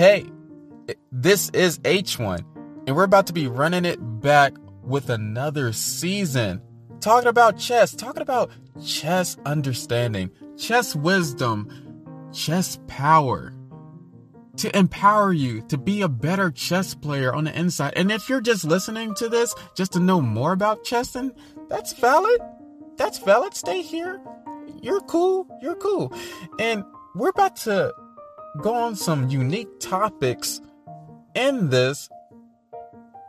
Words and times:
Hey, 0.00 0.24
this 1.12 1.50
is 1.50 1.78
H1, 1.80 2.42
and 2.86 2.96
we're 2.96 3.04
about 3.04 3.26
to 3.26 3.34
be 3.34 3.48
running 3.48 3.84
it 3.84 3.98
back 3.98 4.54
with 4.82 5.10
another 5.10 5.74
season. 5.74 6.62
Talking 7.00 7.28
about 7.28 7.58
chess, 7.58 7.94
talking 7.94 8.22
about 8.22 8.50
chess 8.82 9.36
understanding, 9.44 10.30
chess 10.56 10.96
wisdom, 10.96 11.68
chess 12.32 12.78
power. 12.86 13.52
To 14.56 14.74
empower 14.74 15.34
you 15.34 15.60
to 15.68 15.76
be 15.76 16.00
a 16.00 16.08
better 16.08 16.50
chess 16.50 16.94
player 16.94 17.34
on 17.34 17.44
the 17.44 17.54
inside. 17.54 17.92
And 17.94 18.10
if 18.10 18.26
you're 18.30 18.40
just 18.40 18.64
listening 18.64 19.14
to 19.16 19.28
this 19.28 19.54
just 19.76 19.92
to 19.92 20.00
know 20.00 20.22
more 20.22 20.52
about 20.52 20.82
chess, 20.82 21.12
then 21.12 21.34
that's 21.68 21.92
valid. 21.92 22.40
That's 22.96 23.18
valid. 23.18 23.52
Stay 23.52 23.82
here. 23.82 24.18
You're 24.80 25.02
cool. 25.02 25.46
You're 25.60 25.76
cool. 25.76 26.10
And 26.58 26.84
we're 27.14 27.28
about 27.28 27.56
to 27.56 27.92
go 28.58 28.74
on 28.74 28.96
some 28.96 29.28
unique 29.28 29.68
topics 29.80 30.60
in 31.34 31.70
this 31.70 32.08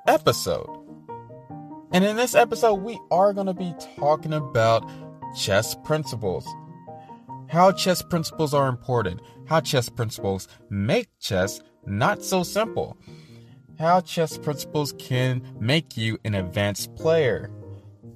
episode. 0.08 0.78
And 1.94 2.04
in 2.06 2.16
this 2.16 2.36
episode, 2.36 2.76
we 2.76 3.00
are 3.12 3.34
going 3.34 3.48
to 3.48 3.54
be 3.54 3.74
talking 3.98 4.34
about 4.34 4.90
chess 5.36 5.76
principles. 5.84 6.48
How 7.50 7.72
chess 7.72 8.02
principles 8.02 8.54
are 8.54 8.70
important. 8.70 9.22
How 9.48 9.60
chess 9.60 9.90
principles 9.90 10.48
make 10.70 11.10
chess 11.20 11.62
not 11.86 12.24
so 12.24 12.44
simple. 12.44 12.98
How 13.78 14.00
chess 14.00 14.38
principles 14.38 14.94
can 15.00 15.42
make 15.60 15.98
you 15.98 16.18
an 16.24 16.34
advanced 16.34 16.96
player. 16.96 17.52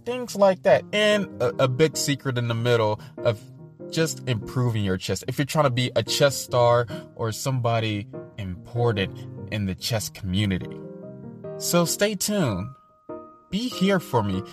Things 0.05 0.35
like 0.35 0.63
that. 0.63 0.83
And 0.93 1.41
a, 1.41 1.63
a 1.63 1.67
big 1.67 1.97
secret 1.97 2.37
in 2.37 2.47
the 2.47 2.53
middle 2.55 2.99
of 3.17 3.41
just 3.91 4.27
improving 4.27 4.83
your 4.83 4.97
chess. 4.97 5.23
If 5.27 5.37
you're 5.37 5.45
trying 5.45 5.65
to 5.65 5.69
be 5.69 5.91
a 5.95 6.03
chess 6.03 6.35
star 6.35 6.87
or 7.15 7.31
somebody 7.31 8.07
important 8.37 9.17
in 9.51 9.65
the 9.65 9.75
chess 9.75 10.09
community. 10.09 10.79
So 11.57 11.85
stay 11.85 12.15
tuned 12.15 12.69
be 13.55 13.69
here 13.69 14.01
for 14.01 14.21
me. 14.21 14.43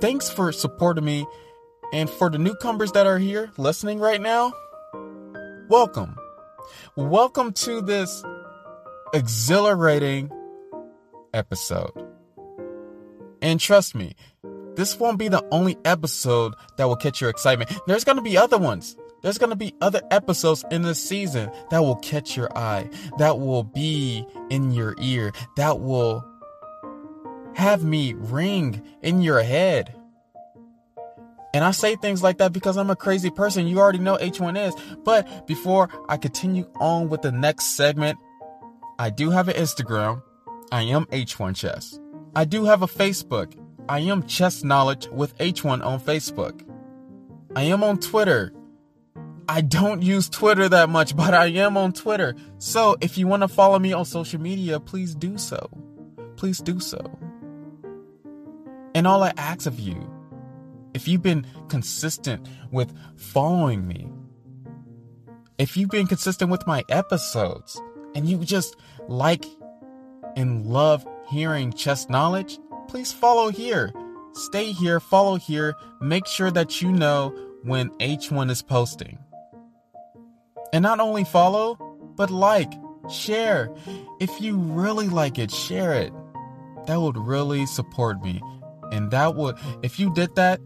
Thanks 0.00 0.28
for 0.28 0.50
supporting 0.50 1.04
me. 1.04 1.24
And 1.92 2.10
for 2.10 2.28
the 2.28 2.38
newcomers 2.38 2.90
that 2.92 3.06
are 3.06 3.18
here 3.18 3.52
listening 3.56 4.00
right 4.00 4.20
now, 4.20 4.52
welcome. 5.68 6.16
Welcome 6.96 7.52
to 7.52 7.80
this 7.80 8.24
exhilarating 9.12 10.32
episode. 11.32 11.92
And 13.40 13.60
trust 13.60 13.94
me, 13.94 14.16
this 14.76 14.98
won't 14.98 15.18
be 15.18 15.28
the 15.28 15.44
only 15.50 15.76
episode 15.84 16.54
that 16.76 16.86
will 16.86 16.96
catch 16.96 17.20
your 17.20 17.30
excitement. 17.30 17.72
There's 17.86 18.04
going 18.04 18.16
to 18.16 18.22
be 18.22 18.36
other 18.36 18.58
ones. 18.58 18.96
There's 19.22 19.38
going 19.38 19.50
to 19.50 19.56
be 19.56 19.74
other 19.80 20.02
episodes 20.10 20.64
in 20.70 20.82
this 20.82 21.00
season 21.00 21.50
that 21.70 21.80
will 21.80 21.96
catch 21.96 22.36
your 22.36 22.54
eye, 22.56 22.90
that 23.18 23.38
will 23.38 23.64
be 23.64 24.26
in 24.50 24.72
your 24.72 24.94
ear, 25.00 25.32
that 25.56 25.80
will 25.80 26.22
have 27.54 27.82
me 27.82 28.12
ring 28.14 28.82
in 29.00 29.22
your 29.22 29.42
head. 29.42 29.94
And 31.54 31.64
I 31.64 31.70
say 31.70 31.94
things 31.96 32.22
like 32.22 32.38
that 32.38 32.52
because 32.52 32.76
I'm 32.76 32.90
a 32.90 32.96
crazy 32.96 33.30
person. 33.30 33.68
You 33.68 33.78
already 33.78 34.00
know 34.00 34.16
H1 34.16 34.58
is. 34.68 34.74
But 35.04 35.46
before 35.46 35.88
I 36.08 36.16
continue 36.16 36.68
on 36.80 37.08
with 37.08 37.22
the 37.22 37.30
next 37.30 37.76
segment, 37.76 38.18
I 38.98 39.10
do 39.10 39.30
have 39.30 39.48
an 39.48 39.54
Instagram. 39.54 40.22
I 40.72 40.82
am 40.82 41.06
H1 41.06 41.54
Chess. 41.54 41.98
I 42.34 42.44
do 42.44 42.64
have 42.64 42.82
a 42.82 42.88
Facebook. 42.88 43.54
I 43.88 44.00
am 44.00 44.22
Chess 44.26 44.64
Knowledge 44.64 45.08
with 45.08 45.36
H1 45.38 45.84
on 45.84 46.00
Facebook. 46.00 46.62
I 47.54 47.64
am 47.64 47.84
on 47.84 47.98
Twitter. 47.98 48.52
I 49.46 49.60
don't 49.60 50.00
use 50.00 50.30
Twitter 50.30 50.70
that 50.70 50.88
much, 50.88 51.14
but 51.14 51.34
I 51.34 51.46
am 51.46 51.76
on 51.76 51.92
Twitter. 51.92 52.34
So 52.58 52.96
if 53.02 53.18
you 53.18 53.26
want 53.26 53.42
to 53.42 53.48
follow 53.48 53.78
me 53.78 53.92
on 53.92 54.06
social 54.06 54.40
media, 54.40 54.80
please 54.80 55.14
do 55.14 55.36
so. 55.36 55.68
Please 56.36 56.60
do 56.60 56.80
so. 56.80 56.98
And 58.94 59.06
all 59.06 59.22
I 59.22 59.34
ask 59.36 59.66
of 59.66 59.78
you, 59.78 60.10
if 60.94 61.06
you've 61.06 61.22
been 61.22 61.46
consistent 61.68 62.48
with 62.70 62.94
following 63.16 63.86
me, 63.86 64.10
if 65.58 65.76
you've 65.76 65.90
been 65.90 66.06
consistent 66.06 66.50
with 66.50 66.66
my 66.66 66.84
episodes, 66.88 67.80
and 68.14 68.26
you 68.28 68.38
just 68.38 68.76
like 69.08 69.44
and 70.36 70.66
love 70.66 71.06
hearing 71.28 71.72
chess 71.72 72.08
knowledge, 72.08 72.58
please 72.88 73.12
follow 73.12 73.50
here. 73.50 73.92
Stay 74.32 74.72
here, 74.72 75.00
follow 75.00 75.36
here, 75.36 75.74
make 76.00 76.26
sure 76.26 76.50
that 76.50 76.82
you 76.82 76.90
know 76.90 77.30
when 77.62 77.90
H1 77.98 78.50
is 78.50 78.62
posting. 78.62 79.18
And 80.72 80.82
not 80.82 81.00
only 81.00 81.24
follow, 81.24 81.76
but 82.16 82.30
like, 82.30 82.72
share. 83.10 83.72
If 84.20 84.40
you 84.40 84.56
really 84.56 85.08
like 85.08 85.38
it, 85.38 85.50
share 85.50 85.92
it. 85.92 86.12
That 86.86 87.00
would 87.00 87.16
really 87.16 87.64
support 87.66 88.22
me 88.22 88.42
and 88.94 89.10
that 89.10 89.34
would, 89.34 89.56
if 89.82 89.98
you 89.98 90.12
did 90.12 90.36
that, 90.36 90.60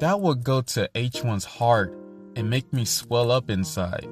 that 0.00 0.20
would 0.20 0.42
go 0.42 0.60
to 0.60 0.90
H1's 0.94 1.44
heart 1.44 1.96
and 2.34 2.50
make 2.50 2.72
me 2.72 2.84
swell 2.84 3.30
up 3.30 3.48
inside. 3.48 4.08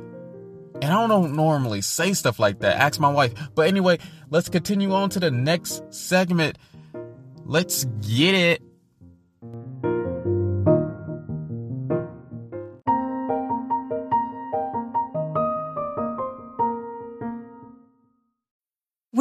And 0.81 0.93
I 0.93 1.06
don't 1.06 1.34
normally 1.34 1.81
say 1.81 2.12
stuff 2.12 2.38
like 2.38 2.60
that. 2.60 2.76
Ask 2.76 3.00
my 3.00 3.10
wife. 3.10 3.32
But 3.54 3.66
anyway, 3.66 3.99
let's 4.31 4.49
continue 4.49 4.93
on 4.93 5.10
to 5.10 5.20
the 5.20 5.31
next 5.31 5.82
segment. 5.93 6.56
Let's 7.44 7.84
get 8.00 8.34
it. 8.34 8.72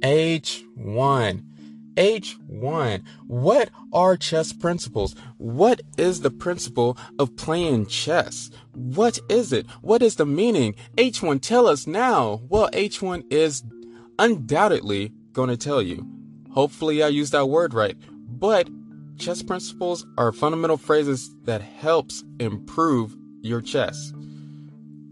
H1. 0.00 1.42
H1. 1.96 3.02
What 3.26 3.70
are 3.92 4.16
chess 4.16 4.52
principles? 4.52 5.16
What 5.36 5.80
is 5.96 6.20
the 6.20 6.30
principle 6.30 6.96
of 7.18 7.36
playing 7.36 7.86
chess? 7.86 8.50
What 8.72 9.18
is 9.28 9.52
it? 9.52 9.66
What 9.82 10.00
is 10.00 10.14
the 10.16 10.26
meaning? 10.26 10.76
H1, 10.96 11.42
tell 11.42 11.66
us 11.66 11.86
now. 11.88 12.42
Well, 12.48 12.70
H1 12.70 13.32
is 13.32 13.64
undoubtedly 14.18 15.12
going 15.32 15.48
to 15.48 15.56
tell 15.56 15.82
you. 15.82 16.06
Hopefully, 16.52 17.02
I 17.02 17.08
used 17.08 17.32
that 17.32 17.46
word 17.46 17.74
right. 17.74 17.96
But 18.10 18.68
chess 19.18 19.42
principles 19.42 20.06
are 20.16 20.30
fundamental 20.30 20.76
phrases 20.76 21.34
that 21.44 21.62
helps 21.62 22.22
improve 22.38 23.16
your 23.42 23.60
chess. 23.60 24.12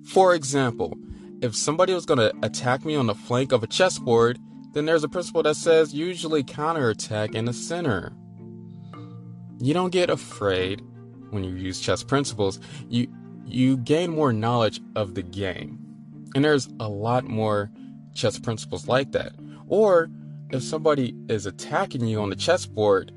For 0.05 0.35
example, 0.35 0.97
if 1.43 1.57
somebody 1.57 1.93
was 1.93 2.07
going 2.07 2.19
to 2.19 2.33
attack 2.43 2.85
me 2.85 2.95
on 2.95 3.07
the 3.07 3.15
flank 3.15 3.51
of 3.51 3.65
a 3.65 3.67
chessboard, 3.67 4.39
then 4.77 4.85
there's 4.85 5.05
a 5.05 5.09
principle 5.09 5.43
that 5.43 5.57
says 5.57 5.95
usually 5.95 6.45
counterattack 6.45 7.35
in 7.35 7.47
the 7.47 7.53
center. 7.55 8.13
You 9.59 9.73
don't 9.73 9.89
get 9.89 10.11
afraid 10.11 10.83
when 11.31 11.43
you 11.45 11.55
use 11.55 11.81
chess 11.81 12.03
principles. 12.03 12.61
You 12.91 13.09
you 13.47 13.79
gain 13.79 14.11
more 14.11 14.35
knowledge 14.35 14.81
of 14.95 15.15
the 15.15 15.23
game. 15.23 15.79
And 16.35 16.45
there's 16.45 16.69
a 16.79 16.91
lot 16.91 17.25
more 17.25 17.71
chess 18.15 18.39
principles 18.39 18.87
like 18.87 19.13
that. 19.13 19.33
Or 19.67 20.11
if 20.51 20.63
somebody 20.63 21.15
is 21.31 21.47
attacking 21.47 22.05
you 22.07 22.21
on 22.21 22.29
the 22.29 22.37
chessboard, 22.37 23.13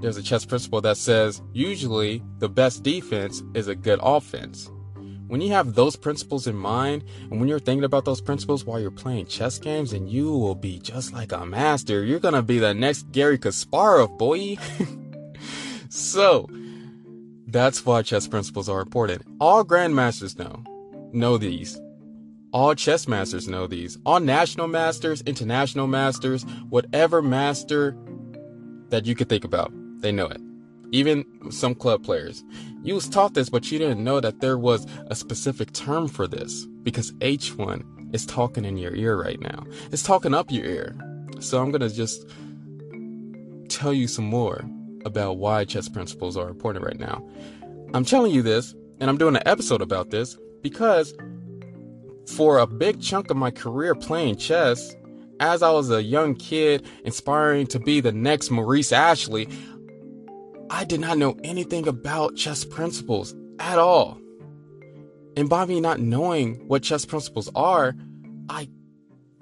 there's 0.00 0.16
a 0.16 0.22
chess 0.22 0.46
principle 0.46 0.80
that 0.80 0.96
says 0.96 1.42
usually 1.52 2.22
the 2.38 2.48
best 2.48 2.82
defense 2.82 3.42
is 3.54 3.68
a 3.68 3.74
good 3.74 3.98
offense. 4.02 4.70
When 5.28 5.40
you 5.40 5.50
have 5.52 5.74
those 5.74 5.96
principles 5.96 6.46
in 6.46 6.54
mind, 6.54 7.02
and 7.30 7.40
when 7.40 7.48
you're 7.48 7.58
thinking 7.58 7.84
about 7.84 8.04
those 8.04 8.20
principles 8.20 8.64
while 8.64 8.78
you're 8.78 8.92
playing 8.92 9.26
chess 9.26 9.58
games, 9.58 9.92
and 9.92 10.08
you 10.08 10.30
will 10.30 10.54
be 10.54 10.78
just 10.78 11.12
like 11.12 11.32
a 11.32 11.44
master. 11.44 12.04
You're 12.04 12.20
gonna 12.20 12.42
be 12.42 12.58
the 12.58 12.74
next 12.74 13.10
Garry 13.10 13.38
Kasparov, 13.38 14.18
boy. 14.18 14.56
so, 15.88 16.48
that's 17.48 17.84
why 17.84 18.02
chess 18.02 18.28
principles 18.28 18.68
are 18.68 18.80
important. 18.80 19.22
All 19.40 19.64
grandmasters 19.64 20.38
know, 20.38 20.62
know 21.12 21.38
these. 21.38 21.80
All 22.52 22.74
chess 22.74 23.08
masters 23.08 23.48
know 23.48 23.66
these. 23.66 23.98
All 24.06 24.20
national 24.20 24.68
masters, 24.68 25.22
international 25.26 25.88
masters, 25.88 26.44
whatever 26.68 27.20
master 27.20 27.96
that 28.90 29.06
you 29.06 29.16
could 29.16 29.28
think 29.28 29.44
about, 29.44 29.72
they 30.00 30.12
know 30.12 30.26
it. 30.26 30.40
Even 30.92 31.24
some 31.50 31.74
club 31.74 32.04
players. 32.04 32.44
You 32.82 32.94
was 32.94 33.08
taught 33.08 33.34
this, 33.34 33.48
but 33.48 33.70
you 33.70 33.78
didn't 33.78 34.04
know 34.04 34.20
that 34.20 34.40
there 34.40 34.58
was 34.58 34.86
a 35.08 35.14
specific 35.14 35.72
term 35.72 36.08
for 36.08 36.26
this 36.26 36.66
because 36.82 37.12
H1 37.14 38.14
is 38.14 38.26
talking 38.26 38.64
in 38.64 38.76
your 38.76 38.94
ear 38.94 39.20
right 39.20 39.40
now. 39.40 39.64
It's 39.90 40.02
talking 40.02 40.34
up 40.34 40.50
your 40.50 40.64
ear. 40.64 40.96
So 41.40 41.60
I'm 41.60 41.70
gonna 41.70 41.90
just 41.90 42.28
tell 43.68 43.92
you 43.92 44.08
some 44.08 44.24
more 44.24 44.64
about 45.04 45.38
why 45.38 45.64
chess 45.64 45.88
principles 45.88 46.36
are 46.36 46.48
important 46.48 46.84
right 46.84 46.98
now. 46.98 47.26
I'm 47.94 48.04
telling 48.04 48.32
you 48.32 48.42
this, 48.42 48.74
and 49.00 49.10
I'm 49.10 49.18
doing 49.18 49.36
an 49.36 49.42
episode 49.46 49.82
about 49.82 50.10
this 50.10 50.36
because 50.62 51.14
for 52.34 52.58
a 52.58 52.66
big 52.66 53.00
chunk 53.00 53.30
of 53.30 53.36
my 53.36 53.50
career 53.50 53.94
playing 53.94 54.36
chess, 54.36 54.96
as 55.38 55.62
I 55.62 55.70
was 55.70 55.90
a 55.90 56.02
young 56.02 56.34
kid 56.34 56.86
inspiring 57.04 57.66
to 57.68 57.78
be 57.78 58.00
the 58.00 58.12
next 58.12 58.50
Maurice 58.50 58.92
Ashley, 58.92 59.48
I 60.68 60.84
did 60.84 61.00
not 61.00 61.18
know 61.18 61.36
anything 61.44 61.86
about 61.86 62.36
chess 62.36 62.64
principles 62.64 63.34
at 63.58 63.78
all. 63.78 64.18
And 65.36 65.48
by 65.48 65.64
me 65.66 65.80
not 65.80 66.00
knowing 66.00 66.66
what 66.66 66.82
chess 66.82 67.04
principles 67.04 67.50
are, 67.54 67.94
I 68.48 68.68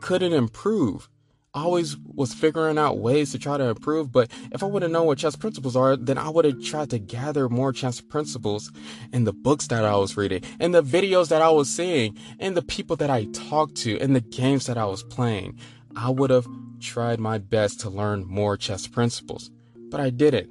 couldn't 0.01 0.33
improve. 0.33 1.09
I 1.55 1.63
always 1.63 1.97
was 1.97 2.35
figuring 2.35 2.79
out 2.79 2.99
ways 2.99 3.31
to 3.31 3.39
try 3.39 3.57
to 3.57 3.69
improve, 3.69 4.11
but 4.11 4.29
if 4.51 4.63
I 4.63 4.67
would 4.67 4.83
have 4.83 4.91
known 4.91 5.07
what 5.07 5.19
chess 5.19 5.37
principles 5.37 5.77
are, 5.77 5.97
then 5.97 6.19
I 6.19 6.29
would 6.29 6.45
have 6.45 6.63
tried 6.63 6.91
to 6.91 6.99
gather 6.99 7.49
more 7.49 7.73
chess 7.73 8.01
principles 8.01 8.73
in 9.13 9.23
the 9.23 9.33
books 9.33 9.69
that 9.69 9.85
I 9.85 9.97
was 9.97 10.17
reading, 10.17 10.43
in 10.59 10.73
the 10.73 10.83
videos 10.83 11.29
that 11.29 11.43
I 11.43 11.51
was 11.51 11.71
seeing, 11.71 12.19
in 12.41 12.55
the 12.55 12.63
people 12.63 12.97
that 12.97 13.09
I 13.09 13.27
talked 13.27 13.77
to, 13.77 13.97
in 13.99 14.15
the 14.15 14.21
games 14.21 14.67
that 14.67 14.77
I 14.77 14.85
was 14.85 15.05
playing. 15.05 15.59
I 15.95 16.11
would 16.11 16.31
have 16.31 16.49
tried 16.81 17.21
my 17.21 17.39
best 17.39 17.79
to 17.81 17.89
learn 17.89 18.27
more 18.27 18.57
chess 18.57 18.89
principles, 18.89 19.51
but 19.91 20.01
I 20.01 20.11
didn't. 20.11 20.51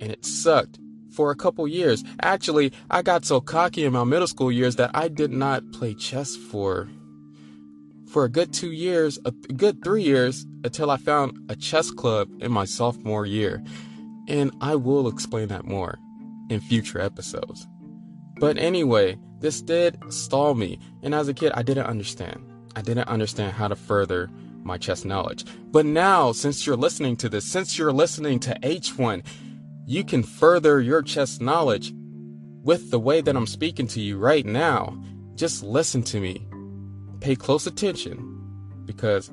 And 0.00 0.10
it 0.10 0.24
sucked 0.24 0.78
for 1.10 1.30
a 1.30 1.36
couple 1.36 1.66
years. 1.68 2.02
Actually, 2.20 2.72
I 2.90 3.02
got 3.02 3.24
so 3.24 3.40
cocky 3.40 3.84
in 3.84 3.92
my 3.92 4.04
middle 4.04 4.26
school 4.26 4.50
years 4.50 4.76
that 4.76 4.90
I 4.94 5.08
did 5.08 5.30
not 5.30 5.62
play 5.72 5.94
chess 5.94 6.36
for 6.36 6.88
for 8.06 8.24
a 8.24 8.28
good 8.28 8.52
2 8.52 8.70
years, 8.70 9.18
a 9.24 9.32
good 9.32 9.82
3 9.82 10.02
years 10.02 10.46
until 10.62 10.90
I 10.90 10.98
found 10.98 11.36
a 11.48 11.56
chess 11.56 11.90
club 11.90 12.28
in 12.40 12.52
my 12.52 12.64
sophomore 12.64 13.26
year. 13.26 13.62
And 14.28 14.52
I 14.60 14.76
will 14.76 15.08
explain 15.08 15.48
that 15.48 15.64
more 15.64 15.98
in 16.48 16.60
future 16.60 17.00
episodes. 17.00 17.66
But 18.38 18.56
anyway, 18.56 19.18
this 19.40 19.60
did 19.60 19.98
stall 20.12 20.54
me, 20.54 20.78
and 21.02 21.14
as 21.14 21.28
a 21.28 21.34
kid 21.34 21.52
I 21.54 21.62
didn't 21.62 21.86
understand. 21.86 22.44
I 22.76 22.82
didn't 22.82 23.08
understand 23.08 23.52
how 23.52 23.68
to 23.68 23.76
further 23.76 24.30
my 24.62 24.78
chess 24.78 25.04
knowledge. 25.04 25.44
But 25.70 25.84
now, 25.84 26.32
since 26.32 26.66
you're 26.66 26.76
listening 26.76 27.16
to 27.16 27.28
this, 27.28 27.44
since 27.44 27.78
you're 27.78 27.92
listening 27.92 28.38
to 28.40 28.58
H1, 28.62 29.24
you 29.86 30.04
can 30.04 30.22
further 30.22 30.80
your 30.80 31.02
chess 31.02 31.40
knowledge 31.40 31.92
with 32.62 32.90
the 32.90 32.98
way 32.98 33.20
that 33.20 33.36
I'm 33.36 33.46
speaking 33.46 33.86
to 33.88 34.00
you 34.00 34.16
right 34.18 34.46
now. 34.46 34.98
Just 35.34 35.62
listen 35.62 36.02
to 36.04 36.20
me. 36.20 36.46
Pay 37.20 37.36
close 37.36 37.66
attention 37.66 38.40
because 38.86 39.30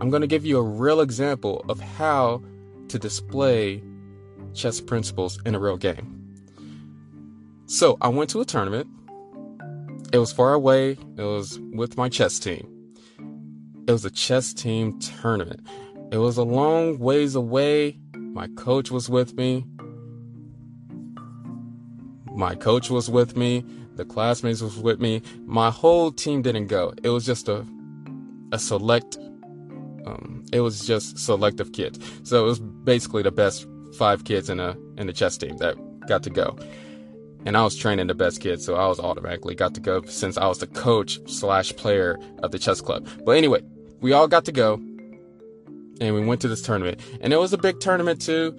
I'm 0.00 0.10
going 0.10 0.22
to 0.22 0.28
give 0.28 0.44
you 0.44 0.58
a 0.58 0.62
real 0.62 1.00
example 1.00 1.64
of 1.68 1.80
how 1.80 2.42
to 2.88 2.98
display 2.98 3.82
chess 4.54 4.80
principles 4.80 5.40
in 5.44 5.54
a 5.54 5.58
real 5.58 5.76
game. 5.76 6.14
So, 7.66 7.98
I 8.00 8.08
went 8.08 8.30
to 8.30 8.40
a 8.40 8.44
tournament. 8.44 8.88
It 10.12 10.18
was 10.18 10.32
far 10.32 10.54
away. 10.54 10.92
It 10.92 11.22
was 11.22 11.58
with 11.72 11.98
my 11.98 12.08
chess 12.08 12.38
team. 12.38 12.66
It 13.86 13.92
was 13.92 14.04
a 14.04 14.10
chess 14.10 14.54
team 14.54 14.98
tournament. 15.00 15.66
It 16.10 16.18
was 16.18 16.38
a 16.38 16.44
long 16.44 16.98
ways 16.98 17.34
away. 17.34 17.98
My 18.14 18.48
coach 18.56 18.90
was 18.90 19.10
with 19.10 19.34
me. 19.34 19.66
My 22.38 22.54
coach 22.54 22.88
was 22.88 23.10
with 23.10 23.36
me. 23.36 23.64
The 23.96 24.04
classmates 24.04 24.62
was 24.62 24.76
with 24.76 25.00
me. 25.00 25.22
My 25.44 25.72
whole 25.72 26.12
team 26.12 26.40
didn't 26.40 26.68
go. 26.68 26.94
It 27.02 27.08
was 27.08 27.26
just 27.26 27.48
a 27.48 27.66
a 28.52 28.60
select. 28.60 29.16
Um, 30.06 30.44
it 30.52 30.60
was 30.60 30.86
just 30.86 31.18
selective 31.18 31.72
kids. 31.72 31.98
So 32.22 32.44
it 32.44 32.46
was 32.46 32.60
basically 32.60 33.24
the 33.24 33.32
best 33.32 33.66
five 33.98 34.22
kids 34.22 34.48
in 34.48 34.60
a 34.60 34.76
in 34.96 35.08
the 35.08 35.12
chess 35.12 35.36
team 35.36 35.56
that 35.56 35.74
got 36.06 36.22
to 36.22 36.30
go. 36.30 36.56
And 37.44 37.56
I 37.56 37.64
was 37.64 37.74
training 37.74 38.06
the 38.06 38.14
best 38.14 38.40
kids, 38.40 38.64
so 38.64 38.76
I 38.76 38.86
was 38.86 39.00
automatically 39.00 39.56
got 39.56 39.74
to 39.74 39.80
go 39.80 40.02
since 40.02 40.38
I 40.38 40.46
was 40.46 40.58
the 40.58 40.68
coach 40.68 41.18
slash 41.26 41.74
player 41.74 42.20
of 42.44 42.52
the 42.52 42.58
chess 42.60 42.80
club. 42.80 43.08
But 43.24 43.32
anyway, 43.32 43.62
we 44.00 44.12
all 44.12 44.28
got 44.28 44.44
to 44.44 44.52
go 44.52 44.74
and 46.00 46.14
we 46.14 46.24
went 46.24 46.40
to 46.42 46.48
this 46.48 46.62
tournament 46.62 47.00
and 47.20 47.32
it 47.32 47.38
was 47.38 47.52
a 47.52 47.58
big 47.58 47.80
tournament 47.80 48.20
too 48.20 48.56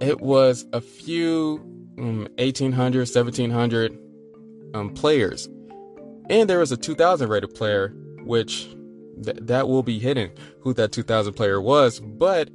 it 0.00 0.20
was 0.20 0.64
a 0.72 0.80
few 0.80 1.67
um, 1.98 2.28
1800 2.38 3.00
1700 3.00 3.98
um, 4.74 4.90
players. 4.94 5.48
And 6.30 6.48
there 6.48 6.58
was 6.58 6.72
a 6.72 6.76
2000 6.76 7.28
rated 7.28 7.54
player 7.54 7.94
which 8.24 8.68
th- 9.24 9.38
that 9.40 9.68
will 9.68 9.82
be 9.82 9.98
hidden 9.98 10.30
who 10.60 10.74
that 10.74 10.92
2000 10.92 11.32
player 11.32 11.60
was 11.60 12.00
but 12.00 12.50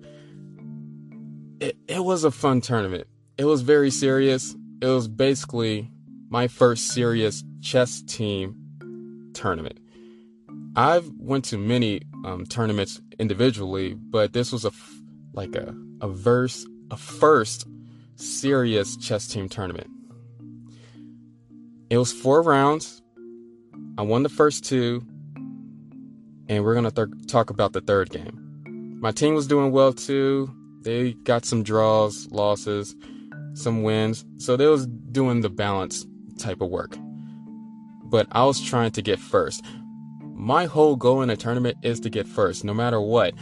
it, 1.60 1.78
it 1.88 2.04
was 2.04 2.24
a 2.24 2.32
fun 2.32 2.62
tournament. 2.62 3.08
It 3.38 3.46
was 3.46 3.62
very 3.62 3.90
serious. 3.90 4.56
It 4.82 4.88
was 4.88 5.08
basically 5.08 5.90
my 6.30 6.48
first 6.48 6.90
serious 6.90 7.44
chess 7.62 8.02
team 8.02 8.56
tournament. 9.34 9.80
I've 10.76 11.10
went 11.18 11.46
to 11.46 11.58
many 11.58 12.02
um, 12.26 12.46
tournaments 12.46 13.02
individually, 13.20 13.94
but 13.94 14.34
this 14.34 14.52
was 14.52 14.66
a 14.66 14.70
f- 14.70 15.02
like 15.34 15.56
a 15.56 15.74
a 16.02 16.10
verse 16.10 16.66
a 16.92 16.98
first 16.98 17.66
serious 18.16 18.98
chess 18.98 19.28
team 19.28 19.50
tournament. 19.50 19.90
It 21.90 21.98
was 21.98 22.12
four 22.12 22.42
rounds. 22.42 23.02
I 23.98 24.02
won 24.02 24.24
the 24.24 24.30
first 24.30 24.64
two, 24.64 25.04
and 26.48 26.64
we're 26.64 26.74
gonna 26.74 26.92
th- 26.92 27.28
talk 27.28 27.50
about 27.50 27.74
the 27.74 27.82
third 27.82 28.10
game. 28.10 28.98
My 29.00 29.12
team 29.12 29.36
was 29.36 29.48
doing 29.48 29.72
well 29.72 29.94
too. 29.94 30.54
They 30.82 31.14
got 31.14 31.46
some 31.46 31.64
draws, 31.64 32.28
losses, 32.32 32.96
some 33.54 33.84
wins, 33.84 34.26
so 34.38 34.58
they 34.58 34.68
was 34.68 34.88
doing 34.88 35.42
the 35.42 35.50
balance 35.50 36.06
type 36.38 36.62
of 36.62 36.70
work. 36.70 36.98
But 38.06 38.28
I 38.32 38.46
was 38.46 38.60
trying 38.62 38.92
to 38.92 39.02
get 39.02 39.20
first 39.20 39.64
my 40.44 40.66
whole 40.66 40.98
goal 40.98 41.22
in 41.22 41.30
a 41.30 41.38
tournament 41.38 41.78
is 41.84 42.02
to 42.02 42.10
get 42.10 42.28
first, 42.28 42.66
no 42.66 42.74
matter 42.74 43.00
what. 43.00 43.34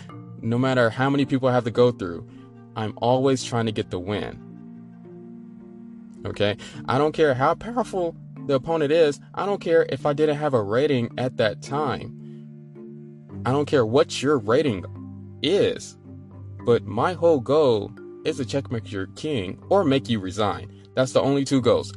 No 0.42 0.60
matter 0.60 0.92
how 0.92 1.10
many 1.10 1.26
people 1.26 1.50
I 1.50 1.54
have 1.54 1.64
to 1.64 1.72
go 1.72 1.92
through, 1.92 2.28
I'm 2.76 2.94
always 2.98 3.44
trying 3.44 3.66
to 3.66 3.72
get 3.72 3.90
the 3.90 3.98
win. 3.98 4.51
Okay? 6.26 6.58
I 6.88 6.98
don't 6.98 7.14
care 7.14 7.34
how 7.34 7.56
powerful 7.56 8.16
the 8.48 8.56
opponent 8.56 8.92
is. 8.92 9.20
I 9.34 9.46
don't 9.46 9.62
care 9.62 9.86
if 9.90 10.06
I 10.06 10.14
didn't 10.14 10.38
have 10.38 10.54
a 10.54 10.62
rating 10.62 11.12
at 11.18 11.38
that 11.38 11.62
time. 11.62 12.18
I 13.46 13.52
don't 13.52 13.66
care 13.66 13.86
what 13.86 14.22
your 14.22 14.38
rating 14.38 14.86
is. 15.42 15.98
But 16.66 16.86
my 16.86 17.14
whole 17.14 17.40
goal 17.40 17.92
is 18.24 18.38
to 18.38 18.46
checkmate 18.46 18.92
your 18.92 19.08
king 19.08 19.62
or 19.70 19.84
make 19.84 20.10
you 20.10 20.20
resign. 20.20 20.72
That's 20.96 21.14
the 21.14 21.22
only 21.22 21.44
two 21.44 21.62
goals. 21.62 21.94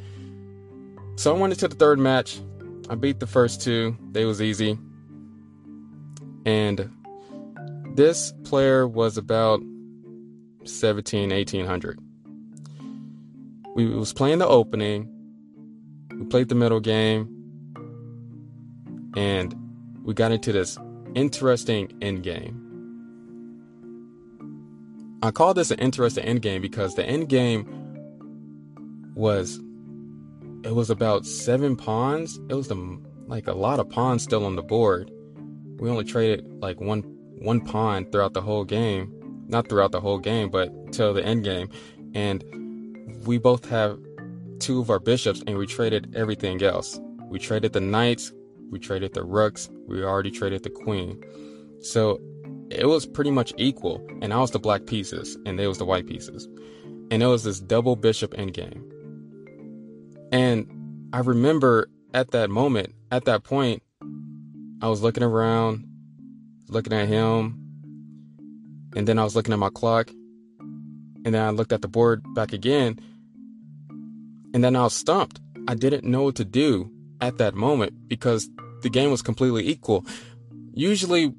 So 1.16 1.34
I 1.34 1.38
went 1.38 1.52
into 1.52 1.68
the 1.68 1.76
third 1.76 1.98
match. 1.98 2.40
I 2.88 2.94
beat 2.94 3.20
the 3.20 3.26
first 3.26 3.62
two. 3.62 3.96
They 4.12 4.24
was 4.24 4.40
easy. 4.40 4.78
And 6.46 6.90
this 7.94 8.32
player 8.44 8.86
was 8.88 9.16
about 9.16 9.60
17, 10.64 11.30
1800. 11.30 11.98
We 13.74 13.86
was 13.86 14.12
playing 14.12 14.38
the 14.38 14.46
opening. 14.46 15.08
We 16.10 16.26
played 16.26 16.48
the 16.48 16.54
middle 16.54 16.80
game. 16.80 17.28
And 19.16 19.54
we 20.04 20.14
got 20.14 20.32
into 20.32 20.52
this 20.52 20.78
interesting 21.14 21.92
end 22.00 22.22
game. 22.22 22.60
I 25.22 25.30
call 25.30 25.54
this 25.54 25.70
an 25.70 25.78
interesting 25.78 26.24
end 26.24 26.42
game 26.42 26.60
because 26.60 26.94
the 26.94 27.04
end 27.04 27.28
game 27.28 27.66
was 29.14 29.58
it 30.64 30.74
was 30.74 30.90
about 30.90 31.26
seven 31.26 31.76
pawns. 31.76 32.38
It 32.48 32.54
was 32.54 32.68
the, 32.68 32.98
like 33.26 33.46
a 33.46 33.52
lot 33.52 33.80
of 33.80 33.88
pawns 33.88 34.22
still 34.22 34.44
on 34.46 34.56
the 34.56 34.62
board. 34.62 35.10
We 35.78 35.90
only 35.90 36.04
traded 36.04 36.46
like 36.60 36.80
one 36.80 37.02
one 37.38 37.60
pawn 37.60 38.10
throughout 38.10 38.34
the 38.34 38.40
whole 38.40 38.64
game. 38.64 39.12
Not 39.48 39.68
throughout 39.68 39.92
the 39.92 40.00
whole 40.00 40.18
game, 40.18 40.48
but 40.48 40.92
till 40.92 41.12
the 41.12 41.24
end 41.24 41.44
game. 41.44 41.68
And 42.14 42.44
we 43.26 43.38
both 43.38 43.68
have 43.68 43.98
two 44.58 44.80
of 44.80 44.90
our 44.90 44.98
bishops 44.98 45.42
and 45.46 45.58
we 45.58 45.66
traded 45.66 46.14
everything 46.14 46.62
else. 46.62 46.98
We 47.28 47.38
traded 47.38 47.72
the 47.72 47.80
knights, 47.80 48.32
we 48.70 48.78
traded 48.78 49.14
the 49.14 49.24
rooks, 49.24 49.68
we 49.86 50.02
already 50.04 50.30
traded 50.30 50.62
the 50.62 50.70
queen. 50.70 51.22
So 51.80 52.20
it 52.70 52.86
was 52.86 53.06
pretty 53.06 53.30
much 53.30 53.52
equal, 53.56 54.06
and 54.22 54.32
I 54.32 54.38
was 54.38 54.50
the 54.50 54.58
black 54.58 54.86
pieces, 54.86 55.36
and 55.44 55.58
they 55.58 55.66
was 55.66 55.78
the 55.78 55.84
white 55.84 56.06
pieces. 56.06 56.48
And 57.10 57.22
it 57.22 57.26
was 57.26 57.44
this 57.44 57.60
double 57.60 57.96
bishop 57.96 58.32
endgame. 58.34 58.82
And 60.32 60.66
I 61.12 61.20
remember 61.20 61.88
at 62.14 62.30
that 62.30 62.50
moment, 62.50 62.94
at 63.10 63.24
that 63.26 63.44
point, 63.44 63.82
I 64.80 64.88
was 64.88 65.02
looking 65.02 65.22
around, 65.22 65.86
looking 66.68 66.92
at 66.92 67.08
him, 67.08 67.60
and 68.96 69.06
then 69.06 69.18
I 69.18 69.24
was 69.24 69.36
looking 69.36 69.52
at 69.52 69.58
my 69.58 69.70
clock, 69.70 70.10
And 71.24 71.34
then 71.34 71.42
I 71.42 71.50
looked 71.50 71.72
at 71.72 71.82
the 71.82 71.88
board 71.88 72.22
back 72.34 72.52
again. 72.52 72.98
And 74.54 74.62
then 74.62 74.76
I 74.76 74.84
was 74.84 74.94
stumped. 74.94 75.40
I 75.68 75.74
didn't 75.74 76.04
know 76.04 76.22
what 76.22 76.36
to 76.36 76.44
do 76.44 76.90
at 77.20 77.38
that 77.38 77.54
moment 77.54 78.08
because 78.08 78.48
the 78.82 78.88
game 78.88 79.10
was 79.10 79.20
completely 79.20 79.68
equal. 79.68 80.06
Usually, 80.72 81.34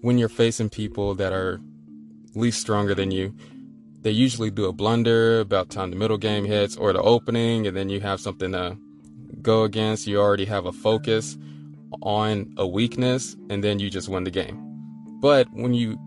when 0.00 0.18
you're 0.18 0.28
facing 0.28 0.68
people 0.68 1.14
that 1.14 1.32
are 1.32 1.60
least 2.34 2.60
stronger 2.60 2.94
than 2.94 3.12
you, 3.12 3.34
they 4.00 4.10
usually 4.10 4.50
do 4.50 4.64
a 4.64 4.72
blunder 4.72 5.38
about 5.40 5.70
time 5.70 5.90
the 5.90 5.96
middle 5.96 6.18
game 6.18 6.44
hits 6.44 6.76
or 6.76 6.92
the 6.92 7.00
opening, 7.00 7.68
and 7.68 7.76
then 7.76 7.88
you 7.88 8.00
have 8.00 8.20
something 8.20 8.50
to 8.50 8.76
go 9.40 9.62
against. 9.62 10.08
You 10.08 10.20
already 10.20 10.46
have 10.46 10.66
a 10.66 10.72
focus 10.72 11.38
on 12.02 12.52
a 12.56 12.66
weakness, 12.66 13.36
and 13.48 13.62
then 13.62 13.78
you 13.78 13.90
just 13.90 14.08
win 14.08 14.24
the 14.24 14.30
game. 14.30 14.58
But 15.20 15.46
when 15.52 15.72
you 15.72 15.98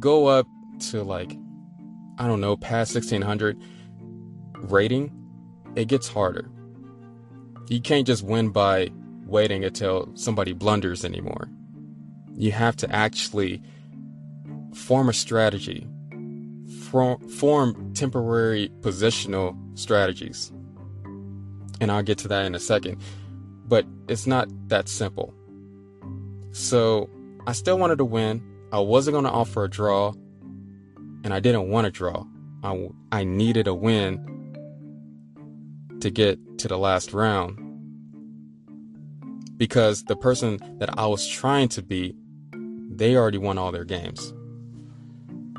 go 0.00 0.26
up 0.26 0.48
to 0.90 1.04
like, 1.04 1.38
I 2.18 2.26
don't 2.26 2.40
know, 2.40 2.56
past 2.56 2.94
1600 2.94 3.56
rating, 4.62 5.12
it 5.76 5.86
gets 5.86 6.08
harder. 6.08 6.50
You 7.68 7.80
can't 7.80 8.06
just 8.06 8.22
win 8.22 8.50
by 8.50 8.90
waiting 9.26 9.64
until 9.64 10.10
somebody 10.14 10.52
blunders 10.52 11.04
anymore. 11.04 11.48
You 12.34 12.52
have 12.52 12.76
to 12.76 12.90
actually 12.94 13.62
form 14.74 15.08
a 15.08 15.12
strategy, 15.12 15.86
form, 16.90 17.92
temporary 17.94 18.70
positional 18.80 19.56
strategies. 19.78 20.52
And 21.80 21.92
I'll 21.92 22.02
get 22.02 22.18
to 22.18 22.28
that 22.28 22.46
in 22.46 22.54
a 22.54 22.60
second. 22.60 23.00
But 23.66 23.84
it's 24.08 24.26
not 24.26 24.48
that 24.68 24.88
simple. 24.88 25.34
So 26.52 27.10
I 27.46 27.52
still 27.52 27.78
wanted 27.78 27.98
to 27.98 28.04
win. 28.04 28.42
I 28.72 28.78
wasn't 28.78 29.14
going 29.14 29.24
to 29.24 29.30
offer 29.30 29.64
a 29.64 29.70
draw, 29.70 30.12
and 31.24 31.34
I 31.34 31.40
didn't 31.40 31.68
want 31.68 31.84
to 31.84 31.90
draw. 31.90 32.24
I, 32.62 32.88
I 33.12 33.24
needed 33.24 33.66
a 33.66 33.74
win 33.74 34.35
to 36.00 36.10
get 36.10 36.38
to 36.58 36.68
the 36.68 36.78
last 36.78 37.12
round 37.12 37.62
because 39.56 40.04
the 40.04 40.16
person 40.16 40.58
that 40.78 40.98
I 40.98 41.06
was 41.06 41.26
trying 41.26 41.68
to 41.68 41.82
beat, 41.82 42.14
they 42.90 43.16
already 43.16 43.38
won 43.38 43.58
all 43.58 43.72
their 43.72 43.84
games. 43.84 44.32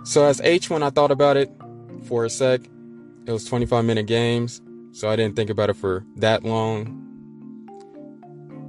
So 0.03 0.25
as 0.25 0.39
H, 0.41 0.69
when 0.69 0.83
I 0.83 0.89
thought 0.89 1.11
about 1.11 1.37
it 1.37 1.51
for 2.03 2.23
a 2.23 2.29
sec, 2.29 2.61
it 3.25 3.31
was 3.31 3.45
25 3.45 3.83
minute 3.83 4.05
games, 4.05 4.61
so 4.93 5.09
I 5.09 5.15
didn't 5.15 5.35
think 5.35 5.49
about 5.49 5.69
it 5.69 5.75
for 5.75 6.05
that 6.17 6.43
long. 6.43 7.03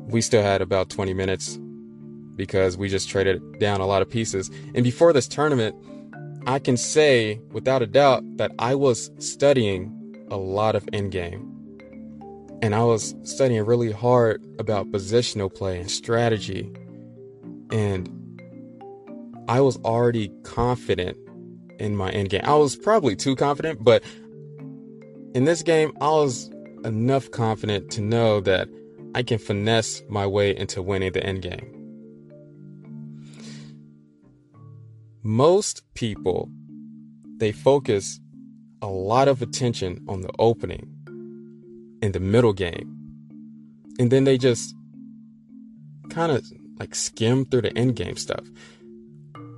We 0.08 0.20
still 0.20 0.42
had 0.42 0.62
about 0.62 0.90
20 0.90 1.14
minutes 1.14 1.58
because 2.34 2.76
we 2.76 2.88
just 2.88 3.08
traded 3.08 3.58
down 3.58 3.80
a 3.80 3.86
lot 3.86 4.00
of 4.00 4.08
pieces. 4.08 4.50
And 4.74 4.82
before 4.82 5.12
this 5.12 5.28
tournament, 5.28 5.76
I 6.46 6.58
can 6.58 6.76
say 6.76 7.40
without 7.52 7.82
a 7.82 7.86
doubt 7.86 8.24
that 8.38 8.52
I 8.58 8.74
was 8.74 9.10
studying 9.18 10.26
a 10.30 10.36
lot 10.36 10.74
of 10.74 10.86
endgame. 10.86 11.57
And 12.60 12.74
I 12.74 12.82
was 12.82 13.14
studying 13.22 13.64
really 13.64 13.92
hard 13.92 14.44
about 14.58 14.90
positional 14.90 15.52
play 15.52 15.80
and 15.80 15.90
strategy. 15.90 16.72
And 17.70 18.08
I 19.48 19.60
was 19.60 19.76
already 19.78 20.30
confident 20.42 21.16
in 21.78 21.96
my 21.96 22.10
end 22.10 22.30
game. 22.30 22.42
I 22.44 22.54
was 22.54 22.76
probably 22.76 23.16
too 23.16 23.36
confident, 23.36 23.84
but 23.84 24.02
in 25.34 25.44
this 25.44 25.62
game, 25.62 25.92
I 26.00 26.10
was 26.10 26.50
enough 26.84 27.30
confident 27.30 27.90
to 27.92 28.00
know 28.00 28.40
that 28.40 28.68
I 29.14 29.22
can 29.22 29.38
finesse 29.38 30.02
my 30.08 30.26
way 30.26 30.56
into 30.56 30.82
winning 30.82 31.12
the 31.12 31.24
end 31.24 31.42
game. 31.42 31.74
Most 35.22 35.82
people, 35.94 36.50
they 37.36 37.52
focus 37.52 38.20
a 38.80 38.88
lot 38.88 39.28
of 39.28 39.42
attention 39.42 40.04
on 40.08 40.20
the 40.20 40.30
opening 40.38 40.97
in 42.02 42.12
the 42.12 42.20
middle 42.20 42.52
game. 42.52 42.94
And 43.98 44.10
then 44.10 44.24
they 44.24 44.38
just 44.38 44.74
kind 46.10 46.32
of 46.32 46.44
like 46.78 46.94
skim 46.94 47.44
through 47.44 47.62
the 47.62 47.76
end 47.76 47.96
game 47.96 48.16
stuff. 48.16 48.44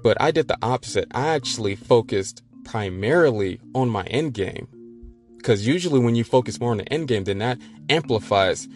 But 0.02 0.20
I 0.20 0.30
did 0.30 0.48
the 0.48 0.58
opposite. 0.62 1.08
I 1.12 1.28
actually 1.28 1.76
focused 1.76 2.42
primarily 2.64 3.60
on 3.74 3.88
my 3.88 4.04
end 4.04 4.34
game. 4.34 4.68
Because 5.36 5.66
usually 5.66 6.00
when 6.00 6.14
you 6.14 6.24
focus 6.24 6.60
more 6.60 6.70
on 6.70 6.78
the 6.78 6.92
end 6.92 7.08
game, 7.08 7.24
then 7.24 7.38
that 7.38 7.58
amplifies 7.88 8.68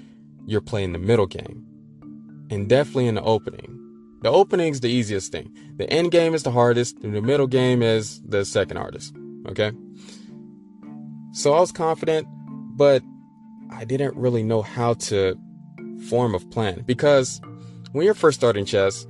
your 0.47 0.61
play 0.61 0.85
in 0.85 0.93
the 0.93 0.99
middle 0.99 1.27
game. 1.27 1.67
And 2.51 2.69
definitely 2.69 3.07
in 3.07 3.15
the 3.15 3.23
opening. 3.23 3.81
The 4.23 4.31
opening's 4.31 4.81
the 4.81 4.89
easiest 4.89 5.33
thing. 5.33 5.55
The 5.77 5.91
end 5.91 6.11
game 6.11 6.35
is 6.35 6.43
the 6.43 6.51
hardest, 6.51 6.99
and 7.03 7.15
the 7.15 7.21
middle 7.21 7.47
game 7.47 7.83
is 7.83 8.23
the 8.23 8.45
second 8.45 8.79
hardest. 8.79 9.15
Okay? 9.49 9.73
So 11.33 11.53
I 11.53 11.61
was 11.61 11.73
confident, 11.73 12.27
but 12.77 13.03
I 13.71 13.85
didn't 13.85 14.17
really 14.17 14.43
know 14.43 14.63
how 14.63 14.95
to 14.95 15.39
form 16.09 16.35
a 16.35 16.41
plan 16.41 16.83
because 16.87 17.41
when 17.93 18.05
you're 18.05 18.15
first 18.15 18.39
starting 18.39 18.65
chess, 18.65 19.07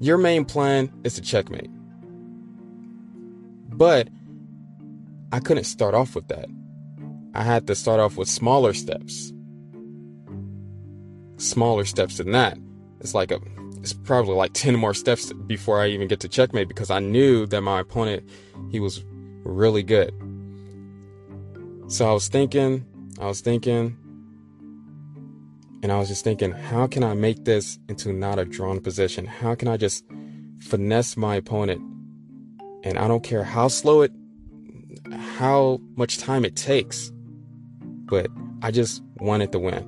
your 0.00 0.18
main 0.18 0.44
plan 0.44 0.92
is 1.04 1.14
to 1.14 1.20
checkmate. 1.20 1.70
But 3.68 4.08
I 5.32 5.40
couldn't 5.40 5.64
start 5.64 5.94
off 5.94 6.14
with 6.14 6.28
that. 6.28 6.46
I 7.34 7.42
had 7.42 7.66
to 7.66 7.74
start 7.74 8.00
off 8.00 8.16
with 8.16 8.28
smaller 8.28 8.72
steps. 8.72 9.32
Smaller 11.36 11.84
steps 11.84 12.18
than 12.18 12.32
that. 12.32 12.58
It's 13.00 13.14
like 13.14 13.30
a 13.30 13.40
it's 13.80 13.92
probably 13.92 14.34
like 14.34 14.52
10 14.54 14.76
more 14.76 14.94
steps 14.94 15.32
before 15.32 15.80
I 15.80 15.86
even 15.88 16.08
get 16.08 16.20
to 16.20 16.28
checkmate 16.28 16.68
because 16.68 16.90
I 16.90 16.98
knew 16.98 17.46
that 17.46 17.60
my 17.60 17.80
opponent 17.80 18.28
he 18.70 18.80
was 18.80 19.04
really 19.44 19.82
good. 19.82 20.12
So 21.88 22.08
I 22.08 22.12
was 22.12 22.28
thinking, 22.28 22.84
I 23.20 23.26
was 23.26 23.40
thinking, 23.40 23.96
and 25.82 25.90
I 25.90 25.98
was 25.98 26.08
just 26.08 26.22
thinking, 26.22 26.52
how 26.52 26.86
can 26.86 27.02
I 27.02 27.14
make 27.14 27.44
this 27.44 27.78
into 27.88 28.12
not 28.12 28.38
a 28.38 28.44
drawn 28.44 28.80
position? 28.80 29.26
How 29.26 29.56
can 29.56 29.66
I 29.66 29.76
just 29.76 30.04
finesse 30.60 31.16
my 31.16 31.34
opponent? 31.36 31.82
And 32.84 32.96
I 32.96 33.08
don't 33.08 33.24
care 33.24 33.42
how 33.42 33.66
slow 33.66 34.02
it, 34.02 34.12
how 35.12 35.80
much 35.96 36.18
time 36.18 36.44
it 36.44 36.54
takes, 36.54 37.10
but 37.82 38.28
I 38.62 38.70
just 38.70 39.02
wanted 39.18 39.50
to 39.52 39.58
win. 39.58 39.84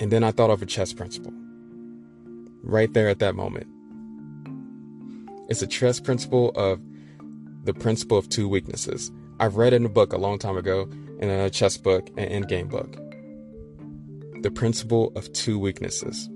And 0.00 0.10
then 0.10 0.24
I 0.24 0.32
thought 0.32 0.50
of 0.50 0.60
a 0.60 0.66
chess 0.66 0.92
principle 0.92 1.32
right 2.64 2.92
there 2.92 3.08
at 3.08 3.20
that 3.20 3.36
moment. 3.36 3.68
It's 5.48 5.62
a 5.62 5.68
chess 5.68 6.00
principle 6.00 6.50
of 6.56 6.80
the 7.62 7.72
principle 7.72 8.18
of 8.18 8.28
two 8.28 8.48
weaknesses. 8.48 9.12
I've 9.38 9.56
read 9.56 9.72
in 9.72 9.84
a 9.84 9.88
book 9.88 10.12
a 10.12 10.18
long 10.18 10.38
time 10.38 10.56
ago, 10.56 10.88
in 11.20 11.30
a 11.30 11.50
chess 11.50 11.76
book 11.76 12.08
and 12.16 12.44
endgame 12.44 12.68
book. 12.68 12.96
The 14.42 14.50
principle 14.50 15.12
of 15.16 15.32
two 15.32 15.58
weaknesses. 15.58 16.28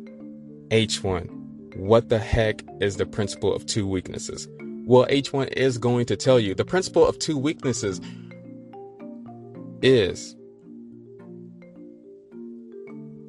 H1. 0.69 1.77
What 1.77 2.09
the 2.09 2.19
heck 2.19 2.63
is 2.81 2.97
the 2.97 3.07
principle 3.07 3.55
of 3.55 3.67
two 3.67 3.87
weaknesses? 3.87 4.49
Well, 4.87 5.07
H1 5.07 5.53
is 5.53 5.79
going 5.79 6.07
to 6.07 6.17
tell 6.17 6.41
you 6.41 6.55
the 6.55 6.65
principle 6.65 7.07
of 7.07 7.19
two 7.19 7.39
weaknesses 7.39 8.01
is 9.83 10.37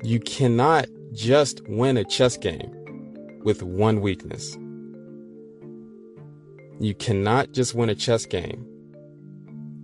you 0.03 0.19
cannot 0.19 0.87
just 1.13 1.61
win 1.67 1.97
a 1.97 2.03
chess 2.03 2.37
game 2.37 2.71
with 3.43 3.61
one 3.61 4.01
weakness. 4.01 4.57
You 6.79 6.95
cannot 6.95 7.51
just 7.51 7.75
win 7.75 7.89
a 7.89 7.95
chess 7.95 8.25
game 8.25 8.65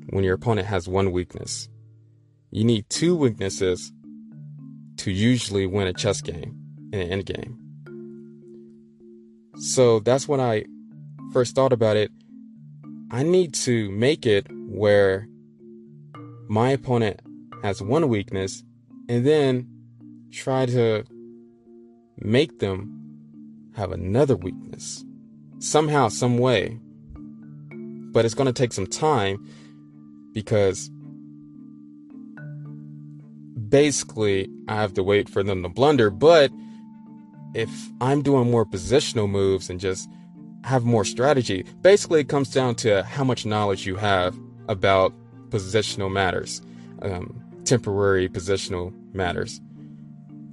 when 0.10 0.24
your 0.24 0.36
opponent 0.36 0.68
has 0.68 0.88
one 0.88 1.12
weakness. 1.12 1.70
You 2.52 2.64
need 2.64 2.90
two 2.90 3.16
weaknesses 3.16 3.92
to 4.98 5.12
usually 5.12 5.66
win 5.66 5.88
a 5.88 5.94
chess 5.94 6.22
game 6.22 6.58
in 6.92 7.00
an 7.00 7.22
endgame. 7.22 7.58
So 9.60 10.00
that's 10.00 10.28
when 10.28 10.40
I 10.40 10.66
first 11.34 11.56
thought 11.56 11.74
about 11.74 11.98
it. 11.98 12.12
I 13.12 13.24
need 13.24 13.54
to 13.56 13.90
make 13.92 14.26
it 14.26 14.48
where 14.52 15.28
my 16.48 16.72
opponent 16.72 17.22
has 17.64 17.82
one 17.82 18.08
weakness 18.08 18.64
and 19.10 19.26
then 19.26 19.68
try 20.32 20.66
to 20.66 21.04
make 22.18 22.60
them 22.60 22.94
have 23.76 23.92
another 23.92 24.36
weakness 24.36 25.04
somehow, 25.60 26.08
some 26.08 26.38
way. 26.38 26.80
But 28.12 28.26
it's 28.26 28.34
going 28.34 28.48
to 28.48 28.54
take 28.54 28.74
some 28.74 28.88
time 28.88 29.46
because 30.38 30.92
basically 33.70 34.48
I 34.68 34.76
have 34.76 34.94
to 34.94 35.02
wait 35.02 35.28
for 35.28 35.42
them 35.42 35.64
to 35.64 35.70
blunder. 35.70 36.12
But 36.12 36.52
if 37.56 37.72
I'm 38.02 38.22
doing 38.22 38.52
more 38.52 38.64
positional 38.64 39.28
moves 39.28 39.68
and 39.68 39.80
just 39.80 40.08
have 40.64 40.84
more 40.84 41.04
strategy, 41.04 41.66
basically 41.82 42.20
it 42.20 42.30
comes 42.30 42.52
down 42.52 42.76
to 42.76 43.02
how 43.02 43.24
much 43.24 43.48
knowledge 43.48 43.88
you 43.88 43.96
have 43.96 44.38
about 44.68 45.12
positional 45.50 46.12
matters, 46.12 46.62
um, 47.02 47.42
temporary 47.66 48.30
positional 48.30 48.94
matters. 49.16 49.60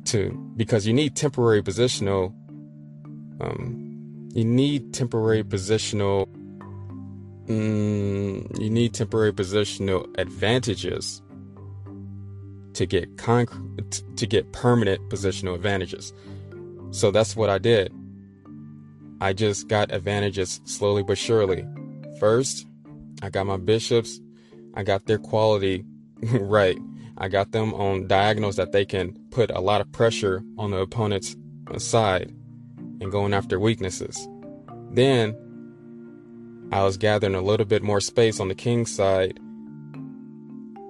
To 0.06 0.30
because 0.56 0.86
you 0.86 0.94
need 0.94 1.14
temporary 1.14 1.62
positional, 1.62 2.32
um, 3.38 4.30
you 4.32 4.46
need 4.46 4.94
temporary 4.94 5.44
positional 5.44 6.26
mm, 7.46 8.60
you 8.60 8.70
need 8.70 8.94
temporary 8.94 9.32
positional 9.32 10.06
advantages 10.18 11.22
to 12.74 12.86
get 12.86 13.16
concrete 13.16 14.02
to 14.16 14.26
get 14.26 14.52
permanent 14.52 15.00
positional 15.08 15.54
advantages. 15.54 16.12
So 16.90 17.10
that's 17.10 17.36
what 17.36 17.50
I 17.50 17.58
did. 17.58 17.92
I 19.20 19.32
just 19.32 19.68
got 19.68 19.92
advantages 19.92 20.60
slowly 20.64 21.02
but 21.02 21.18
surely. 21.18 21.64
First, 22.18 22.66
I 23.22 23.30
got 23.30 23.46
my 23.46 23.56
bishops, 23.56 24.20
I 24.74 24.82
got 24.82 25.06
their 25.06 25.18
quality 25.18 25.84
right. 26.22 26.78
I 27.16 27.28
got 27.28 27.52
them 27.52 27.72
on 27.74 28.08
diagonals 28.08 28.56
that 28.56 28.72
they 28.72 28.84
can 28.84 29.16
put 29.30 29.50
a 29.50 29.60
lot 29.60 29.80
of 29.80 29.90
pressure 29.92 30.42
on 30.58 30.72
the 30.72 30.78
opponent's 30.78 31.36
side 31.78 32.34
and 33.00 33.10
going 33.12 33.32
after 33.32 33.60
weaknesses. 33.60 34.28
Then 34.90 35.36
I 36.74 36.82
was 36.82 36.96
gathering 36.96 37.36
a 37.36 37.40
little 37.40 37.66
bit 37.66 37.84
more 37.84 38.00
space 38.00 38.40
on 38.40 38.48
the 38.48 38.54
king's 38.56 38.92
side 38.92 39.38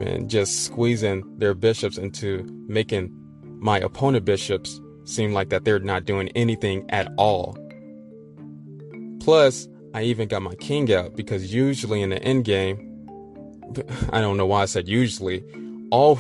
and 0.01 0.31
just 0.31 0.65
squeezing 0.65 1.23
their 1.39 1.53
bishops 1.53 1.99
into 1.99 2.43
making 2.67 3.15
my 3.59 3.81
opponent 3.81 4.25
bishops 4.25 4.81
seem 5.05 5.35
like 5.35 5.51
that 5.51 5.67
they're 5.67 5.79
not 5.79 6.07
doing 6.07 6.31
anything 6.31 6.89
at 6.89 7.13
all. 7.19 7.59
Plus, 9.21 9.69
I 9.93 10.05
even 10.05 10.27
got 10.27 10.41
my 10.41 10.55
king 10.55 10.91
out 10.91 11.17
because 11.17 11.53
usually 11.53 12.01
in 12.01 12.09
the 12.09 12.23
end 12.23 12.47
game, 12.47 12.91
I 14.11 14.23
don't 14.23 14.39
know 14.39 14.47
why 14.47 14.63
I 14.63 14.65
said 14.65 14.89
usually, 14.89 15.45
all 15.91 16.19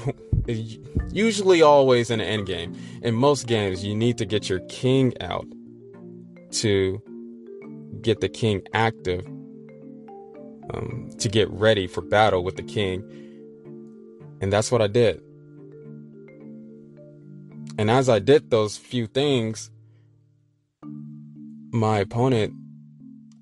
usually 1.10 1.62
always 1.62 2.10
in 2.10 2.18
the 2.18 2.26
end 2.26 2.44
game. 2.44 2.76
In 3.02 3.14
most 3.14 3.46
games, 3.46 3.82
you 3.82 3.94
need 3.94 4.18
to 4.18 4.26
get 4.26 4.50
your 4.50 4.60
king 4.68 5.14
out 5.22 5.46
to 6.50 7.00
get 8.02 8.20
the 8.20 8.28
king 8.28 8.60
active, 8.74 9.26
um, 10.72 11.10
to 11.18 11.28
get 11.28 11.50
ready 11.50 11.86
for 11.86 12.00
battle 12.00 12.42
with 12.42 12.56
the 12.56 12.62
king 12.62 13.02
and 14.44 14.52
that's 14.52 14.70
what 14.70 14.82
I 14.82 14.88
did. 14.88 15.22
And 17.78 17.90
as 17.90 18.10
I 18.10 18.18
did 18.18 18.50
those 18.50 18.76
few 18.76 19.06
things, 19.06 19.70
my 21.72 22.00
opponent, 22.00 22.52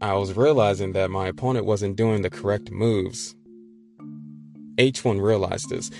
I 0.00 0.14
was 0.14 0.36
realizing 0.36 0.92
that 0.92 1.10
my 1.10 1.26
opponent 1.26 1.66
wasn't 1.66 1.96
doing 1.96 2.22
the 2.22 2.30
correct 2.30 2.70
moves. 2.70 3.34
H1 4.76 5.20
realized 5.20 5.70
this. 5.70 5.90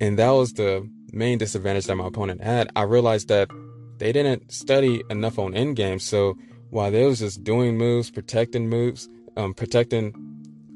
And 0.00 0.18
that 0.18 0.30
was 0.30 0.54
the 0.54 0.88
main 1.12 1.36
disadvantage 1.36 1.84
that 1.84 1.96
my 1.96 2.06
opponent 2.06 2.42
had. 2.42 2.70
I 2.74 2.84
realized 2.84 3.28
that 3.28 3.50
they 3.98 4.10
didn't 4.10 4.50
study 4.50 5.02
enough 5.10 5.38
on 5.38 5.52
endgame. 5.52 6.00
So 6.00 6.38
while 6.70 6.90
they 6.90 7.04
was 7.04 7.18
just 7.18 7.44
doing 7.44 7.76
moves, 7.76 8.10
protecting 8.10 8.70
moves, 8.70 9.06
um, 9.36 9.54
protecting 9.54 10.14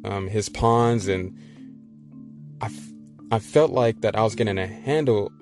um, 0.05 0.29
his 0.29 0.49
pawns, 0.49 1.09
and 1.09 1.37
I 2.61 2.71
I 3.31 3.39
felt 3.39 3.71
like 3.71 4.03
that 4.03 4.17
I 4.17 4.23
was 4.23 4.35
getting 4.35 4.59
a 4.59 4.67
handle 4.67 5.33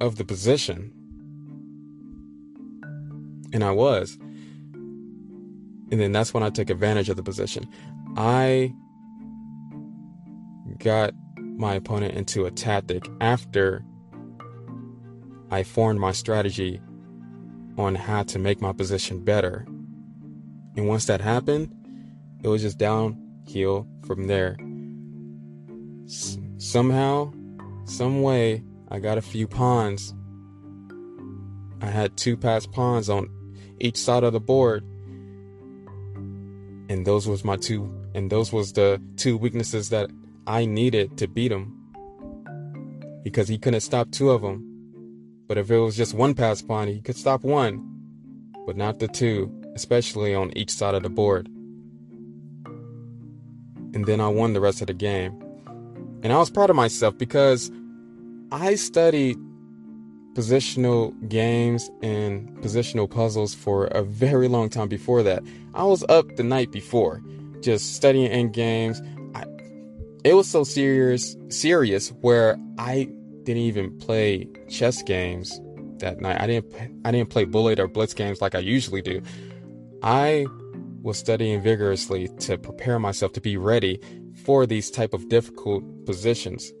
of 0.00 0.16
the 0.16 0.24
position. 0.24 0.92
And 3.52 3.62
I 3.62 3.70
was. 3.70 4.18
And 5.90 6.00
then 6.00 6.12
that's 6.12 6.32
when 6.32 6.42
I 6.42 6.48
took 6.48 6.70
advantage 6.70 7.10
of 7.10 7.16
the 7.16 7.22
position. 7.22 7.68
I 8.16 8.72
got 10.78 11.12
my 11.36 11.74
opponent 11.74 12.14
into 12.14 12.46
a 12.46 12.50
tactic 12.50 13.06
after 13.20 13.84
I 15.50 15.62
formed 15.62 16.00
my 16.00 16.12
strategy 16.12 16.80
on 17.76 17.94
how 17.94 18.22
to 18.24 18.38
make 18.38 18.62
my 18.62 18.72
position 18.72 19.22
better. 19.22 19.66
And 20.76 20.88
once 20.88 21.04
that 21.06 21.20
happened, 21.20 21.70
it 22.42 22.48
was 22.48 22.62
just 22.62 22.78
downhill 22.78 23.86
from 24.06 24.26
there 24.26 24.56
somehow, 26.62 27.32
some 27.84 28.22
way, 28.22 28.62
I 28.88 28.98
got 28.98 29.18
a 29.18 29.22
few 29.22 29.46
pawns. 29.48 30.14
I 31.80 31.86
had 31.86 32.16
two 32.16 32.36
passed 32.36 32.70
pawns 32.72 33.10
on 33.10 33.28
each 33.80 33.96
side 33.96 34.22
of 34.22 34.32
the 34.32 34.40
board. 34.40 34.84
And 36.88 37.06
those 37.06 37.26
was 37.26 37.44
my 37.44 37.56
two 37.56 37.90
and 38.14 38.30
those 38.30 38.52
was 38.52 38.74
the 38.74 39.00
two 39.16 39.36
weaknesses 39.38 39.88
that 39.88 40.10
I 40.46 40.66
needed 40.66 41.16
to 41.18 41.26
beat 41.26 41.50
him. 41.50 41.78
Because 43.24 43.48
he 43.48 43.58
couldn't 43.58 43.80
stop 43.80 44.10
two 44.10 44.30
of 44.30 44.42
them. 44.42 44.68
But 45.48 45.58
if 45.58 45.70
it 45.70 45.78
was 45.78 45.96
just 45.96 46.14
one 46.14 46.34
pass 46.34 46.62
pawn, 46.62 46.88
he 46.88 47.00
could 47.00 47.16
stop 47.16 47.42
one, 47.42 47.82
but 48.66 48.76
not 48.76 48.98
the 48.98 49.08
two, 49.08 49.50
especially 49.74 50.34
on 50.34 50.56
each 50.56 50.70
side 50.70 50.94
of 50.94 51.02
the 51.02 51.10
board. 51.10 51.48
And 53.94 54.06
then 54.06 54.20
I 54.20 54.28
won 54.28 54.52
the 54.52 54.60
rest 54.60 54.80
of 54.80 54.86
the 54.86 54.94
game. 54.94 55.38
And 56.22 56.32
I 56.32 56.38
was 56.38 56.50
proud 56.50 56.70
of 56.70 56.76
myself 56.76 57.18
because 57.18 57.70
I 58.50 58.74
studied 58.74 59.38
positional 60.34 61.12
games 61.28 61.90
and 62.02 62.48
positional 62.58 63.10
puzzles 63.10 63.54
for 63.54 63.86
a 63.86 64.02
very 64.02 64.48
long 64.48 64.70
time 64.70 64.88
before 64.88 65.22
that. 65.22 65.42
I 65.74 65.84
was 65.84 66.04
up 66.08 66.36
the 66.36 66.42
night 66.42 66.72
before 66.72 67.22
just 67.60 67.94
studying 67.94 68.28
end 68.28 68.52
games. 68.52 69.02
I, 69.34 69.44
it 70.24 70.34
was 70.34 70.48
so 70.48 70.64
serious 70.64 71.36
serious 71.48 72.10
where 72.20 72.58
I 72.78 73.08
didn't 73.42 73.62
even 73.62 73.98
play 73.98 74.48
chess 74.68 75.02
games 75.02 75.60
that 75.98 76.20
night. 76.20 76.40
I 76.40 76.46
didn't 76.46 77.00
I 77.04 77.10
didn't 77.10 77.30
play 77.30 77.44
bullet 77.44 77.78
or 77.78 77.88
blitz 77.88 78.14
games 78.14 78.40
like 78.40 78.54
I 78.54 78.60
usually 78.60 79.02
do. 79.02 79.22
I 80.02 80.46
was 81.02 81.18
studying 81.18 81.60
vigorously 81.60 82.28
to 82.40 82.56
prepare 82.56 82.98
myself 82.98 83.32
to 83.32 83.40
be 83.40 83.56
ready 83.56 84.00
for 84.44 84.66
these 84.66 84.90
type 84.90 85.12
of 85.12 85.28
difficult 85.28 85.84
positions. 86.06 86.72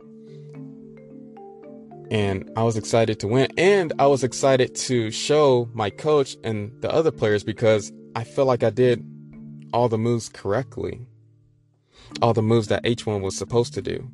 And 2.10 2.50
I 2.56 2.62
was 2.62 2.76
excited 2.76 3.18
to 3.20 3.28
win 3.28 3.48
and 3.56 3.92
I 3.98 4.06
was 4.06 4.22
excited 4.22 4.74
to 4.74 5.10
show 5.10 5.68
my 5.72 5.90
coach 5.90 6.36
and 6.44 6.70
the 6.82 6.92
other 6.92 7.10
players 7.10 7.42
because 7.42 7.92
I 8.14 8.24
felt 8.24 8.48
like 8.48 8.62
I 8.62 8.70
did 8.70 9.04
all 9.72 9.88
the 9.88 9.98
moves 9.98 10.28
correctly. 10.28 11.06
All 12.20 12.34
the 12.34 12.42
moves 12.42 12.68
that 12.68 12.84
H1 12.84 13.22
was 13.22 13.36
supposed 13.36 13.72
to 13.74 13.82
do. 13.82 14.10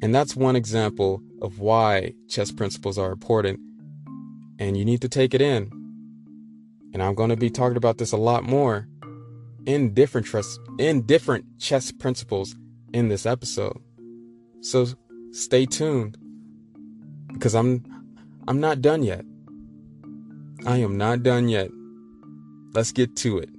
And 0.00 0.14
that's 0.14 0.34
one 0.34 0.56
example 0.56 1.22
of 1.42 1.58
why 1.58 2.14
chess 2.28 2.50
principles 2.50 2.98
are 2.98 3.12
important 3.12 3.60
and 4.58 4.76
you 4.76 4.84
need 4.84 5.02
to 5.02 5.08
take 5.08 5.34
it 5.34 5.42
in. 5.42 5.83
And 6.94 7.02
I'm 7.02 7.14
going 7.14 7.30
to 7.30 7.36
be 7.36 7.50
talking 7.50 7.76
about 7.76 7.98
this 7.98 8.12
a 8.12 8.16
lot 8.16 8.44
more 8.44 8.88
in 9.66 9.92
different 9.92 10.26
trust 10.26 10.60
in 10.78 11.02
different 11.02 11.44
chess 11.58 11.90
principles 11.90 12.54
in 12.92 13.08
this 13.08 13.26
episode. 13.26 13.78
So 14.60 14.86
stay 15.32 15.66
tuned 15.66 16.16
because 17.32 17.54
I'm 17.54 17.84
I'm 18.46 18.60
not 18.60 18.80
done 18.80 19.02
yet. 19.02 19.24
I 20.66 20.78
am 20.78 20.96
not 20.96 21.22
done 21.24 21.48
yet. 21.48 21.68
Let's 22.72 22.92
get 22.92 23.16
to 23.16 23.38
it. 23.38 23.50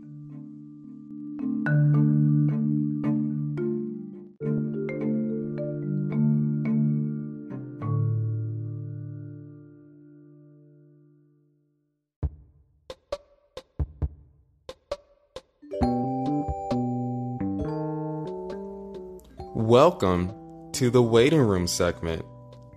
Welcome 19.66 20.32
to 20.74 20.92
the 20.92 21.02
waiting 21.02 21.40
room 21.42 21.66
segment, 21.66 22.24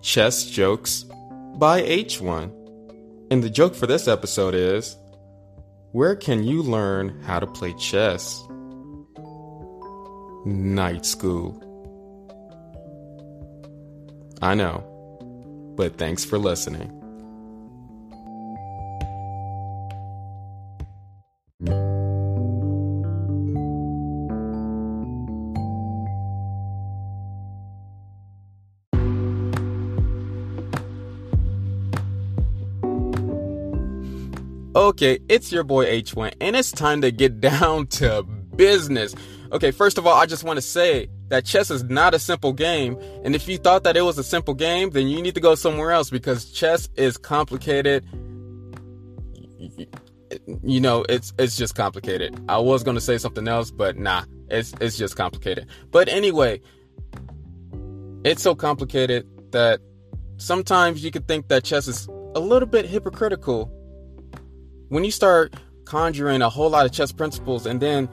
Chess 0.00 0.46
Jokes 0.46 1.04
by 1.58 1.82
H1. 1.82 2.50
And 3.30 3.42
the 3.42 3.50
joke 3.50 3.74
for 3.74 3.86
this 3.86 4.08
episode 4.08 4.54
is 4.54 4.96
Where 5.92 6.16
can 6.16 6.44
you 6.44 6.62
learn 6.62 7.22
how 7.24 7.40
to 7.40 7.46
play 7.46 7.74
chess? 7.74 8.42
Night 10.46 11.04
school. 11.04 11.60
I 14.40 14.54
know, 14.54 14.80
but 15.76 15.98
thanks 15.98 16.24
for 16.24 16.38
listening. 16.38 16.97
Okay, 34.98 35.20
it's 35.28 35.52
your 35.52 35.62
boy 35.62 35.86
H1, 35.86 36.34
and 36.40 36.56
it's 36.56 36.72
time 36.72 37.02
to 37.02 37.12
get 37.12 37.40
down 37.60 37.86
to 37.86 38.24
business. 38.56 39.14
Okay, 39.52 39.70
first 39.70 39.96
of 39.96 40.08
all, 40.08 40.14
I 40.14 40.26
just 40.26 40.42
want 40.42 40.56
to 40.56 40.60
say 40.60 41.08
that 41.28 41.44
chess 41.44 41.70
is 41.70 41.84
not 41.84 42.14
a 42.14 42.18
simple 42.18 42.52
game, 42.52 42.98
and 43.22 43.36
if 43.36 43.46
you 43.46 43.58
thought 43.58 43.84
that 43.84 43.96
it 43.96 44.00
was 44.02 44.18
a 44.18 44.24
simple 44.24 44.54
game, 44.54 44.90
then 44.90 45.06
you 45.06 45.22
need 45.22 45.36
to 45.36 45.40
go 45.40 45.54
somewhere 45.54 45.92
else 45.92 46.10
because 46.10 46.50
chess 46.50 46.88
is 46.96 47.16
complicated. 47.16 48.04
you 50.64 50.80
know, 50.80 51.04
it's 51.08 51.32
it's 51.38 51.56
just 51.56 51.76
complicated. 51.76 52.36
I 52.48 52.58
was 52.58 52.82
gonna 52.82 53.00
say 53.00 53.18
something 53.18 53.46
else, 53.46 53.70
but 53.70 53.96
nah, 53.96 54.24
it's 54.50 54.74
it's 54.80 54.98
just 54.98 55.14
complicated. 55.14 55.68
But 55.92 56.08
anyway, 56.08 56.60
it's 58.24 58.42
so 58.42 58.56
complicated 58.56 59.28
that 59.52 59.78
sometimes 60.38 61.04
you 61.04 61.12
could 61.12 61.28
think 61.28 61.46
that 61.46 61.62
chess 61.62 61.86
is 61.86 62.08
a 62.34 62.40
little 62.40 62.66
bit 62.66 62.84
hypocritical 62.84 63.72
when 64.88 65.04
you 65.04 65.10
start 65.10 65.54
conjuring 65.84 66.42
a 66.42 66.48
whole 66.48 66.70
lot 66.70 66.84
of 66.84 66.92
chess 66.92 67.12
principles 67.12 67.66
and 67.66 67.80
then 67.80 68.08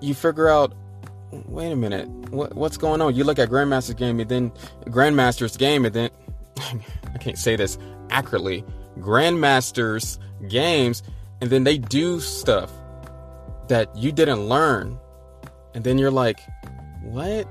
you 0.00 0.14
figure 0.14 0.48
out 0.48 0.74
wait 1.46 1.70
a 1.70 1.76
minute 1.76 2.08
what, 2.30 2.54
what's 2.54 2.76
going 2.76 3.00
on? 3.00 3.14
You 3.14 3.24
look 3.24 3.38
at 3.38 3.48
grandmaster's 3.48 3.94
game 3.94 4.20
and 4.20 4.28
then 4.28 4.50
grandmaster's 4.86 5.56
game 5.56 5.84
and 5.84 5.94
then 5.94 6.10
i 7.14 7.18
can't 7.18 7.38
say 7.38 7.56
this 7.56 7.78
accurately 8.10 8.64
grandmasters 8.98 10.18
games 10.48 11.02
and 11.40 11.50
then 11.50 11.64
they 11.64 11.78
do 11.78 12.20
stuff 12.20 12.72
that 13.68 13.94
you 13.94 14.10
didn't 14.12 14.48
learn. 14.48 14.98
And 15.74 15.84
then 15.84 15.98
you're 15.98 16.10
like 16.10 16.40
what? 17.02 17.48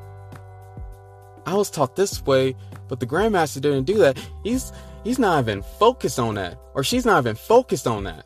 I 1.46 1.54
was 1.54 1.70
taught 1.70 1.96
this 1.96 2.26
way 2.26 2.56
but 2.88 3.00
the 3.00 3.06
grandmaster 3.06 3.62
didn't 3.62 3.86
do 3.86 3.98
that. 4.00 4.18
He's 4.44 4.72
he's 5.04 5.20
not 5.20 5.44
even 5.44 5.62
focused 5.62 6.20
on 6.20 6.36
that 6.36 6.60
or 6.74 6.84
she's 6.84 7.06
not 7.06 7.24
even 7.24 7.36
focused 7.36 7.88
on 7.88 8.04
that 8.04 8.26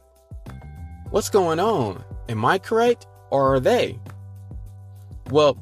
what's 1.09 1.29
going 1.29 1.59
on 1.59 2.03
am 2.29 2.43
i 2.45 2.57
correct 2.57 3.07
or 3.29 3.55
are 3.55 3.59
they 3.59 3.99
well 5.29 5.57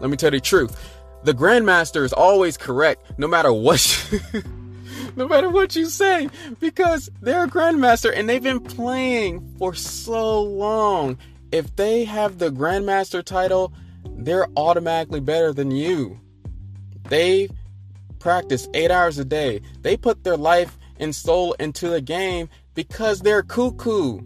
let 0.00 0.10
me 0.10 0.16
tell 0.16 0.32
you 0.32 0.38
the 0.38 0.44
truth 0.44 0.96
the 1.24 1.34
grandmaster 1.34 2.04
is 2.04 2.12
always 2.12 2.56
correct 2.56 3.18
no 3.18 3.26
matter 3.26 3.52
what 3.52 3.80
no 5.16 5.28
matter 5.28 5.48
what 5.48 5.76
you 5.76 5.86
say, 5.86 6.28
because 6.58 7.10
they're 7.20 7.44
a 7.44 7.48
grandmaster 7.48 8.12
and 8.14 8.28
they've 8.28 8.42
been 8.42 8.60
playing 8.60 9.54
for 9.58 9.74
so 9.74 10.42
long. 10.42 11.18
If 11.52 11.74
they 11.76 12.04
have 12.04 12.38
the 12.38 12.50
grandmaster 12.50 13.24
title, 13.24 13.72
they're 14.16 14.48
automatically 14.56 15.20
better 15.20 15.52
than 15.52 15.70
you. 15.70 16.20
They 17.08 17.48
practice 18.20 18.68
eight 18.74 18.92
hours 18.92 19.18
a 19.18 19.24
day. 19.24 19.60
They 19.82 19.96
put 19.96 20.22
their 20.22 20.36
life 20.36 20.78
and 21.00 21.14
soul 21.14 21.54
into 21.54 21.88
the 21.88 22.00
game 22.00 22.48
because 22.74 23.20
they're 23.20 23.42
cuckoo. 23.42 24.20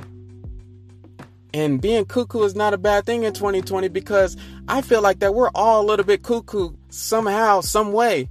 And 1.54 1.80
being 1.80 2.04
cuckoo 2.04 2.42
is 2.42 2.56
not 2.56 2.74
a 2.74 2.78
bad 2.78 3.06
thing 3.06 3.22
in 3.22 3.32
2020 3.32 3.88
because 3.88 4.36
I 4.68 4.82
feel 4.82 5.00
like 5.00 5.20
that 5.20 5.34
we're 5.34 5.50
all 5.54 5.82
a 5.82 5.86
little 5.86 6.04
bit 6.04 6.22
cuckoo 6.22 6.72
somehow, 6.90 7.60
some 7.60 7.92
way. 7.92 8.28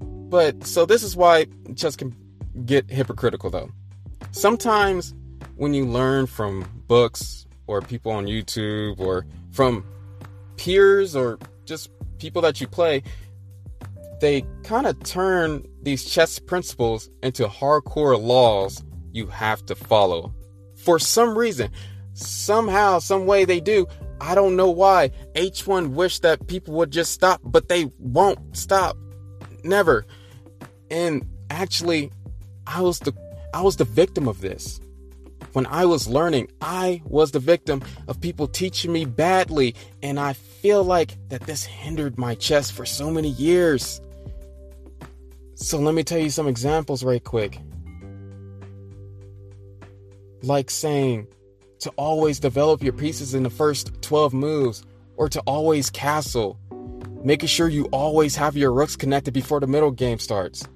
But 0.00 0.66
so 0.66 0.86
this 0.86 1.02
is 1.02 1.14
why 1.14 1.46
chess 1.76 1.94
can 1.94 2.16
get 2.64 2.90
hypocritical 2.90 3.50
though. 3.50 3.70
Sometimes 4.32 5.14
when 5.56 5.74
you 5.74 5.84
learn 5.84 6.26
from 6.26 6.66
books 6.88 7.46
or 7.66 7.82
people 7.82 8.12
on 8.12 8.26
YouTube 8.26 8.98
or 8.98 9.26
from 9.52 9.84
peers 10.56 11.14
or 11.14 11.38
just 11.66 11.90
people 12.18 12.40
that 12.42 12.60
you 12.60 12.66
play, 12.66 13.02
they 14.20 14.44
kind 14.62 14.86
of 14.86 14.98
turn 15.02 15.66
these 15.82 16.04
chess 16.04 16.38
principles 16.38 17.10
into 17.22 17.46
hardcore 17.46 18.20
laws 18.20 18.82
you 19.12 19.26
have 19.26 19.64
to 19.66 19.74
follow. 19.74 20.34
For 20.76 20.98
some 20.98 21.36
reason, 21.36 21.70
somehow, 22.14 22.98
some 22.98 23.26
way 23.26 23.44
they 23.44 23.60
do. 23.60 23.86
I 24.20 24.34
don't 24.34 24.56
know 24.56 24.70
why. 24.70 25.10
H1 25.34 25.90
wish 25.90 26.20
that 26.20 26.46
people 26.46 26.74
would 26.74 26.90
just 26.90 27.12
stop, 27.12 27.40
but 27.44 27.68
they 27.68 27.90
won't 27.98 28.56
stop. 28.56 28.96
Never. 29.64 30.06
And 30.90 31.26
actually, 31.50 32.10
I 32.66 32.80
was 32.82 32.98
the 33.00 33.12
I 33.52 33.62
was 33.62 33.76
the 33.76 33.84
victim 33.84 34.28
of 34.28 34.40
this. 34.40 34.80
When 35.52 35.66
I 35.66 35.86
was 35.86 36.06
learning, 36.06 36.48
I 36.60 37.00
was 37.06 37.30
the 37.30 37.38
victim 37.38 37.82
of 38.08 38.20
people 38.20 38.46
teaching 38.46 38.92
me 38.92 39.06
badly, 39.06 39.74
and 40.02 40.20
I 40.20 40.34
feel 40.34 40.84
like 40.84 41.16
that 41.28 41.42
this 41.42 41.64
hindered 41.64 42.18
my 42.18 42.34
chess 42.34 42.70
for 42.70 42.84
so 42.84 43.10
many 43.10 43.30
years. 43.30 44.00
So 45.56 45.78
let 45.78 45.94
me 45.94 46.04
tell 46.04 46.18
you 46.18 46.28
some 46.28 46.48
examples 46.48 47.02
right 47.02 47.24
quick. 47.24 47.58
Like 50.42 50.70
saying 50.70 51.28
to 51.80 51.90
always 51.96 52.38
develop 52.38 52.82
your 52.82 52.92
pieces 52.92 53.32
in 53.34 53.42
the 53.42 53.50
first 53.50 54.02
12 54.02 54.34
moves 54.34 54.84
or 55.16 55.30
to 55.30 55.40
always 55.46 55.88
castle. 55.88 56.58
Making 57.24 57.48
sure 57.48 57.68
you 57.68 57.86
always 57.86 58.36
have 58.36 58.54
your 58.54 58.70
rooks 58.70 58.96
connected 58.96 59.32
before 59.32 59.60
the 59.60 59.66
middle 59.66 59.90
game 59.90 60.18
starts. 60.18 60.68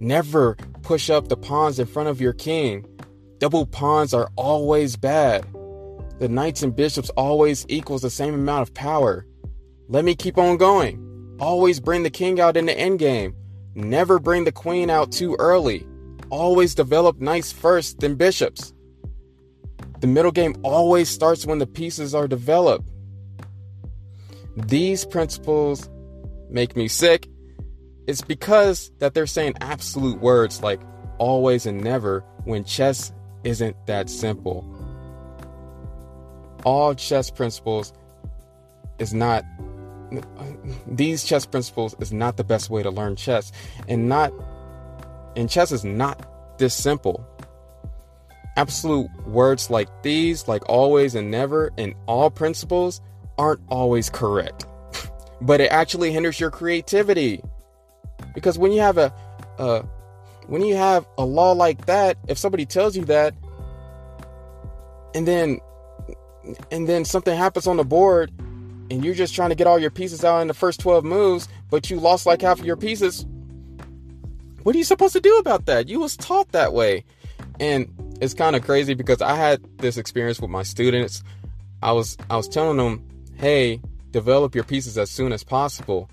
Never 0.00 0.56
push 0.82 1.10
up 1.10 1.28
the 1.28 1.36
pawns 1.36 1.78
in 1.78 1.86
front 1.86 2.08
of 2.08 2.20
your 2.20 2.32
king. 2.32 2.84
Double 3.38 3.66
pawns 3.66 4.12
are 4.12 4.30
always 4.34 4.96
bad. 4.96 5.46
The 6.18 6.28
knights 6.28 6.64
and 6.64 6.74
bishops 6.74 7.10
always 7.10 7.64
equals 7.68 8.02
the 8.02 8.10
same 8.10 8.34
amount 8.34 8.62
of 8.62 8.74
power. 8.74 9.26
Let 9.88 10.04
me 10.04 10.16
keep 10.16 10.38
on 10.38 10.56
going. 10.56 11.36
Always 11.38 11.78
bring 11.78 12.02
the 12.02 12.10
king 12.10 12.40
out 12.40 12.56
in 12.56 12.66
the 12.66 12.74
endgame. 12.74 13.34
Never 13.74 14.18
bring 14.18 14.44
the 14.44 14.52
queen 14.52 14.90
out 14.90 15.12
too 15.12 15.36
early. 15.38 15.86
Always 16.30 16.74
develop 16.74 17.20
knights 17.20 17.52
first, 17.52 18.00
then 18.00 18.14
bishops. 18.14 18.72
The 20.00 20.06
middle 20.06 20.32
game 20.32 20.54
always 20.62 21.08
starts 21.08 21.46
when 21.46 21.58
the 21.58 21.66
pieces 21.66 22.14
are 22.14 22.28
developed. 22.28 22.88
These 24.56 25.04
principles 25.04 25.88
make 26.50 26.76
me 26.76 26.88
sick 26.88 27.28
it's 28.06 28.20
because 28.20 28.92
that 28.98 29.14
they're 29.14 29.26
saying 29.26 29.54
absolute 29.60 30.20
words 30.20 30.62
like 30.62 30.80
always 31.18 31.64
and 31.64 31.82
never 31.82 32.20
when 32.44 32.64
chess 32.64 33.12
isn't 33.44 33.76
that 33.86 34.10
simple. 34.10 34.64
All 36.64 36.94
chess 36.94 37.30
principles 37.30 37.92
is 38.98 39.14
not 39.14 39.44
these 40.86 41.24
chess 41.24 41.46
principles 41.46 41.94
is 42.00 42.12
not 42.12 42.36
the 42.36 42.44
best 42.44 42.70
way 42.70 42.82
to 42.82 42.90
learn 42.90 43.16
chess 43.16 43.52
and 43.88 44.08
not 44.08 44.32
and 45.36 45.50
chess 45.50 45.72
is 45.72 45.84
not 45.84 46.58
this 46.58 46.74
simple. 46.74 47.26
Absolute 48.56 49.10
words 49.26 49.70
like 49.70 49.88
these, 50.02 50.46
like 50.46 50.62
always 50.68 51.14
and 51.14 51.30
never, 51.30 51.72
and 51.76 51.94
all 52.06 52.30
principles 52.30 53.00
aren't 53.36 53.60
always 53.68 54.08
correct. 54.10 54.66
but 55.40 55.60
it 55.60 55.70
actually 55.72 56.12
hinders 56.12 56.38
your 56.38 56.50
creativity. 56.50 57.42
Because 58.34 58.58
when 58.58 58.72
you 58.72 58.80
have 58.80 58.98
a, 58.98 59.12
a 59.58 59.84
when 60.46 60.62
you 60.62 60.76
have 60.76 61.06
a 61.18 61.24
law 61.24 61.52
like 61.52 61.86
that, 61.86 62.16
if 62.28 62.38
somebody 62.38 62.66
tells 62.66 62.96
you 62.96 63.04
that, 63.06 63.34
and 65.14 65.26
then 65.26 65.58
and 66.70 66.88
then 66.88 67.04
something 67.04 67.36
happens 67.36 67.66
on 67.66 67.76
the 67.76 67.84
board, 67.84 68.30
and 68.94 69.04
you're 69.04 69.14
just 69.14 69.34
trying 69.34 69.50
to 69.50 69.56
get 69.56 69.66
all 69.66 69.78
your 69.78 69.90
pieces 69.90 70.24
out 70.24 70.40
in 70.40 70.46
the 70.46 70.54
first 70.54 70.78
12 70.80 71.04
moves, 71.04 71.48
but 71.68 71.90
you 71.90 71.98
lost 71.98 72.26
like 72.26 72.42
half 72.42 72.60
of 72.60 72.64
your 72.64 72.76
pieces, 72.76 73.26
what 74.62 74.74
are 74.74 74.78
you 74.78 74.84
supposed 74.84 75.14
to 75.14 75.20
do 75.20 75.36
about 75.38 75.66
that? 75.66 75.88
You 75.88 75.98
was 75.98 76.16
taught 76.16 76.52
that 76.52 76.72
way. 76.72 77.04
And 77.58 77.92
it's 78.20 78.34
kind 78.34 78.54
of 78.54 78.64
crazy 78.64 78.94
because 78.94 79.20
I 79.20 79.34
had 79.34 79.62
this 79.78 79.96
experience 79.96 80.40
with 80.40 80.50
my 80.50 80.62
students. 80.62 81.24
I 81.82 81.92
was 81.92 82.16
I 82.30 82.36
was 82.36 82.48
telling 82.48 82.78
them, 82.78 83.04
"Hey, 83.34 83.80
develop 84.10 84.54
your 84.54 84.64
pieces 84.64 84.96
as 84.96 85.10
soon 85.10 85.32
as 85.32 85.44
possible." 85.44 86.08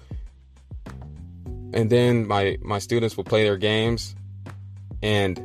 and 1.73 1.89
then 1.89 2.27
my 2.27 2.57
my 2.61 2.79
students 2.79 3.15
would 3.15 3.25
play 3.25 3.43
their 3.43 3.57
games 3.57 4.15
and 5.01 5.39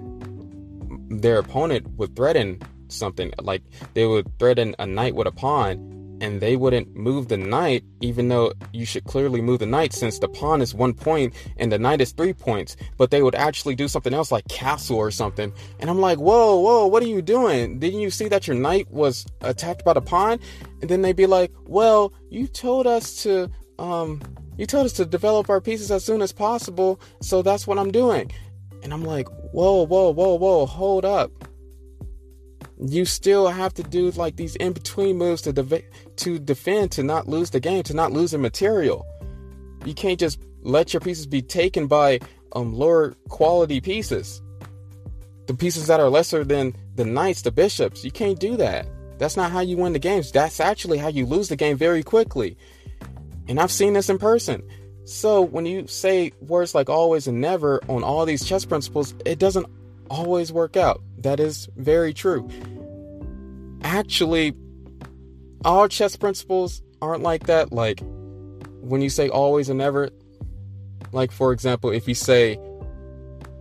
their 1.09 1.39
opponent 1.39 1.89
would 1.97 2.17
threaten 2.17 2.61
something 2.89 3.33
like 3.41 3.63
they 3.95 4.07
would 4.07 4.27
threaten 4.39 4.75
a 4.79 4.87
knight 4.87 5.15
with 5.15 5.27
a 5.27 5.33
pawn 5.33 5.96
and 6.21 6.41
they 6.41 6.57
wouldn't 6.57 6.95
move 6.95 7.29
the 7.29 7.37
knight 7.37 7.85
even 8.01 8.29
though 8.29 8.53
you 8.73 8.85
should 8.85 9.05
clearly 9.05 9.41
move 9.41 9.59
the 9.59 9.67
knight 9.67 9.93
since 9.93 10.19
the 10.19 10.29
pawn 10.29 10.63
is 10.63 10.75
one 10.75 10.95
point 10.95 11.35
and 11.59 11.71
the 11.71 11.79
knight 11.79 12.01
is 12.01 12.13
three 12.13 12.33
points 12.33 12.77
but 12.97 13.11
they 13.11 13.23
would 13.23 13.35
actually 13.35 13.75
do 13.75 13.89
something 13.89 14.15
else 14.15 14.33
like 14.33 14.47
castle 14.49 14.97
or 14.97 15.11
something 15.11 15.53
and 15.81 15.91
i'm 15.91 16.01
like 16.01 16.19
whoa 16.19 16.59
whoa 16.59 16.87
what 16.87 17.03
are 17.03 17.09
you 17.09 17.23
doing 17.23 17.79
didn't 17.79 18.01
you 18.01 18.11
see 18.11 18.29
that 18.29 18.47
your 18.47 18.57
knight 18.57 18.91
was 18.91 19.27
attacked 19.43 19.85
by 19.85 19.93
the 19.93 20.01
pawn 20.01 20.39
and 20.81 20.91
then 20.91 21.03
they'd 21.03 21.17
be 21.17 21.27
like 21.27 21.53
well 21.65 22.13
you 22.31 22.47
told 22.47 22.87
us 22.87 23.23
to 23.23 23.51
um 23.79 24.21
you 24.57 24.65
told 24.65 24.87
us 24.87 24.93
to 24.95 25.05
develop 25.05 25.51
our 25.51 25.61
pieces 25.61 25.91
as 25.91 26.05
soon 26.05 26.23
as 26.23 26.33
possible, 26.33 26.99
so 27.21 27.43
that's 27.43 27.67
what 27.67 27.79
I'm 27.79 27.91
doing. 27.91 28.31
And 28.83 28.93
I'm 28.93 29.05
like, 29.05 29.29
whoa, 29.53 29.85
whoa, 29.85 30.11
whoa, 30.11 30.35
whoa, 30.35 30.67
hold 30.67 31.05
up. 31.05 31.31
You 32.79 33.05
still 33.05 33.49
have 33.49 33.73
to 33.75 33.83
do 33.83 34.11
like 34.13 34.37
these 34.37 34.57
in 34.57 34.73
between 34.73 35.17
moves 35.17 35.43
to 35.43 35.53
de- 35.53 35.85
to 36.17 36.39
defend, 36.39 36.93
to 36.93 37.03
not 37.03 37.27
lose 37.27 37.51
the 37.51 37.61
game, 37.61 37.83
to 37.85 37.95
not 37.95 38.13
lose 38.13 38.33
the 38.33 38.39
material. 38.39 39.07
You 39.85 39.95
can't 39.95 40.21
just 40.21 40.41
let 40.63 40.93
your 40.93 41.01
pieces 41.01 41.27
be 41.27 41.43
taken 41.43 41.87
by 41.87 42.21
um, 42.53 42.75
lower 42.75 43.15
quality 43.29 43.81
pieces. 43.81 44.43
The 45.47 45.55
pieces 45.55 45.87
that 45.87 46.01
are 46.01 46.11
lesser 46.11 46.45
than 46.45 46.75
the 46.97 47.05
knights, 47.05 47.43
the 47.43 47.53
bishops. 47.53 48.05
You 48.05 48.11
can't 48.11 48.39
do 48.39 48.57
that. 48.57 48.87
That's 49.19 49.37
not 49.37 49.53
how 49.53 49.61
you 49.61 49.77
win 49.77 49.93
the 49.93 49.99
games. 49.99 50.33
That's 50.33 50.61
actually 50.61 50.99
how 50.99 51.09
you 51.09 51.25
lose 51.25 51.49
the 51.49 51.57
game 51.57 51.77
very 51.77 52.03
quickly. 52.03 52.57
And 53.49 53.61
I've 53.61 53.71
seen 53.71 53.93
this 53.93 54.11
in 54.11 54.19
person. 54.19 54.63
So 55.05 55.41
when 55.41 55.67
you 55.67 55.87
say 55.87 56.33
words 56.41 56.75
like 56.75 56.91
always 56.91 57.29
and 57.29 57.41
never 57.41 57.81
on 57.89 58.03
all 58.03 58.27
these 58.27 58.45
chess 58.45 58.65
principles, 58.65 59.15
it 59.25 59.39
doesn't 59.39 59.67
always 60.11 60.53
work 60.53 60.77
out. 60.77 61.01
That 61.27 61.41
is 61.41 61.69
very 61.77 62.15
true. 62.15 62.49
actually, 63.83 64.55
all 65.65 65.89
chess 65.89 66.15
principles 66.15 66.83
aren't 67.03 67.25
like 67.25 67.47
that. 67.47 67.73
Like 67.73 68.01
when 68.81 69.03
you 69.03 69.11
say 69.11 69.29
always 69.29 69.69
and 69.69 69.77
never, 69.77 70.11
like 71.11 71.33
for 71.33 71.51
example, 71.51 71.91
if 71.91 72.07
you 72.07 72.15
say 72.15 72.61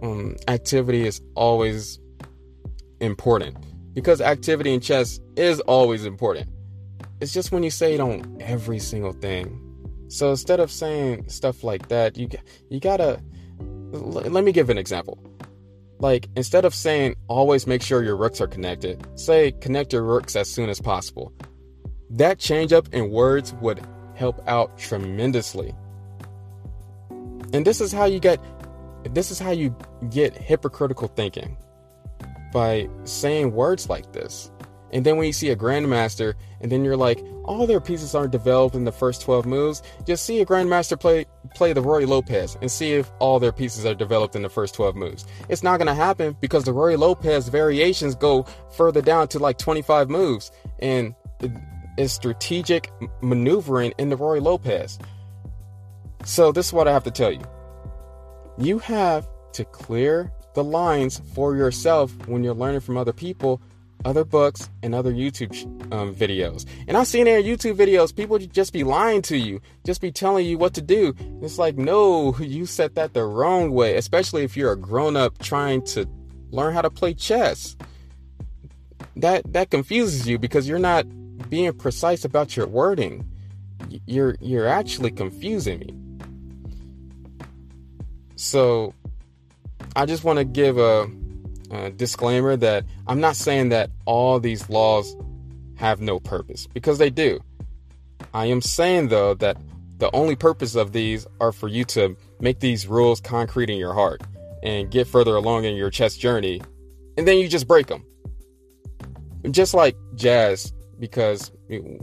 um, 0.03 0.35
activity 0.47 1.07
is 1.07 1.19
always 1.33 1.99
important, 2.99 3.57
because 3.95 4.21
activity 4.21 4.71
in 4.71 4.79
chess 4.79 5.19
is 5.35 5.59
always 5.61 6.05
important. 6.05 6.47
It's 7.19 7.33
just 7.33 7.51
when 7.51 7.63
you 7.63 7.71
say 7.71 7.95
it 7.95 7.99
on 7.99 8.37
every 8.41 8.77
single 8.77 9.13
thing. 9.13 9.59
So 10.09 10.29
instead 10.29 10.59
of 10.59 10.69
saying 10.69 11.29
stuff 11.29 11.63
like 11.63 11.87
that, 11.87 12.15
you 12.15 12.29
you 12.69 12.79
gotta. 12.79 13.19
Let 13.91 14.43
me 14.43 14.51
give 14.51 14.69
an 14.69 14.77
example. 14.77 15.17
Like, 15.99 16.27
instead 16.35 16.65
of 16.65 16.75
saying 16.75 17.15
always 17.27 17.67
make 17.67 17.81
sure 17.81 18.03
your 18.03 18.17
rooks 18.17 18.41
are 18.41 18.47
connected, 18.47 19.05
say 19.17 19.51
connect 19.51 19.93
your 19.93 20.03
rooks 20.03 20.35
as 20.35 20.49
soon 20.49 20.69
as 20.69 20.81
possible. 20.81 21.33
That 22.09 22.37
change 22.37 22.73
up 22.73 22.93
in 22.93 23.11
words 23.11 23.53
would 23.61 23.85
help 24.15 24.41
out 24.47 24.77
tremendously. 24.77 25.73
And 27.53 27.65
this 27.65 27.79
is 27.79 27.91
how 27.91 28.05
you 28.05 28.19
get 28.19 28.39
this 29.13 29.29
is 29.29 29.39
how 29.39 29.51
you 29.51 29.75
get 30.09 30.35
hypocritical 30.35 31.07
thinking 31.07 31.57
by 32.51 32.89
saying 33.03 33.53
words 33.53 33.87
like 33.89 34.11
this. 34.13 34.51
And 34.91 35.05
then 35.05 35.17
when 35.17 35.27
you 35.27 35.33
see 35.33 35.49
a 35.49 35.55
grandmaster 35.55 36.35
and 36.61 36.71
then 36.71 36.83
you're 36.83 36.97
like, 36.97 37.23
all 37.43 37.67
their 37.67 37.81
pieces 37.81 38.15
aren't 38.15 38.31
developed 38.31 38.75
in 38.75 38.85
the 38.85 38.91
first 38.91 39.21
12 39.21 39.45
moves, 39.45 39.83
just 40.05 40.25
see 40.25 40.41
a 40.41 40.45
grandmaster 40.45 40.99
play 40.99 41.25
play 41.53 41.73
the 41.73 41.81
Ruy 41.81 42.07
Lopez 42.07 42.57
and 42.61 42.71
see 42.71 42.93
if 42.93 43.11
all 43.19 43.39
their 43.39 43.51
pieces 43.51 43.85
are 43.85 43.95
developed 43.95 44.35
in 44.35 44.41
the 44.41 44.49
first 44.49 44.75
12 44.75 44.95
moves. 44.95 45.25
It's 45.49 45.63
not 45.63 45.77
to 45.77 45.93
happen 45.93 46.35
because 46.41 46.63
the 46.63 46.73
Ruy 46.73 46.97
Lopez 46.97 47.47
variations 47.47 48.15
go 48.15 48.45
further 48.75 49.01
down 49.01 49.27
to 49.29 49.39
like 49.39 49.57
25 49.57 50.09
moves 50.09 50.51
and 50.79 51.15
it's 51.97 52.13
strategic 52.13 52.91
maneuvering 53.21 53.93
in 53.97 54.09
the 54.09 54.17
Ruy 54.17 54.41
Lopez. 54.41 54.99
So 56.25 56.51
this 56.51 56.67
is 56.67 56.73
what 56.73 56.87
I 56.87 56.93
have 56.93 57.03
to 57.03 57.11
tell 57.11 57.31
you. 57.31 57.43
You 58.57 58.79
have 58.79 59.27
to 59.53 59.65
clear 59.65 60.31
the 60.53 60.63
lines 60.63 61.21
for 61.33 61.55
yourself 61.55 62.11
when 62.27 62.43
you're 62.43 62.53
learning 62.53 62.79
from 62.79 62.97
other 62.97 63.13
people 63.13 63.61
other 64.05 64.23
books 64.23 64.69
and 64.83 64.95
other 64.95 65.11
YouTube 65.11 65.51
um, 65.91 66.15
videos. 66.15 66.65
And 66.87 66.95
I've 66.95 67.07
seen 67.07 67.25
their 67.25 67.41
YouTube 67.41 67.75
videos, 67.75 68.15
people 68.15 68.37
just 68.37 68.71
be 68.71 68.83
lying 68.83 69.23
to 69.23 69.37
you, 69.37 69.59
just 69.83 69.99
be 69.99 70.11
telling 70.11 70.45
you 70.45 70.57
what 70.57 70.75
to 70.75 70.81
do. 70.81 71.13
It's 71.41 71.57
like, 71.57 71.75
no, 71.75 72.37
you 72.37 72.65
said 72.65 72.95
that 72.95 73.13
the 73.13 73.25
wrong 73.25 73.71
way, 73.71 73.97
especially 73.97 74.43
if 74.43 74.55
you're 74.55 74.71
a 74.71 74.77
grown 74.77 75.17
up 75.17 75.39
trying 75.39 75.83
to 75.87 76.07
learn 76.51 76.73
how 76.73 76.81
to 76.81 76.89
play 76.89 77.13
chess. 77.13 77.75
That 79.17 79.51
that 79.53 79.71
confuses 79.71 80.27
you 80.27 80.37
because 80.37 80.67
you're 80.67 80.77
not 80.77 81.05
being 81.49 81.73
precise 81.73 82.25
about 82.25 82.55
your 82.55 82.67
wording. 82.67 83.25
You're 84.05 84.35
you're 84.41 84.67
actually 84.67 85.11
confusing 85.11 85.79
me. 85.79 85.95
So 88.35 88.93
I 89.95 90.05
just 90.05 90.25
want 90.25 90.39
to 90.39 90.45
give 90.45 90.77
a 90.77 91.09
uh, 91.75 91.89
disclaimer 91.89 92.55
that 92.55 92.85
I'm 93.07 93.19
not 93.19 93.35
saying 93.35 93.69
that 93.69 93.89
all 94.05 94.39
these 94.39 94.69
laws 94.69 95.15
have 95.75 95.99
no 95.99 96.19
purpose 96.19 96.67
because 96.67 96.97
they 96.97 97.09
do. 97.09 97.39
I 98.33 98.45
am 98.45 98.61
saying 98.61 99.09
though 99.09 99.33
that 99.35 99.57
the 99.97 100.13
only 100.15 100.35
purpose 100.35 100.75
of 100.75 100.93
these 100.93 101.27
are 101.39 101.51
for 101.51 101.67
you 101.67 101.83
to 101.85 102.15
make 102.39 102.59
these 102.59 102.87
rules 102.87 103.19
concrete 103.21 103.69
in 103.69 103.77
your 103.77 103.93
heart 103.93 104.21
and 104.63 104.89
get 104.89 105.07
further 105.07 105.35
along 105.35 105.65
in 105.65 105.75
your 105.75 105.89
chess 105.89 106.17
journey, 106.17 106.61
and 107.17 107.27
then 107.27 107.37
you 107.37 107.47
just 107.47 107.67
break 107.67 107.87
them. 107.87 108.03
Just 109.51 109.73
like 109.73 109.95
jazz, 110.15 110.73
because 110.99 111.51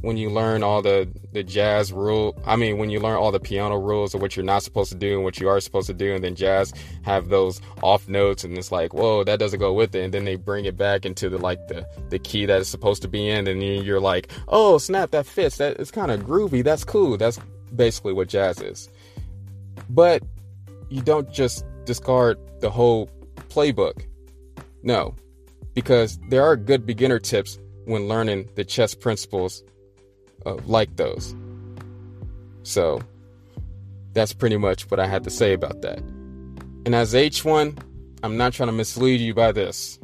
when 0.03 0.17
you 0.17 0.29
learn 0.29 0.63
all 0.63 0.83
the 0.83 1.09
the 1.33 1.43
jazz 1.43 1.93
rule 1.93 2.39
i 2.45 2.57
mean 2.57 2.77
when 2.79 2.91
you 2.91 3.01
learn 3.01 3.17
all 3.17 3.33
the 3.33 3.41
piano 3.41 3.79
rules 3.79 4.15
of 4.15 4.21
what 4.21 4.37
you're 4.37 4.45
not 4.45 4.63
supposed 4.63 4.93
to 4.93 4.99
do 4.99 5.15
and 5.15 5.25
what 5.25 5.41
you 5.41 5.49
are 5.49 5.61
supposed 5.61 5.87
to 5.87 5.95
do 5.95 6.15
and 6.15 6.23
then 6.23 6.35
jazz 6.35 6.73
have 7.03 7.29
those 7.29 7.61
off 7.83 8.07
notes 8.09 8.45
and 8.45 8.57
it's 8.59 8.71
like 8.71 8.93
whoa 8.93 9.25
that 9.25 9.39
doesn't 9.39 9.61
go 9.61 9.73
with 9.73 9.95
it 9.95 10.05
and 10.05 10.13
then 10.13 10.25
they 10.25 10.37
bring 10.37 10.67
it 10.67 10.77
back 10.77 11.07
into 11.07 11.29
the 11.29 11.39
like 11.39 11.69
the 11.69 11.87
the 12.11 12.19
key 12.19 12.45
that 12.45 12.61
it's 12.61 12.69
supposed 12.69 13.01
to 13.01 13.09
be 13.09 13.29
in 13.29 13.47
and 13.47 13.63
you're 13.63 14.01
like 14.01 14.31
oh 14.49 14.77
snap 14.77 15.11
that 15.11 15.25
fits 15.25 15.57
that 15.57 15.79
it's 15.81 15.91
kind 15.91 16.11
of 16.11 16.21
groovy 16.21 16.63
that's 16.63 16.85
cool 16.85 17.17
that's 17.17 17.39
basically 17.75 18.13
what 18.13 18.29
jazz 18.29 18.61
is. 18.61 18.89
But 19.89 20.23
you 20.89 21.03
don't 21.03 21.31
just 21.33 21.65
discard 21.85 22.39
the 22.61 22.71
whole 22.71 23.09
playbook. 23.49 24.05
No 24.83 25.15
because 25.75 26.19
there 26.29 26.43
are 26.43 26.57
good 26.57 26.85
beginner 26.87 27.19
tips 27.19 27.59
when 27.85 28.09
learning 28.09 28.49
the 28.55 28.65
chess 28.65 28.95
principles 28.95 29.63
uh, 30.47 30.57
like 30.67 30.97
those. 30.97 31.35
So 32.63 33.01
that's 34.13 34.33
pretty 34.33 34.57
much 34.57 34.91
what 34.91 35.01
I 35.01 35.07
had 35.07 35.25
to 35.25 35.31
say 35.31 35.53
about 35.53 35.83
that. 35.83 35.99
And 36.85 36.95
as 36.95 37.15
H1, 37.15 37.79
I'm 38.23 38.37
not 38.37 38.53
trying 38.53 38.69
to 38.69 38.73
mislead 38.73 39.21
you 39.21 39.35
by 39.35 39.53
this. 39.53 39.99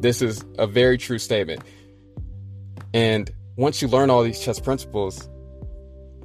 This 0.00 0.22
is 0.22 0.44
a 0.58 0.66
very 0.66 0.98
true 0.98 1.18
statement. 1.18 1.62
And 2.94 3.30
once 3.56 3.80
you 3.80 3.88
learn 3.88 4.10
all 4.10 4.22
these 4.22 4.40
chess 4.40 4.58
principles 4.58 5.28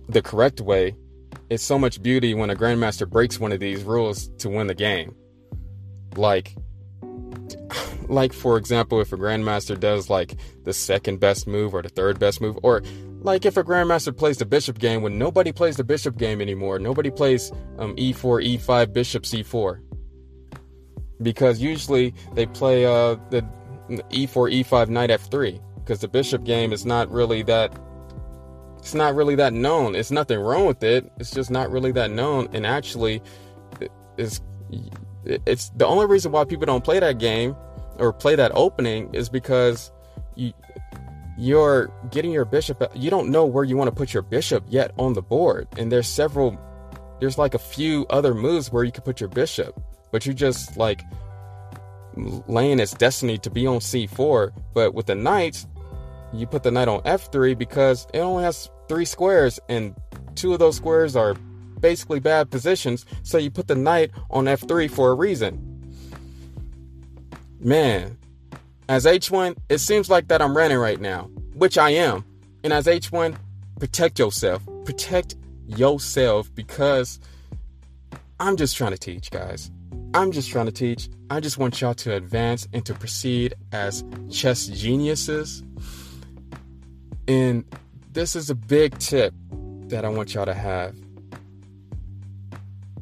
the 0.10 0.22
correct 0.22 0.62
way, 0.62 0.96
it's 1.50 1.64
so 1.64 1.78
much 1.78 2.02
beauty 2.02 2.34
when 2.34 2.50
a 2.50 2.56
grandmaster 2.56 3.08
breaks 3.08 3.40
one 3.40 3.52
of 3.52 3.60
these 3.60 3.84
rules 3.84 4.30
to 4.40 4.50
win 4.50 4.68
the 4.68 4.76
game. 4.76 5.16
Like 6.16 6.56
like 8.10 8.34
for 8.34 8.58
example, 8.58 9.02
if 9.02 9.14
a 9.14 9.18
grandmaster 9.18 9.80
does 9.80 10.10
like 10.10 10.36
the 10.64 10.74
second 10.74 11.20
best 11.20 11.48
move 11.48 11.74
or 11.74 11.82
the 11.82 11.90
third 11.90 12.20
best 12.20 12.42
move, 12.42 12.58
or 12.64 12.82
like 13.22 13.46
if 13.46 13.58
a 13.58 13.64
grandmaster 13.64 14.16
plays 14.16 14.38
the 14.38 14.46
bishop 14.46 14.80
game 14.80 15.02
when 15.02 15.18
nobody 15.18 15.52
plays 15.52 15.78
the 15.78 15.84
bishop 15.84 16.18
game 16.18 16.42
anymore, 16.42 16.80
nobody 16.80 17.12
plays 17.12 17.52
um, 17.78 17.96
e4, 17.96 18.58
e5, 18.58 18.94
bishop 18.94 19.24
c4, 19.24 19.80
because 21.22 21.60
usually 21.60 22.14
they 22.34 22.46
play 22.46 22.86
uh, 22.86 23.16
the 23.30 23.42
e4, 23.90 24.64
e5, 24.64 24.90
knight 24.90 25.10
f3, 25.10 25.60
because 25.76 26.00
the 26.00 26.08
bishop 26.08 26.44
game 26.44 26.72
is 26.72 26.86
not 26.86 27.12
really 27.12 27.44
that. 27.44 27.74
It's 28.78 28.94
not 28.94 29.16
really 29.16 29.36
that 29.36 29.52
known. 29.52 29.96
It's 29.96 30.12
nothing 30.12 30.40
wrong 30.40 30.66
with 30.66 30.82
it. 30.84 31.12
It's 31.18 31.32
just 31.32 31.52
not 31.52 31.72
really 31.72 31.92
that 31.94 32.12
known, 32.12 32.48
and 32.54 32.66
actually, 32.66 33.22
it's 34.18 34.42
it's 35.26 35.70
the 35.72 35.86
only 35.86 36.06
reason 36.06 36.32
why 36.32 36.46
people 36.46 36.66
don't 36.66 36.84
play 36.84 37.00
that 37.00 37.18
game 37.18 37.56
or 38.00 38.14
play 38.14 38.36
that 38.36 38.52
opening 38.54 39.14
is 39.14 39.30
because 39.30 39.92
you 40.36 40.54
you're 41.40 41.92
getting 42.10 42.32
your 42.32 42.46
bishop 42.46 42.82
you 42.96 43.12
don't 43.12 43.30
know 43.30 43.46
where 43.46 43.64
you 43.64 43.78
want 43.78 43.88
to 43.88 43.96
put 43.96 44.12
your 44.12 44.24
bishop 44.24 44.64
yet 44.68 44.92
on 44.98 45.14
the 45.14 45.22
board. 45.22 45.68
And 45.78 45.92
there's 45.92 46.08
several 46.08 46.58
there's 47.20 47.38
like 47.38 47.54
a 47.54 47.60
few 47.60 48.06
other 48.10 48.34
moves 48.34 48.72
where 48.72 48.84
you 48.84 48.92
can 48.92 49.04
put 49.04 49.20
your 49.20 49.30
bishop 49.30 49.80
but 50.12 50.26
you're 50.26 50.36
just 50.36 50.78
like 50.78 51.04
laying 52.48 52.80
its 52.80 52.94
destiny 52.94 53.38
to 53.38 53.50
be 53.50 53.68
on 53.68 53.80
c4 53.80 54.52
but 54.74 54.94
with 54.96 55.06
the 55.06 55.14
knight 55.16 55.66
you 56.34 56.48
put 56.48 56.64
the 56.64 56.72
knight 56.72 56.88
on 56.88 57.02
f3 57.02 57.58
because 57.58 58.08
it 58.14 58.20
only 58.20 58.44
has 58.44 58.70
three 58.88 59.06
squares 59.06 59.60
and 59.70 59.96
two 60.36 60.54
of 60.54 60.60
those 60.60 60.76
squares 60.76 61.16
are 61.16 61.36
basically 61.80 62.20
bad 62.20 62.50
positions. 62.50 63.06
So 63.24 63.38
you 63.38 63.52
put 63.52 63.68
the 63.68 63.76
knight 63.76 64.12
on 64.30 64.46
f3 64.46 64.90
for 64.90 65.12
a 65.12 65.16
reason 65.16 65.77
Man, 67.60 68.18
as 68.88 69.06
H1, 69.06 69.58
it 69.70 69.80
seems 69.80 70.10
like 70.10 70.28
that 70.28 70.42
I'm 70.42 70.56
running 70.56 70.78
right 70.78 71.00
now, 71.00 71.24
which 71.56 71.78
I 71.78 71.90
am. 71.92 72.24
And 72.64 72.72
as 72.72 72.86
H1, 72.86 73.36
protect 73.80 74.20
yourself. 74.20 74.64
Protect 74.86 75.36
yourself 75.66 76.54
because 76.54 77.20
I'm 78.40 78.58
just 78.58 78.78
trying 78.78 78.92
to 78.92 78.98
teach, 78.98 79.32
guys. 79.32 79.72
I'm 80.14 80.32
just 80.32 80.50
trying 80.50 80.68
to 80.68 80.72
teach. 80.72 81.10
I 81.30 81.40
just 81.40 81.58
want 81.58 81.82
y'all 81.82 81.96
to 81.96 82.14
advance 82.14 82.68
and 82.74 82.86
to 82.86 82.94
proceed 82.94 83.56
as 83.72 84.04
chess 84.32 84.68
geniuses. 84.68 85.64
And 87.28 87.66
this 88.14 88.36
is 88.36 88.50
a 88.50 88.56
big 88.56 88.98
tip 89.00 89.34
that 89.88 90.06
I 90.06 90.10
want 90.10 90.34
y'all 90.34 90.46
to 90.46 90.54
have. 90.54 90.96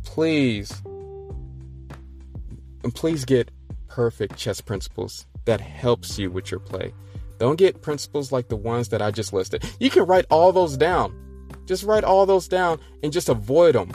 Please, 0.03 0.81
and 2.83 2.93
please 2.93 3.25
get 3.25 3.51
perfect 3.95 4.35
chess 4.35 4.59
principles 4.59 5.25
that 5.45 5.61
helps 5.61 6.19
you 6.19 6.29
with 6.29 6.51
your 6.51 6.59
play. 6.59 6.93
Don't 7.39 7.55
get 7.55 7.81
principles 7.81 8.29
like 8.29 8.49
the 8.49 8.55
ones 8.57 8.89
that 8.89 9.01
I 9.01 9.09
just 9.09 9.31
listed. 9.31 9.63
You 9.79 9.89
can 9.89 10.05
write 10.05 10.25
all 10.29 10.51
those 10.51 10.75
down. 10.75 11.15
Just 11.65 11.85
write 11.85 12.03
all 12.03 12.25
those 12.25 12.49
down 12.49 12.81
and 13.03 13.13
just 13.13 13.29
avoid 13.29 13.73
them. 13.73 13.93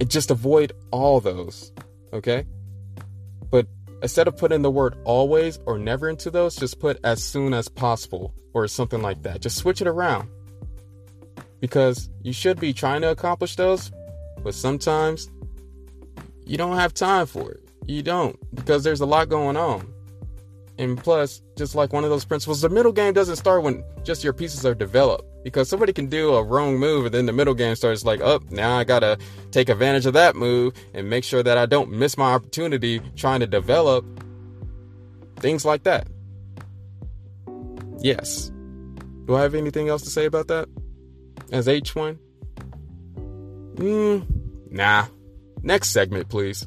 And 0.00 0.08
just 0.08 0.30
avoid 0.30 0.72
all 0.92 1.18
those. 1.18 1.72
Okay? 2.12 2.46
But 3.50 3.66
instead 4.02 4.28
of 4.28 4.36
putting 4.36 4.62
the 4.62 4.70
word 4.70 4.96
always 5.02 5.58
or 5.66 5.76
never 5.76 6.08
into 6.08 6.30
those, 6.30 6.54
just 6.54 6.78
put 6.78 7.00
as 7.02 7.20
soon 7.20 7.52
as 7.52 7.68
possible 7.68 8.34
or 8.54 8.68
something 8.68 9.02
like 9.02 9.24
that. 9.24 9.40
Just 9.40 9.56
switch 9.56 9.80
it 9.80 9.88
around. 9.88 10.28
Because 11.58 12.08
you 12.22 12.32
should 12.32 12.60
be 12.60 12.72
trying 12.72 13.00
to 13.00 13.10
accomplish 13.10 13.56
those, 13.56 13.90
but 14.44 14.54
sometimes 14.54 15.28
you 16.46 16.56
don't 16.56 16.76
have 16.76 16.94
time 16.94 17.26
for 17.26 17.50
it. 17.50 17.62
You 17.86 18.02
don't, 18.02 18.38
because 18.54 18.84
there's 18.84 19.00
a 19.00 19.06
lot 19.06 19.28
going 19.28 19.56
on. 19.56 19.92
And 20.78 20.96
plus, 20.96 21.42
just 21.56 21.74
like 21.74 21.92
one 21.92 22.04
of 22.04 22.10
those 22.10 22.24
principles, 22.24 22.60
the 22.60 22.68
middle 22.68 22.92
game 22.92 23.12
doesn't 23.12 23.36
start 23.36 23.62
when 23.62 23.84
just 24.04 24.24
your 24.24 24.32
pieces 24.32 24.64
are 24.64 24.74
developed. 24.74 25.24
Because 25.44 25.68
somebody 25.68 25.92
can 25.92 26.06
do 26.06 26.34
a 26.34 26.42
wrong 26.42 26.78
move 26.78 27.06
and 27.06 27.14
then 27.14 27.26
the 27.26 27.32
middle 27.32 27.54
game 27.54 27.74
starts 27.74 28.04
like, 28.04 28.20
oh, 28.20 28.40
now 28.50 28.78
I 28.78 28.84
gotta 28.84 29.18
take 29.50 29.68
advantage 29.68 30.06
of 30.06 30.12
that 30.14 30.36
move 30.36 30.72
and 30.94 31.10
make 31.10 31.24
sure 31.24 31.42
that 31.42 31.58
I 31.58 31.66
don't 31.66 31.90
miss 31.90 32.16
my 32.16 32.32
opportunity 32.32 33.00
trying 33.16 33.40
to 33.40 33.46
develop 33.46 34.04
things 35.36 35.64
like 35.64 35.82
that. 35.82 36.06
Yes. 37.98 38.50
Do 39.26 39.34
I 39.34 39.42
have 39.42 39.54
anything 39.54 39.88
else 39.88 40.02
to 40.02 40.10
say 40.10 40.26
about 40.26 40.48
that? 40.48 40.68
As 41.50 41.66
H1? 41.66 42.18
Hmm, 43.76 44.18
nah. 44.70 45.06
Next 45.62 45.90
segment, 45.90 46.28
please. 46.28 46.66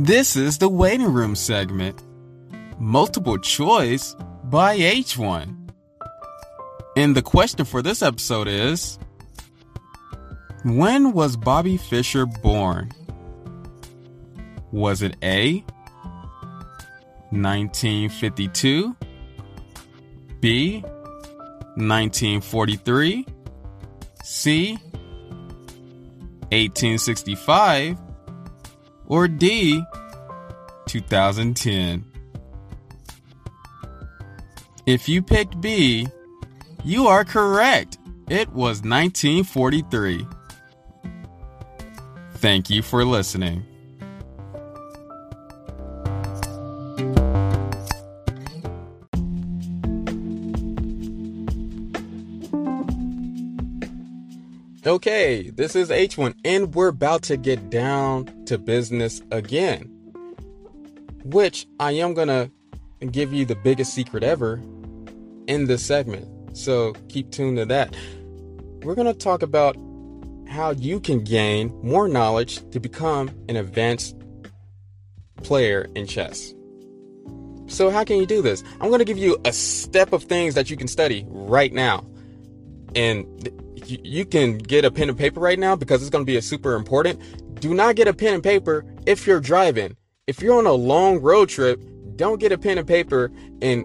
This 0.00 0.36
is 0.36 0.58
the 0.58 0.68
waiting 0.68 1.12
room 1.12 1.34
segment. 1.34 2.04
Multiple 2.78 3.36
choice 3.36 4.14
by 4.44 4.78
H1. 4.78 5.72
And 6.96 7.16
the 7.16 7.22
question 7.22 7.64
for 7.64 7.82
this 7.82 8.00
episode 8.00 8.46
is 8.46 8.96
When 10.62 11.10
was 11.10 11.36
Bobby 11.36 11.76
Fischer 11.76 12.26
born? 12.26 12.92
Was 14.70 15.02
it 15.02 15.16
A? 15.20 15.64
1952? 17.30 18.94
B? 20.38 20.80
1943? 21.74 23.26
C? 24.22 24.74
1865? 26.52 27.98
Or 29.08 29.26
D? 29.26 29.82
2010? 30.86 32.04
If 34.86 35.08
you 35.08 35.20
picked 35.20 35.60
B, 35.60 36.06
you 36.84 37.08
are 37.08 37.24
correct. 37.24 37.98
It 38.28 38.48
was 38.50 38.82
1943. 38.82 40.26
Thank 42.34 42.70
you 42.70 42.82
for 42.82 43.04
listening. 43.04 43.67
Okay, 54.88 55.50
this 55.50 55.76
is 55.76 55.90
H1, 55.90 56.34
and 56.46 56.74
we're 56.74 56.88
about 56.88 57.20
to 57.24 57.36
get 57.36 57.68
down 57.68 58.24
to 58.46 58.56
business 58.56 59.20
again. 59.30 59.82
Which 61.24 61.66
I 61.78 61.92
am 61.92 62.14
gonna 62.14 62.50
give 63.10 63.30
you 63.30 63.44
the 63.44 63.54
biggest 63.56 63.92
secret 63.92 64.22
ever 64.22 64.62
in 65.46 65.66
this 65.66 65.84
segment. 65.84 66.56
So 66.56 66.94
keep 67.10 67.30
tuned 67.30 67.58
to 67.58 67.66
that. 67.66 67.94
We're 68.82 68.94
gonna 68.94 69.12
talk 69.12 69.42
about 69.42 69.76
how 70.48 70.70
you 70.70 71.00
can 71.00 71.22
gain 71.22 71.68
more 71.82 72.08
knowledge 72.08 72.66
to 72.70 72.80
become 72.80 73.30
an 73.50 73.56
advanced 73.56 74.16
player 75.42 75.86
in 75.96 76.06
chess. 76.06 76.54
So, 77.66 77.90
how 77.90 78.04
can 78.04 78.16
you 78.16 78.24
do 78.24 78.40
this? 78.40 78.64
I'm 78.80 78.88
going 78.88 79.00
to 79.00 79.04
give 79.04 79.18
you 79.18 79.36
a 79.44 79.52
step 79.52 80.14
of 80.14 80.22
things 80.22 80.54
that 80.54 80.70
you 80.70 80.78
can 80.78 80.88
study 80.88 81.26
right 81.28 81.74
now. 81.74 82.06
And 82.94 83.26
you 83.88 84.24
can 84.24 84.58
get 84.58 84.84
a 84.84 84.90
pen 84.90 85.08
and 85.08 85.18
paper 85.18 85.40
right 85.40 85.58
now 85.58 85.76
because 85.76 86.02
it's 86.02 86.10
going 86.10 86.24
to 86.24 86.30
be 86.30 86.36
a 86.36 86.42
super 86.42 86.74
important. 86.74 87.60
Do 87.60 87.74
not 87.74 87.96
get 87.96 88.08
a 88.08 88.14
pen 88.14 88.34
and 88.34 88.42
paper 88.42 88.84
if 89.06 89.26
you're 89.26 89.40
driving. 89.40 89.96
If 90.26 90.42
you're 90.42 90.58
on 90.58 90.66
a 90.66 90.72
long 90.72 91.20
road 91.20 91.48
trip, 91.48 91.82
don't 92.16 92.40
get 92.40 92.52
a 92.52 92.58
pen 92.58 92.78
and 92.78 92.86
paper 92.86 93.30
and 93.62 93.84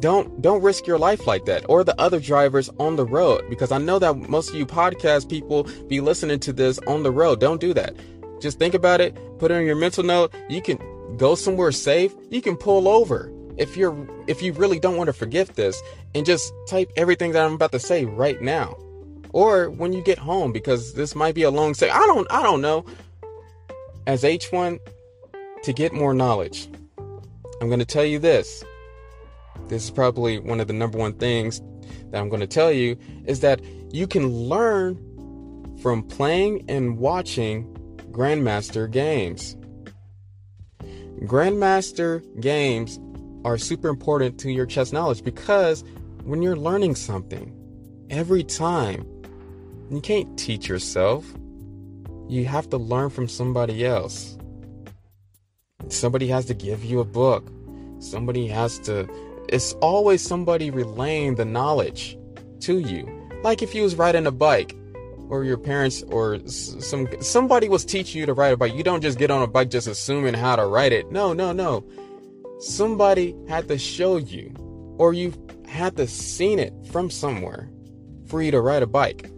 don't 0.00 0.40
don't 0.42 0.62
risk 0.62 0.86
your 0.86 0.98
life 0.98 1.26
like 1.26 1.44
that 1.44 1.64
or 1.68 1.84
the 1.84 1.98
other 2.00 2.18
drivers 2.18 2.70
on 2.78 2.96
the 2.96 3.04
road 3.04 3.48
because 3.48 3.70
I 3.70 3.78
know 3.78 3.98
that 3.98 4.16
most 4.16 4.50
of 4.50 4.56
you 4.56 4.66
podcast 4.66 5.28
people 5.28 5.64
be 5.88 6.00
listening 6.00 6.40
to 6.40 6.52
this 6.52 6.78
on 6.86 7.02
the 7.02 7.10
road. 7.10 7.40
Don't 7.40 7.60
do 7.60 7.74
that. 7.74 7.94
Just 8.40 8.58
think 8.58 8.74
about 8.74 9.00
it, 9.00 9.14
put 9.38 9.50
it 9.50 9.54
on 9.54 9.66
your 9.66 9.76
mental 9.76 10.02
note. 10.02 10.34
You 10.48 10.62
can 10.62 10.78
go 11.16 11.34
somewhere 11.34 11.72
safe. 11.72 12.14
You 12.30 12.40
can 12.40 12.56
pull 12.56 12.88
over 12.88 13.30
if 13.58 13.76
you're 13.76 14.08
if 14.26 14.42
you 14.42 14.52
really 14.54 14.80
don't 14.80 14.96
want 14.96 15.08
to 15.08 15.12
forget 15.12 15.48
this 15.48 15.80
and 16.14 16.24
just 16.24 16.52
type 16.68 16.90
everything 16.96 17.32
that 17.32 17.44
I'm 17.44 17.54
about 17.54 17.72
to 17.72 17.78
say 17.78 18.06
right 18.06 18.40
now. 18.40 18.76
Or 19.32 19.70
when 19.70 19.92
you 19.92 20.02
get 20.02 20.18
home 20.18 20.52
because 20.52 20.94
this 20.94 21.14
might 21.14 21.34
be 21.34 21.42
a 21.42 21.50
long 21.50 21.74
say. 21.74 21.90
I 21.90 22.00
don't 22.00 22.30
I 22.30 22.42
don't 22.42 22.60
know. 22.60 22.84
As 24.06 24.22
H1 24.22 24.78
to 25.62 25.72
get 25.72 25.92
more 25.92 26.14
knowledge. 26.14 26.68
I'm 27.60 27.68
going 27.68 27.80
to 27.80 27.84
tell 27.84 28.04
you 28.04 28.18
this. 28.18 28.64
This 29.68 29.84
is 29.84 29.90
probably 29.90 30.38
one 30.38 30.60
of 30.60 30.66
the 30.66 30.72
number 30.72 30.98
one 30.98 31.12
things 31.12 31.60
that 32.10 32.20
I'm 32.20 32.28
going 32.28 32.40
to 32.40 32.46
tell 32.46 32.72
you 32.72 32.96
is 33.26 33.40
that 33.40 33.60
you 33.92 34.06
can 34.06 34.28
learn 34.28 34.96
from 35.82 36.02
playing 36.02 36.64
and 36.68 36.98
watching 36.98 37.64
Grandmaster 38.10 38.90
games. 38.90 39.56
Grandmaster 41.20 42.22
games 42.40 42.98
are 43.44 43.58
super 43.58 43.88
important 43.88 44.40
to 44.40 44.50
your 44.50 44.66
chess 44.66 44.92
knowledge 44.92 45.22
because 45.22 45.84
when 46.24 46.42
you're 46.42 46.56
learning 46.56 46.94
something, 46.94 47.54
every 48.10 48.42
time, 48.42 49.06
you 49.90 50.00
can't 50.00 50.38
teach 50.38 50.68
yourself. 50.68 51.26
You 52.28 52.44
have 52.46 52.70
to 52.70 52.76
learn 52.76 53.10
from 53.10 53.28
somebody 53.28 53.84
else. 53.84 54.38
Somebody 55.88 56.28
has 56.28 56.46
to 56.46 56.54
give 56.54 56.84
you 56.84 57.00
a 57.00 57.04
book. 57.04 57.50
Somebody 57.98 58.46
has 58.46 58.78
to. 58.80 59.08
It's 59.48 59.72
always 59.74 60.22
somebody 60.22 60.70
relaying 60.70 61.34
the 61.34 61.44
knowledge 61.44 62.16
to 62.60 62.78
you. 62.78 63.08
Like 63.42 63.62
if 63.62 63.74
you 63.74 63.82
was 63.82 63.96
riding 63.96 64.26
a 64.26 64.30
bike, 64.30 64.76
or 65.30 65.44
your 65.44 65.56
parents, 65.56 66.02
or 66.08 66.38
some 66.46 67.08
somebody 67.20 67.68
was 67.68 67.84
teaching 67.84 68.20
you 68.20 68.26
to 68.26 68.34
ride 68.34 68.52
a 68.52 68.56
bike. 68.56 68.74
You 68.74 68.82
don't 68.82 69.00
just 69.00 69.18
get 69.18 69.30
on 69.30 69.42
a 69.42 69.46
bike 69.46 69.70
just 69.70 69.86
assuming 69.86 70.34
how 70.34 70.56
to 70.56 70.66
ride 70.66 70.92
it. 70.92 71.10
No, 71.10 71.32
no, 71.32 71.52
no. 71.52 71.84
Somebody 72.58 73.34
had 73.48 73.68
to 73.68 73.78
show 73.78 74.18
you, 74.18 74.52
or 74.98 75.14
you 75.14 75.32
had 75.66 75.96
to 75.96 76.06
seen 76.06 76.58
it 76.58 76.74
from 76.90 77.10
somewhere 77.10 77.70
for 78.26 78.42
you 78.42 78.50
to 78.50 78.60
ride 78.60 78.82
a 78.82 78.86
bike. 78.86 79.30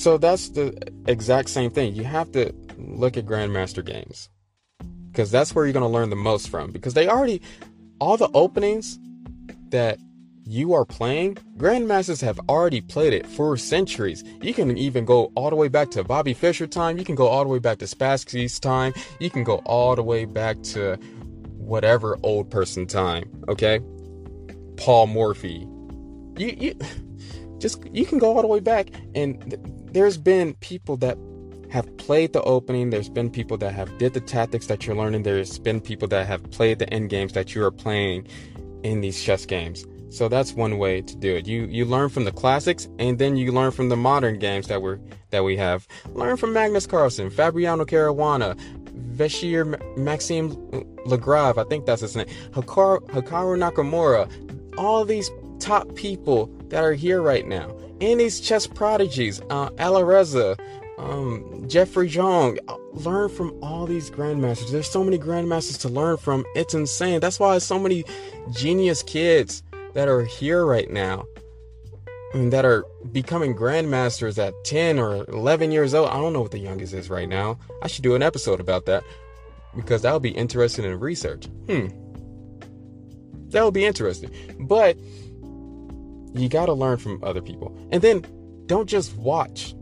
So 0.00 0.16
that's 0.16 0.48
the 0.48 0.72
exact 1.06 1.50
same 1.50 1.70
thing. 1.70 1.94
You 1.94 2.04
have 2.04 2.32
to 2.32 2.54
look 2.78 3.18
at 3.18 3.26
Grandmaster 3.26 3.84
games 3.84 4.30
because 5.12 5.30
that's 5.30 5.54
where 5.54 5.66
you're 5.66 5.74
going 5.74 5.82
to 5.82 5.88
learn 5.88 6.08
the 6.08 6.16
most 6.16 6.48
from 6.48 6.70
because 6.70 6.94
they 6.94 7.06
already 7.06 7.42
all 7.98 8.16
the 8.16 8.30
openings 8.32 8.98
that 9.68 9.98
you 10.46 10.72
are 10.72 10.86
playing 10.86 11.34
grandmasters 11.58 12.22
have 12.22 12.40
already 12.48 12.80
played 12.80 13.12
it 13.12 13.26
for 13.26 13.58
centuries. 13.58 14.24
You 14.40 14.54
can 14.54 14.74
even 14.78 15.04
go 15.04 15.30
all 15.34 15.50
the 15.50 15.56
way 15.56 15.68
back 15.68 15.90
to 15.90 16.02
bobby 16.02 16.32
fischer 16.32 16.66
time. 16.66 16.96
You 16.96 17.04
can 17.04 17.14
go 17.14 17.28
all 17.28 17.44
the 17.44 17.50
way 17.50 17.58
back 17.58 17.76
to 17.80 17.84
spassky's 17.84 18.58
time. 18.58 18.94
You 19.18 19.28
can 19.28 19.44
go 19.44 19.56
all 19.66 19.96
the 19.96 20.02
way 20.02 20.24
back 20.24 20.62
to 20.72 20.96
whatever 21.58 22.18
old 22.22 22.50
person 22.50 22.86
time 22.86 23.30
okay? 23.48 23.80
Paul 24.78 25.08
morphy. 25.08 25.68
You, 26.38 26.56
you 26.58 26.74
just 27.58 27.84
you 27.92 28.06
can 28.06 28.16
go 28.16 28.34
all 28.34 28.40
the 28.40 28.48
way 28.48 28.60
back 28.60 28.88
and 29.14 29.58
there's 29.92 30.16
been 30.16 30.54
people 30.54 30.96
that 30.98 31.18
have 31.70 31.96
played 31.98 32.32
the 32.32 32.42
opening. 32.42 32.90
There's 32.90 33.08
been 33.08 33.30
people 33.30 33.56
that 33.58 33.72
have 33.72 33.96
did 33.98 34.14
the 34.14 34.20
tactics 34.20 34.66
that 34.66 34.86
you're 34.86 34.96
learning. 34.96 35.22
There's 35.22 35.58
been 35.58 35.80
people 35.80 36.08
that 36.08 36.26
have 36.26 36.50
played 36.50 36.78
the 36.78 36.92
end 36.92 37.10
games 37.10 37.32
that 37.34 37.54
you 37.54 37.64
are 37.64 37.70
playing 37.70 38.26
in 38.82 39.00
these 39.00 39.22
chess 39.22 39.46
games. 39.46 39.84
So 40.10 40.28
that's 40.28 40.54
one 40.54 40.78
way 40.78 41.02
to 41.02 41.16
do 41.16 41.36
it. 41.36 41.46
You 41.46 41.66
you 41.66 41.84
learn 41.84 42.08
from 42.08 42.24
the 42.24 42.32
classics 42.32 42.88
and 42.98 43.18
then 43.18 43.36
you 43.36 43.52
learn 43.52 43.70
from 43.70 43.88
the 43.88 43.96
modern 43.96 44.40
games 44.40 44.66
that 44.66 44.82
we're 44.82 44.98
that 45.30 45.44
we 45.44 45.56
have. 45.56 45.86
Learn 46.14 46.36
from 46.36 46.52
Magnus 46.52 46.86
Carlsen, 46.86 47.30
Fabiano 47.30 47.84
Caruana, 47.84 48.58
Vachier 49.14 49.78
Maxime 49.96 50.50
Lagrave, 51.06 51.58
I 51.58 51.68
think 51.68 51.86
that's 51.86 52.02
his 52.02 52.16
name, 52.16 52.26
Hikaru, 52.50 53.00
Hikaru 53.10 53.56
Nakamura, 53.56 54.28
all 54.76 55.04
these 55.04 55.30
top 55.60 55.94
people 55.94 56.46
that 56.68 56.82
are 56.82 56.94
here 56.94 57.22
right 57.22 57.46
now, 57.46 57.68
and 58.00 58.20
these 58.20 58.40
chess 58.40 58.66
prodigies, 58.66 59.40
uh, 59.50 59.70
Alireza, 59.70 60.58
um, 60.98 61.64
Jeffery 61.68 62.08
Xiong. 62.08 62.58
Learn 62.92 63.28
from 63.28 63.56
all 63.62 63.86
these 63.86 64.10
grandmasters. 64.10 64.70
There's 64.70 64.90
so 64.90 65.04
many 65.04 65.18
grandmasters 65.18 65.80
to 65.82 65.88
learn 65.88 66.16
from. 66.16 66.44
It's 66.54 66.74
insane. 66.74 67.20
That's 67.20 67.38
why 67.38 67.58
so 67.58 67.78
many 67.78 68.04
genius 68.52 69.02
kids 69.02 69.62
that 69.94 70.08
are 70.08 70.24
here 70.24 70.64
right 70.64 70.90
now 70.90 71.24
and 72.32 72.52
that 72.52 72.64
are 72.64 72.84
becoming 73.12 73.54
grandmasters 73.54 74.38
at 74.38 74.54
10 74.64 74.98
or 74.98 75.24
11 75.28 75.72
years 75.72 75.94
old. 75.94 76.08
I 76.08 76.14
don't 76.14 76.32
know 76.32 76.42
what 76.42 76.52
the 76.52 76.58
youngest 76.58 76.94
is 76.94 77.10
right 77.10 77.28
now. 77.28 77.58
I 77.82 77.88
should 77.88 78.02
do 78.02 78.14
an 78.14 78.22
episode 78.22 78.60
about 78.60 78.86
that 78.86 79.02
because 79.74 80.02
that 80.02 80.12
would 80.12 80.22
be 80.22 80.30
interesting 80.30 80.84
in 80.84 80.98
research. 80.98 81.46
Hmm. 81.68 81.88
That 83.48 83.64
would 83.64 83.74
be 83.74 83.84
interesting. 83.84 84.30
But 84.60 84.96
you 86.34 86.48
got 86.48 86.66
to 86.66 86.72
learn 86.72 86.98
from 86.98 87.22
other 87.24 87.42
people. 87.42 87.76
And 87.90 88.02
then 88.02 88.24
don't 88.66 88.88
just 88.88 89.16
watch. 89.16 89.74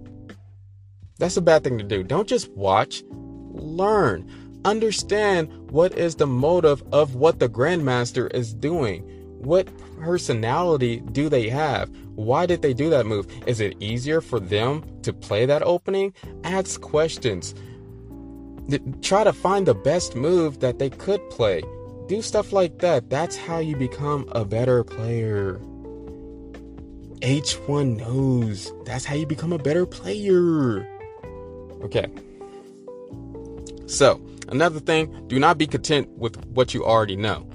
That's 1.18 1.36
a 1.36 1.42
bad 1.42 1.64
thing 1.64 1.78
to 1.78 1.84
do. 1.84 2.03
Don't 2.03 2.28
just 2.28 2.51
watch, 2.53 3.03
learn. 3.11 4.30
Understand 4.64 5.53
what 5.70 5.96
is 5.96 6.16
the 6.16 6.26
motive 6.26 6.82
of 6.92 7.14
what 7.14 7.38
the 7.38 7.49
grandmaster 7.49 8.32
is 8.34 8.55
doing. 8.55 9.03
What 9.38 9.68
personality 10.01 11.01
do 11.12 11.28
they 11.28 11.49
have? 11.49 11.90
Why 12.14 12.46
did 12.46 12.62
they 12.62 12.74
do 12.74 12.90
that 12.90 13.07
move? 13.07 13.26
Is 13.46 13.61
it 13.61 13.76
easier 13.80 14.20
for 14.20 14.40
them 14.40 14.84
to 15.03 15.12
play 15.12 15.46
that 15.46 15.62
opening? 15.62 16.12
Ask 16.44 16.80
questions. 16.80 17.55
Try 19.01 19.24
to 19.24 19.32
find 19.32 19.66
the 19.66 19.74
best 19.74 20.16
move 20.16 20.61
that 20.61 20.78
they 20.78 20.90
could 20.90 21.20
play. 21.30 21.62
Do 22.07 22.20
stuff 22.22 22.53
like 22.53 22.78
that. 22.78 23.11
That's 23.11 23.36
how 23.36 23.59
you 23.59 23.76
become 23.76 24.28
a 24.32 24.44
better 24.44 24.82
player. 24.82 25.61
H1 27.20 27.98
knows. 27.98 28.72
That's 28.84 29.04
how 29.04 29.14
you 29.14 29.26
become 29.26 29.52
a 29.52 29.58
better 29.58 29.86
player. 29.86 30.86
Okay. 31.82 32.06
So, 33.86 34.20
another 34.48 34.80
thing, 34.80 35.26
do 35.28 35.38
not 35.38 35.58
be 35.58 35.66
content 35.66 36.08
with 36.18 36.36
what 36.46 36.74
you 36.74 36.84
already 36.84 37.16
know. 37.16 37.48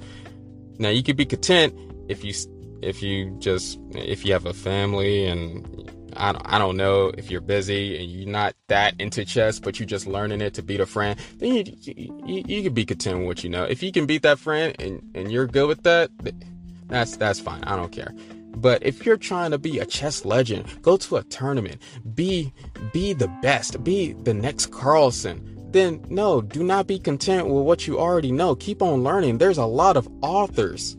Now, 0.78 0.88
you 0.88 1.02
can 1.02 1.16
be 1.16 1.24
content 1.24 1.74
if 2.08 2.24
you 2.24 2.34
if 2.82 3.02
you 3.02 3.30
just 3.38 3.78
if 3.92 4.24
you 4.24 4.32
have 4.32 4.46
a 4.46 4.52
family 4.52 5.26
and 5.26 5.90
I 6.16 6.32
don't, 6.32 6.42
I 6.44 6.58
don't 6.58 6.76
know 6.76 7.10
if 7.16 7.30
you're 7.30 7.40
busy 7.40 7.98
and 7.98 8.10
you're 8.10 8.28
not 8.28 8.54
that 8.68 8.94
into 9.00 9.24
chess, 9.24 9.58
but 9.58 9.78
you're 9.78 9.86
just 9.86 10.06
learning 10.06 10.40
it 10.40 10.54
to 10.54 10.62
beat 10.62 10.80
a 10.80 10.86
friend, 10.86 11.18
then 11.38 11.54
you, 11.54 11.64
you, 12.24 12.42
you 12.46 12.62
can 12.62 12.74
be 12.74 12.84
content 12.84 13.18
with 13.18 13.26
what 13.26 13.44
you 13.44 13.50
know. 13.50 13.64
If 13.64 13.82
you 13.82 13.90
can 13.90 14.06
beat 14.06 14.22
that 14.22 14.38
friend 14.38 14.74
and, 14.78 15.02
and 15.14 15.32
you're 15.32 15.46
good 15.46 15.66
with 15.66 15.82
that, 15.84 16.10
that's 16.88 17.16
that's 17.16 17.40
fine. 17.40 17.64
I 17.64 17.76
don't 17.76 17.90
care. 17.90 18.14
But 18.56 18.84
if 18.84 19.04
you're 19.04 19.16
trying 19.16 19.50
to 19.50 19.58
be 19.58 19.78
a 19.78 19.86
chess 19.86 20.24
legend, 20.24 20.82
go 20.82 20.96
to 20.96 21.16
a 21.16 21.24
tournament, 21.24 21.80
be 22.14 22.52
be 22.92 23.12
the 23.12 23.28
best, 23.42 23.82
be 23.82 24.12
the 24.12 24.34
next 24.34 24.66
Carlsen. 24.72 25.50
Then 25.70 26.04
no, 26.08 26.40
do 26.40 26.62
not 26.62 26.86
be 26.86 26.98
content 26.98 27.48
with 27.48 27.64
what 27.64 27.86
you 27.86 27.98
already 27.98 28.30
know. 28.30 28.54
Keep 28.54 28.82
on 28.82 29.02
learning. 29.02 29.38
There's 29.38 29.58
a 29.58 29.66
lot 29.66 29.96
of 29.96 30.08
authors 30.22 30.96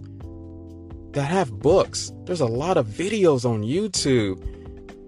that 1.12 1.24
have 1.24 1.60
books. 1.60 2.12
There's 2.26 2.42
a 2.42 2.46
lot 2.46 2.78
of 2.78 2.88
videos 2.88 3.50
on 3.50 3.64
YouTube. 3.64 4.44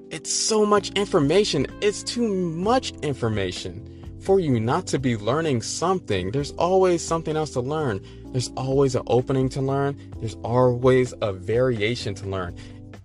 It's 0.09 0.31
so 0.31 0.65
much 0.65 0.91
information. 0.91 1.67
It's 1.81 2.01
too 2.01 2.27
much 2.27 2.91
information 3.01 3.96
for 4.27 4.41
you 4.41 4.59
not 4.59 4.85
to 4.85 4.99
be 4.99 5.15
learning 5.15 5.61
something. 5.61 6.31
There's 6.31 6.51
always 6.57 7.01
something 7.01 7.37
else 7.37 7.51
to 7.51 7.61
learn. 7.61 8.05
There's 8.33 8.51
always 8.57 8.93
an 8.93 9.03
opening 9.07 9.47
to 9.55 9.61
learn. 9.61 9.97
There's 10.19 10.35
always 10.43 11.13
a 11.21 11.31
variation 11.31 12.13
to 12.15 12.27
learn. 12.27 12.57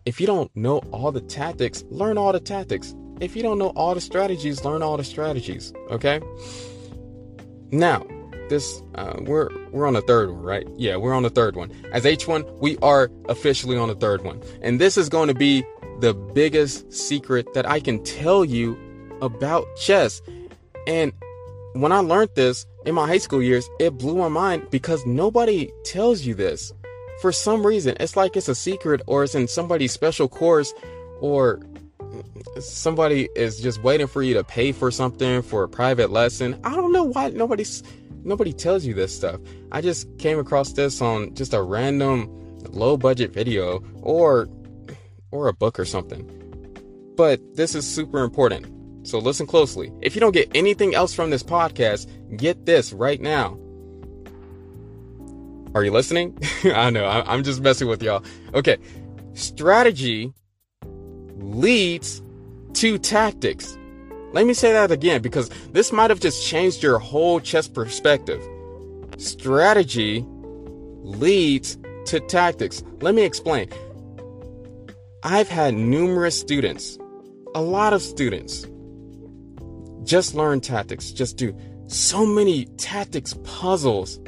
If 0.04 0.20
you 0.20 0.26
don't 0.26 0.50
know 0.56 0.78
all 0.90 1.12
the 1.12 1.20
tactics, 1.20 1.84
learn 1.90 2.18
all 2.18 2.32
the 2.32 2.40
tactics. 2.40 2.96
If 3.20 3.36
you 3.36 3.42
don't 3.44 3.56
know 3.56 3.68
all 3.76 3.94
the 3.94 4.00
strategies, 4.00 4.64
learn 4.64 4.82
all 4.82 4.96
the 4.96 5.04
strategies. 5.04 5.72
Okay? 5.92 6.20
Now, 7.70 8.04
this 8.48 8.82
uh, 8.96 9.14
we're 9.20 9.48
we're 9.70 9.86
on 9.86 9.94
the 9.94 10.02
third 10.02 10.28
one, 10.28 10.42
right? 10.42 10.66
Yeah, 10.76 10.96
we're 10.96 11.14
on 11.14 11.22
the 11.22 11.30
third 11.30 11.54
one. 11.54 11.70
As 11.92 12.02
H1, 12.02 12.58
we 12.58 12.76
are 12.78 13.12
officially 13.28 13.76
on 13.76 13.86
the 13.86 13.94
third 13.94 14.24
one. 14.24 14.42
And 14.60 14.80
this 14.80 14.98
is 14.98 15.08
going 15.08 15.28
to 15.28 15.34
be 15.34 15.64
the 16.00 16.14
biggest 16.14 16.92
secret 16.92 17.54
that 17.54 17.64
I 17.64 17.78
can 17.78 18.02
tell 18.02 18.44
you 18.44 18.76
about 19.22 19.68
chess. 19.76 20.20
And 20.86 21.12
when 21.74 21.92
I 21.92 21.98
learned 21.98 22.30
this 22.34 22.66
in 22.84 22.94
my 22.94 23.06
high 23.06 23.18
school 23.18 23.42
years, 23.42 23.68
it 23.80 23.98
blew 23.98 24.16
my 24.16 24.28
mind 24.28 24.68
because 24.70 25.04
nobody 25.06 25.70
tells 25.84 26.22
you 26.22 26.34
this. 26.34 26.72
For 27.20 27.32
some 27.32 27.64
reason, 27.64 27.96
it's 28.00 28.16
like 28.16 28.36
it's 28.36 28.48
a 28.48 28.54
secret 28.54 29.00
or 29.06 29.24
it's 29.24 29.34
in 29.34 29.46
somebody's 29.48 29.92
special 29.92 30.28
course 30.28 30.74
or 31.20 31.60
somebody 32.60 33.28
is 33.36 33.60
just 33.60 33.82
waiting 33.82 34.06
for 34.06 34.22
you 34.22 34.34
to 34.34 34.44
pay 34.44 34.72
for 34.72 34.90
something 34.90 35.42
for 35.42 35.62
a 35.62 35.68
private 35.68 36.10
lesson. 36.10 36.58
I 36.64 36.74
don't 36.74 36.92
know 36.92 37.04
why 37.04 37.30
nobody's 37.30 37.82
nobody 38.24 38.52
tells 38.52 38.84
you 38.84 38.94
this 38.94 39.14
stuff. 39.14 39.40
I 39.70 39.80
just 39.80 40.06
came 40.18 40.38
across 40.38 40.72
this 40.72 41.00
on 41.00 41.34
just 41.34 41.54
a 41.54 41.62
random 41.62 42.28
low 42.70 42.96
budget 42.96 43.32
video 43.32 43.82
or 44.02 44.48
or 45.30 45.48
a 45.48 45.52
book 45.52 45.78
or 45.78 45.84
something. 45.84 46.28
But 47.16 47.40
this 47.56 47.74
is 47.74 47.86
super 47.86 48.22
important. 48.22 48.66
So 49.04 49.18
listen 49.18 49.46
closely. 49.46 49.92
If 50.00 50.14
you 50.14 50.20
don't 50.20 50.32
get 50.32 50.50
anything 50.54 50.94
else 50.94 51.14
from 51.14 51.30
this 51.30 51.42
podcast, 51.42 52.08
get 52.36 52.66
this 52.66 52.92
right 52.92 53.20
now. 53.20 53.58
Are 55.74 55.84
you 55.84 55.90
listening? 55.90 56.38
I 56.64 56.90
know, 56.90 57.06
I'm 57.06 57.42
just 57.42 57.60
messing 57.60 57.88
with 57.88 58.02
y'all. 58.02 58.24
Okay. 58.54 58.76
Strategy 59.34 60.32
leads 61.36 62.22
to 62.74 62.98
tactics. 62.98 63.78
Let 64.32 64.46
me 64.46 64.54
say 64.54 64.72
that 64.72 64.90
again 64.90 65.20
because 65.20 65.48
this 65.72 65.92
might 65.92 66.10
have 66.10 66.20
just 66.20 66.46
changed 66.46 66.82
your 66.82 66.98
whole 66.98 67.40
chess 67.40 67.68
perspective. 67.68 68.42
Strategy 69.18 70.24
leads 71.02 71.76
to 72.06 72.20
tactics. 72.20 72.82
Let 73.00 73.14
me 73.14 73.22
explain. 73.22 73.68
I've 75.22 75.48
had 75.48 75.74
numerous 75.74 76.38
students, 76.38 76.98
a 77.54 77.62
lot 77.62 77.92
of 77.92 78.02
students, 78.02 78.66
just 80.04 80.34
learn 80.34 80.60
tactics, 80.60 81.10
just 81.10 81.36
do 81.36 81.56
so 81.86 82.24
many 82.24 82.66
tactics 82.76 83.34
puzzles. 83.44 84.18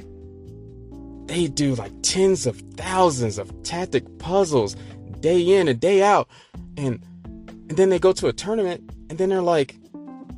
They 1.26 1.46
do 1.48 1.74
like 1.74 1.92
tens 2.02 2.46
of 2.46 2.60
thousands 2.76 3.38
of 3.38 3.62
tactic 3.62 4.18
puzzles 4.18 4.76
day 5.20 5.40
in 5.58 5.68
and 5.68 5.80
day 5.80 6.02
out. 6.02 6.28
And, 6.76 7.02
and 7.24 7.70
then 7.70 7.88
they 7.88 7.98
go 7.98 8.12
to 8.12 8.28
a 8.28 8.32
tournament 8.32 8.90
and 9.08 9.18
then 9.18 9.30
they're 9.30 9.40
like, 9.40 9.76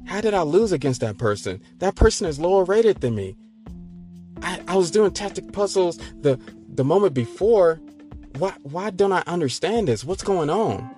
how 0.07 0.21
did 0.21 0.35
I 0.35 0.43
lose 0.43 0.73
against 0.73 1.01
that 1.01 1.19
person? 1.19 1.61
That 1.79 1.97
person 1.97 2.27
is 2.27 2.39
lower 2.39 2.65
rated 2.65 3.01
than 3.01 3.15
me. 3.17 3.37
I, 4.43 4.61
I 4.69 4.77
was 4.77 4.91
doing 4.91 5.11
tactic 5.13 5.53
puzzles 5.53 5.99
the 6.21 6.39
the 6.69 6.85
moment 6.85 7.15
before. 7.15 7.81
Why 8.39 8.53
why 8.63 8.91
don't 8.91 9.13
I 9.13 9.25
understand 9.27 9.89
this? 9.89 10.05
What's 10.05 10.23
going 10.23 10.51
on? 10.51 10.89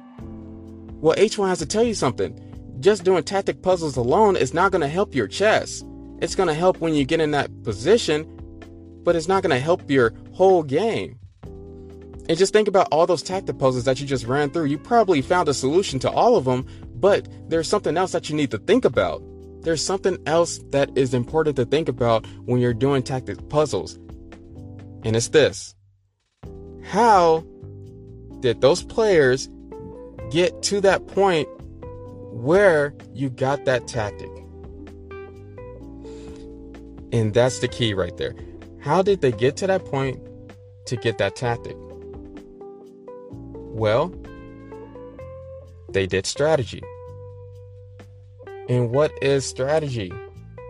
Well, 1.01 1.17
H1 1.17 1.49
has 1.49 1.61
to 1.61 1.67
tell 1.67 1.85
you 1.85 1.95
something. 1.95 2.39
Just 2.81 3.05
doing 3.05 3.25
tactic 3.25 3.63
puzzles 3.63 3.97
alone 3.97 4.37
is 4.37 4.55
not 4.55 4.71
going 4.71 4.83
to 4.83 4.89
help 4.89 5.15
your 5.15 5.27
chess. 5.27 5.83
It's 6.21 6.35
going 6.35 6.49
to 6.49 6.55
help 6.55 6.79
when 6.79 6.95
you 6.95 7.05
get 7.05 7.21
in 7.21 7.33
that 7.33 7.63
position, 7.65 8.25
but 9.03 9.17
it's 9.17 9.29
not 9.29 9.43
going 9.43 9.55
to 9.55 9.61
help 9.61 9.91
your 9.91 10.13
whole 10.33 10.63
game. 10.63 11.19
And 12.29 12.37
just 12.37 12.53
think 12.53 12.69
about 12.69 12.89
all 12.93 13.07
those 13.07 13.23
tactic 13.23 13.59
puzzles 13.59 13.85
that 13.85 14.01
you 14.01 14.07
just 14.07 14.27
ran 14.27 14.51
through. 14.51 14.67
You 14.67 14.79
probably 14.79 15.23
found 15.23 15.49
a 15.49 15.55
solution 15.55 15.99
to 16.01 16.11
all 16.11 16.37
of 16.37 16.45
them, 16.45 16.67
but 16.95 17.27
there's 17.49 17.69
something 17.69 17.97
else 17.97 18.13
that 18.13 18.29
you 18.29 18.37
need 18.37 18.51
to 18.51 18.59
think 18.59 18.85
about. 18.85 19.23
There's 19.63 19.85
something 19.85 20.19
else 20.27 20.61
that 20.71 20.97
is 20.97 21.15
important 21.15 21.57
to 21.57 21.65
think 21.65 21.89
about 21.89 22.27
when 22.45 22.61
you're 22.61 22.75
doing 22.75 23.03
tactic 23.03 23.49
puzzles. 23.49 23.99
And 25.05 25.17
it's 25.17 25.29
this 25.29 25.75
How 26.85 27.45
did 28.41 28.61
those 28.61 28.85
players 28.85 29.49
get 30.31 30.63
to 30.65 30.81
that 30.83 31.07
point 31.09 31.49
where 32.43 32.95
you 33.15 33.31
got 33.31 33.65
that 33.65 33.87
tactic? 33.87 34.31
And 37.13 37.33
that's 37.33 37.61
the 37.61 37.69
key 37.69 37.95
right 37.95 38.17
there. 38.17 38.35
How 38.81 39.03
did 39.03 39.21
they 39.21 39.33
get 39.33 39.57
to 39.59 39.67
that 39.67 39.85
point 39.85 40.21
to 40.87 40.97
get 40.97 41.19
that 41.19 41.37
tactic? 41.37 41.77
Well, 43.31 44.13
they 45.91 46.07
did 46.07 46.27
strategy. 46.27 46.83
And 48.69 48.91
what 48.91 49.13
is 49.23 49.47
strategy? 49.47 50.13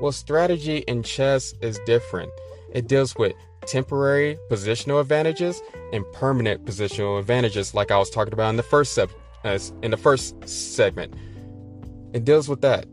Well, 0.00 0.12
strategy 0.12 0.78
in 0.86 1.02
chess 1.02 1.54
is 1.60 1.80
different. 1.86 2.30
It 2.72 2.86
deals 2.86 3.16
with 3.16 3.32
temporary 3.66 4.38
positional 4.50 5.00
advantages 5.00 5.60
and 5.92 6.04
permanent 6.12 6.64
positional 6.64 7.18
advantages, 7.18 7.74
like 7.74 7.90
I 7.90 7.98
was 7.98 8.10
talking 8.10 8.32
about 8.32 8.50
in 8.50 8.56
the 8.56 8.62
first 8.62 8.92
sub, 8.94 9.10
uh, 9.44 9.58
in 9.82 9.90
the 9.90 9.96
first 9.96 10.48
segment. 10.48 11.14
It 12.18 12.24
deals 12.24 12.48
with 12.48 12.62
that, 12.62 12.84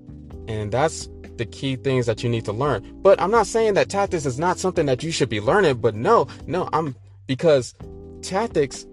and 0.47 0.71
that's 0.71 1.09
the 1.37 1.47
key 1.47 1.77
things 1.77 2.05
that 2.05 2.21
you 2.21 2.29
need 2.29 2.45
to 2.45 2.51
learn. 2.51 3.01
But 3.01 3.19
I'm 3.19 3.31
not 3.31 3.47
saying 3.47 3.73
that 3.73 3.89
tactics 3.89 4.27
is 4.27 4.37
not 4.37 4.59
something 4.59 4.85
that 4.85 5.01
you 5.01 5.11
should 5.11 5.29
be 5.29 5.41
learning, 5.41 5.77
but 5.77 5.95
no, 5.95 6.27
no, 6.45 6.69
I'm 6.71 6.95
because 7.25 7.73
tactics 8.21 8.85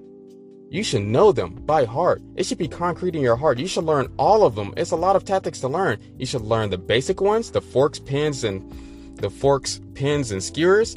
you 0.70 0.82
should 0.82 1.02
know 1.02 1.32
them 1.32 1.56
by 1.66 1.84
heart. 1.84 2.22
It 2.36 2.46
should 2.46 2.56
be 2.56 2.66
concrete 2.66 3.14
in 3.14 3.20
your 3.20 3.36
heart. 3.36 3.58
You 3.58 3.66
should 3.66 3.84
learn 3.84 4.10
all 4.16 4.46
of 4.46 4.54
them. 4.54 4.72
It's 4.74 4.90
a 4.90 4.96
lot 4.96 5.16
of 5.16 5.26
tactics 5.26 5.60
to 5.60 5.68
learn. 5.68 6.00
You 6.16 6.24
should 6.24 6.40
learn 6.40 6.70
the 6.70 6.78
basic 6.78 7.20
ones, 7.20 7.50
the 7.50 7.60
forks, 7.60 7.98
pins, 7.98 8.42
and 8.42 8.72
the 9.18 9.28
forks, 9.28 9.82
pins, 9.92 10.30
and 10.30 10.42
skewers. 10.42 10.96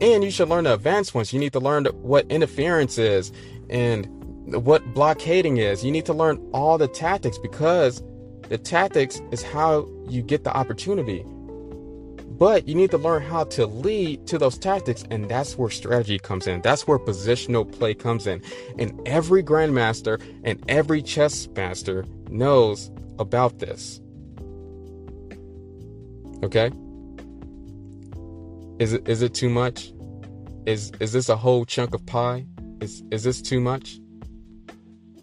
And 0.00 0.24
you 0.24 0.30
should 0.30 0.48
learn 0.48 0.64
the 0.64 0.72
advanced 0.72 1.14
ones. 1.14 1.34
You 1.34 1.38
need 1.38 1.52
to 1.52 1.60
learn 1.60 1.84
what 1.84 2.24
interference 2.30 2.96
is 2.96 3.30
and 3.68 4.06
what 4.46 4.94
blockading 4.94 5.58
is. 5.58 5.84
You 5.84 5.90
need 5.90 6.06
to 6.06 6.14
learn 6.14 6.38
all 6.54 6.78
the 6.78 6.88
tactics 6.88 7.36
because 7.36 8.02
the 8.52 8.58
tactics 8.58 9.22
is 9.30 9.42
how 9.42 9.88
you 10.10 10.20
get 10.20 10.44
the 10.44 10.54
opportunity. 10.54 11.24
But 12.38 12.68
you 12.68 12.74
need 12.74 12.90
to 12.90 12.98
learn 12.98 13.22
how 13.22 13.44
to 13.44 13.64
lead 13.64 14.26
to 14.26 14.36
those 14.36 14.58
tactics, 14.58 15.04
and 15.10 15.26
that's 15.26 15.56
where 15.56 15.70
strategy 15.70 16.18
comes 16.18 16.46
in. 16.46 16.60
That's 16.60 16.86
where 16.86 16.98
positional 16.98 17.64
play 17.72 17.94
comes 17.94 18.26
in. 18.26 18.42
And 18.78 19.00
every 19.08 19.42
grandmaster 19.42 20.20
and 20.44 20.62
every 20.68 21.00
chess 21.00 21.48
master 21.56 22.04
knows 22.28 22.90
about 23.18 23.58
this. 23.58 24.02
Okay? 26.44 26.70
Is 28.78 28.92
it 28.92 29.08
is 29.08 29.22
it 29.22 29.32
too 29.32 29.48
much? 29.48 29.94
Is 30.66 30.92
is 31.00 31.12
this 31.12 31.30
a 31.30 31.36
whole 31.36 31.64
chunk 31.64 31.94
of 31.94 32.04
pie? 32.04 32.44
Is 32.82 33.02
is 33.10 33.22
this 33.22 33.40
too 33.40 33.60
much? 33.60 33.98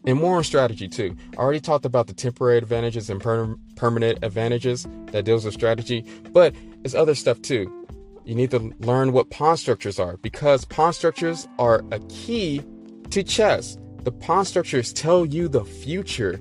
And 0.05 0.19
more 0.19 0.37
on 0.37 0.43
strategy 0.43 0.87
too. 0.87 1.15
I 1.33 1.41
already 1.41 1.59
talked 1.59 1.85
about 1.85 2.07
the 2.07 2.13
temporary 2.13 2.57
advantages 2.57 3.09
and 3.09 3.21
per- 3.21 3.55
permanent 3.75 4.19
advantages 4.23 4.87
that 5.11 5.25
deals 5.25 5.45
with 5.45 5.53
strategy, 5.53 6.05
but 6.31 6.55
it's 6.83 6.95
other 6.95 7.15
stuff 7.15 7.41
too. 7.41 7.71
You 8.25 8.35
need 8.35 8.51
to 8.51 8.73
learn 8.79 9.11
what 9.11 9.29
pawn 9.29 9.57
structures 9.57 9.99
are 9.99 10.17
because 10.17 10.63
pawn 10.65 10.93
structures 10.93 11.47
are 11.57 11.83
a 11.91 11.99
key 12.09 12.63
to 13.09 13.23
chess. 13.23 13.77
The 14.03 14.11
pawn 14.11 14.45
structures 14.45 14.93
tell 14.93 15.25
you 15.25 15.47
the 15.47 15.65
future 15.65 16.39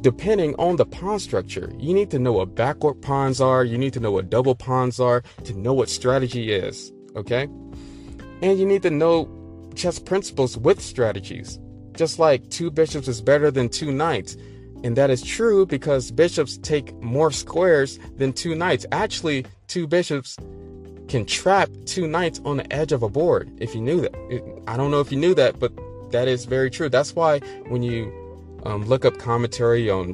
depending 0.00 0.54
on 0.56 0.76
the 0.76 0.86
pawn 0.86 1.18
structure. 1.18 1.72
You 1.78 1.94
need 1.94 2.10
to 2.10 2.18
know 2.18 2.32
what 2.32 2.54
backward 2.54 3.00
pawns 3.02 3.40
are, 3.40 3.64
you 3.64 3.78
need 3.78 3.92
to 3.94 4.00
know 4.00 4.12
what 4.12 4.30
double 4.30 4.54
pawns 4.54 5.00
are 5.00 5.22
to 5.44 5.54
know 5.54 5.72
what 5.72 5.88
strategy 5.88 6.52
is, 6.52 6.92
okay? 7.16 7.44
And 8.42 8.58
you 8.58 8.66
need 8.66 8.82
to 8.82 8.90
know 8.90 9.28
chess 9.74 9.98
principles 9.98 10.56
with 10.56 10.80
strategies. 10.80 11.58
Just 11.98 12.20
like 12.20 12.48
two 12.48 12.70
bishops 12.70 13.08
is 13.08 13.20
better 13.20 13.50
than 13.50 13.68
two 13.68 13.90
knights. 13.90 14.36
And 14.84 14.96
that 14.96 15.10
is 15.10 15.20
true 15.20 15.66
because 15.66 16.12
bishops 16.12 16.56
take 16.58 16.94
more 17.02 17.32
squares 17.32 17.98
than 18.16 18.32
two 18.32 18.54
knights. 18.54 18.86
Actually, 18.92 19.44
two 19.66 19.88
bishops 19.88 20.36
can 21.08 21.26
trap 21.26 21.68
two 21.86 22.06
knights 22.06 22.40
on 22.44 22.58
the 22.58 22.72
edge 22.72 22.92
of 22.92 23.02
a 23.02 23.08
board. 23.08 23.50
If 23.58 23.74
you 23.74 23.80
knew 23.80 24.00
that, 24.02 24.14
I 24.68 24.76
don't 24.76 24.92
know 24.92 25.00
if 25.00 25.10
you 25.10 25.18
knew 25.18 25.34
that, 25.34 25.58
but 25.58 25.72
that 26.12 26.28
is 26.28 26.44
very 26.44 26.70
true. 26.70 26.88
That's 26.88 27.16
why 27.16 27.40
when 27.66 27.82
you 27.82 28.12
um, 28.64 28.84
look 28.84 29.04
up 29.04 29.18
commentary 29.18 29.90
on 29.90 30.10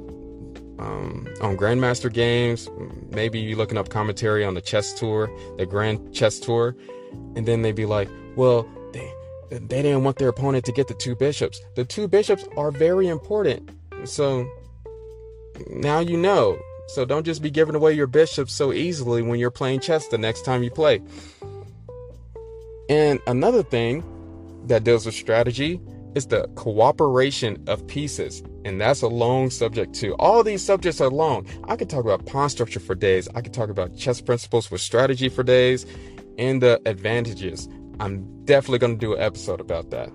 um, 0.79 1.29
on 1.43 1.57
Grandmaster 1.59 2.11
games, 2.11 2.69
maybe 3.11 3.39
you're 3.39 3.59
looking 3.59 3.77
up 3.77 3.91
commentary 3.91 4.43
on 4.43 4.55
the 4.55 4.63
chess 4.63 4.93
tour, 4.95 5.31
the 5.59 5.67
Grand 5.67 6.15
Chess 6.15 6.41
Tour, 6.41 6.75
and 7.37 7.47
then 7.47 7.61
they'd 7.61 7.77
be 7.77 7.87
like, 7.87 8.09
"Well, 8.37 8.67
they 9.59 9.83
didn't 9.83 10.05
want 10.05 10.19
their 10.19 10.29
opponent 10.29 10.65
to 10.67 10.73
get 10.73 10.89
the 10.89 10.95
two 10.95 11.15
bishops. 11.15 11.61
The 11.77 11.85
two 11.85 12.09
bishops 12.09 12.45
are 12.57 12.71
very 12.71 13.09
important. 13.09 13.71
So 14.05 14.47
now 15.69 16.01
you 16.01 16.17
know. 16.17 16.59
So 16.89 17.05
don't 17.05 17.25
just 17.25 17.41
be 17.41 17.51
giving 17.51 17.75
away 17.75 17.95
your 17.95 18.07
bishops 18.07 18.53
so 18.53 18.73
easily 18.73 19.23
when 19.23 19.39
you're 19.39 19.51
playing 19.51 19.81
chess 19.81 20.09
the 20.09 20.19
next 20.19 20.45
time 20.45 20.63
you 20.63 20.71
play. 20.71 21.01
And 22.91 23.21
another 23.27 23.63
thing 23.63 24.05
that 24.67 24.85
deals 24.85 25.07
with 25.07 25.15
strategy 25.15 25.81
is 26.15 26.27
the 26.27 26.49
cooperation 26.55 27.63
of 27.67 27.87
pieces. 27.87 28.43
And 28.65 28.81
that's 28.81 29.03
a 29.03 29.09
long 29.09 29.51
subject 29.51 29.95
too. 29.95 30.15
All 30.19 30.43
these 30.43 30.65
subjects 30.65 31.01
are 31.01 31.11
long. 31.11 31.47
I 31.65 31.77
could 31.77 31.91
talk 31.91 32.05
about 32.05 32.27
pawn 32.27 32.51
structure 32.51 32.81
for 32.81 32.95
days. 32.95 33.29
I 33.35 33.41
could 33.41 33.55
talk 33.55 33.71
about 33.71 33.97
chess 33.97 34.21
principles 34.21 34.71
with 34.71 34.81
strategy 34.81 35.29
for 35.29 35.43
days 35.43 35.87
and 36.39 36.63
the 36.63 36.81
advantages 36.87 37.69
I'm 38.01 38.45
definitely 38.45 38.79
going 38.79 38.99
to 38.99 39.07
do 39.07 39.15
an 39.15 39.21
episode 39.21 39.61
about 39.61 39.91
that. 39.91 40.11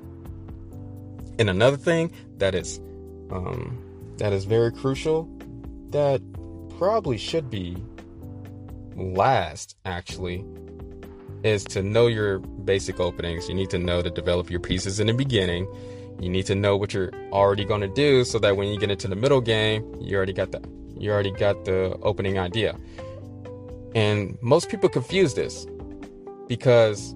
And 1.37 1.49
another 1.49 1.77
thing 1.77 2.11
that 2.37 2.53
is 2.53 2.79
um, 3.31 3.81
that 4.17 4.33
is 4.33 4.45
very 4.45 4.71
crucial 4.71 5.29
that 5.91 6.21
probably 6.77 7.17
should 7.17 7.49
be 7.49 7.77
last 8.95 9.75
actually 9.85 10.43
is 11.43 11.63
to 11.63 11.81
know 11.81 12.07
your 12.07 12.39
basic 12.39 12.99
openings. 12.99 13.47
You 13.47 13.55
need 13.55 13.69
to 13.69 13.79
know 13.79 14.01
to 14.01 14.09
develop 14.09 14.49
your 14.49 14.59
pieces 14.59 14.99
in 14.99 15.07
the 15.07 15.13
beginning. 15.13 15.67
You 16.19 16.27
need 16.27 16.45
to 16.47 16.55
know 16.55 16.75
what 16.75 16.93
you're 16.93 17.11
already 17.31 17.63
going 17.63 17.81
to 17.81 17.87
do 17.87 18.25
so 18.25 18.39
that 18.39 18.57
when 18.57 18.67
you 18.67 18.77
get 18.77 18.91
into 18.91 19.07
the 19.07 19.15
middle 19.15 19.39
game, 19.39 19.95
you 20.01 20.17
already 20.17 20.33
got 20.33 20.51
the 20.51 20.61
you 20.97 21.11
already 21.11 21.31
got 21.31 21.63
the 21.63 21.97
opening 22.01 22.37
idea. 22.37 22.77
And 23.95 24.37
most 24.41 24.69
people 24.69 24.89
confuse 24.89 25.33
this 25.33 25.65
because 26.47 27.15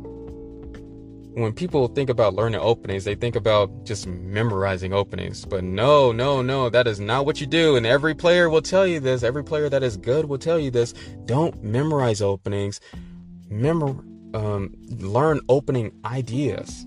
when 1.36 1.52
people 1.52 1.88
think 1.88 2.10
about 2.10 2.36
learning 2.36 2.60
openings, 2.62 3.06
they 3.06 3.16
think 3.16 3.36
about 3.36 3.86
just 3.86 4.06
memorizing 4.06 4.94
openings. 4.94 5.46
But 5.46 5.64
no, 5.64 6.12
no, 6.12 6.42
no, 6.42 6.70
that 6.70 6.88
is 6.88 7.00
not 7.00 7.26
what 7.26 7.42
you 7.42 7.48
do. 7.48 7.76
And 7.76 7.86
every 7.86 8.14
player 8.14 8.50
will 8.50 8.62
tell 8.62 8.86
you 8.86 9.00
this. 9.00 9.24
Every 9.24 9.44
player 9.44 9.70
that 9.70 9.84
is 9.84 9.98
good 9.98 10.26
will 10.26 10.38
tell 10.38 10.60
you 10.60 10.70
this. 10.70 10.94
Don't 11.26 11.64
memorize 11.64 12.22
openings. 12.22 12.80
Memor, 13.50 13.96
um, 14.34 14.76
learn 15.00 15.40
opening 15.50 15.92
ideas. 16.06 16.86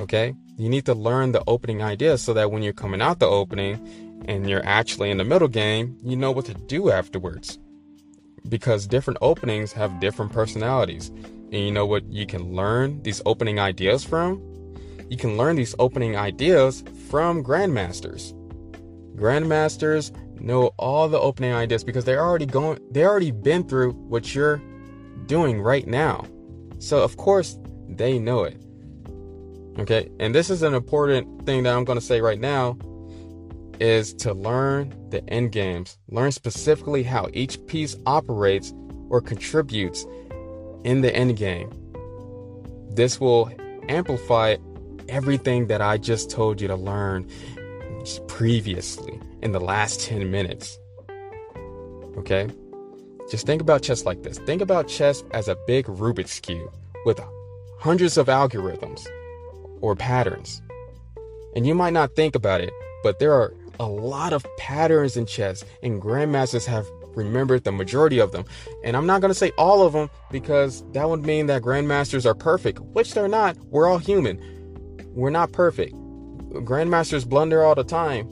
Okay? 0.00 0.34
You 0.56 0.68
need 0.68 0.86
to 0.86 0.94
learn 0.94 1.32
the 1.32 1.44
opening 1.46 1.82
ideas 1.82 2.22
so 2.22 2.34
that 2.34 2.50
when 2.50 2.62
you're 2.62 2.72
coming 2.72 3.00
out 3.00 3.20
the 3.20 3.26
opening 3.26 4.24
and 4.26 4.48
you're 4.48 4.66
actually 4.66 5.10
in 5.10 5.18
the 5.18 5.24
middle 5.24 5.48
game, 5.48 5.96
you 6.02 6.16
know 6.16 6.32
what 6.32 6.46
to 6.46 6.54
do 6.54 6.90
afterwards. 6.90 7.58
Because 8.48 8.86
different 8.86 9.18
openings 9.20 9.72
have 9.72 10.00
different 10.00 10.32
personalities 10.32 11.12
and 11.52 11.60
you 11.60 11.72
know 11.72 11.86
what 11.86 12.04
you 12.10 12.26
can 12.26 12.54
learn 12.54 13.02
these 13.02 13.20
opening 13.26 13.58
ideas 13.58 14.04
from? 14.04 14.42
You 15.08 15.16
can 15.16 15.36
learn 15.36 15.56
these 15.56 15.74
opening 15.78 16.16
ideas 16.16 16.84
from 17.08 17.42
grandmasters. 17.42 18.32
Grandmasters 19.16 20.14
know 20.40 20.68
all 20.78 21.08
the 21.08 21.18
opening 21.18 21.52
ideas 21.52 21.84
because 21.84 22.04
they're 22.04 22.24
already 22.24 22.46
going 22.46 22.78
they 22.90 23.04
already 23.04 23.30
been 23.30 23.68
through 23.68 23.92
what 23.92 24.34
you're 24.34 24.62
doing 25.26 25.60
right 25.60 25.86
now. 25.86 26.24
So 26.78 27.02
of 27.02 27.16
course 27.16 27.58
they 27.88 28.18
know 28.18 28.44
it. 28.44 28.56
Okay? 29.78 30.08
And 30.20 30.34
this 30.34 30.50
is 30.50 30.62
an 30.62 30.74
important 30.74 31.44
thing 31.46 31.64
that 31.64 31.76
I'm 31.76 31.84
going 31.84 31.98
to 31.98 32.04
say 32.04 32.20
right 32.20 32.40
now 32.40 32.78
is 33.80 34.12
to 34.14 34.34
learn 34.34 34.94
the 35.10 35.28
end 35.28 35.52
games. 35.52 35.98
Learn 36.08 36.32
specifically 36.32 37.02
how 37.02 37.28
each 37.32 37.64
piece 37.66 37.96
operates 38.06 38.72
or 39.08 39.20
contributes 39.20 40.06
in 40.84 41.00
the 41.00 41.14
end 41.14 41.36
game. 41.36 41.70
This 42.90 43.20
will 43.20 43.50
amplify 43.88 44.56
everything 45.08 45.66
that 45.66 45.80
I 45.80 45.98
just 45.98 46.30
told 46.30 46.60
you 46.60 46.68
to 46.68 46.76
learn 46.76 47.28
previously 48.28 49.20
in 49.42 49.52
the 49.52 49.60
last 49.60 50.00
10 50.00 50.30
minutes. 50.30 50.78
Okay? 52.16 52.48
Just 53.30 53.46
think 53.46 53.60
about 53.60 53.82
chess 53.82 54.04
like 54.04 54.22
this. 54.22 54.38
Think 54.38 54.62
about 54.62 54.88
chess 54.88 55.22
as 55.32 55.48
a 55.48 55.56
big 55.66 55.86
Rubik's 55.86 56.40
Cube 56.40 56.72
with 57.04 57.20
hundreds 57.78 58.16
of 58.16 58.26
algorithms 58.26 59.06
or 59.80 59.94
patterns. 59.94 60.60
And 61.54 61.66
you 61.66 61.74
might 61.74 61.92
not 61.92 62.16
think 62.16 62.34
about 62.34 62.60
it, 62.60 62.72
but 63.02 63.18
there 63.18 63.32
are 63.32 63.54
a 63.78 63.86
lot 63.86 64.32
of 64.32 64.44
patterns 64.58 65.16
in 65.16 65.26
chess, 65.26 65.64
and 65.82 66.02
grandmasters 66.02 66.66
have 66.66 66.86
remembered 67.14 67.64
the 67.64 67.72
majority 67.72 68.18
of 68.18 68.32
them. 68.32 68.44
And 68.84 68.96
I'm 68.96 69.06
not 69.06 69.20
going 69.20 69.30
to 69.30 69.38
say 69.38 69.52
all 69.58 69.86
of 69.86 69.92
them 69.92 70.10
because 70.30 70.84
that 70.92 71.08
would 71.08 71.24
mean 71.24 71.46
that 71.46 71.62
grandmasters 71.62 72.26
are 72.26 72.34
perfect, 72.34 72.80
which 72.80 73.14
they're 73.14 73.28
not. 73.28 73.56
We're 73.66 73.88
all 73.88 73.98
human. 73.98 74.38
We're 75.14 75.30
not 75.30 75.52
perfect. 75.52 75.94
Grandmasters 75.94 77.28
blunder 77.28 77.62
all 77.62 77.74
the 77.74 77.84
time. 77.84 78.28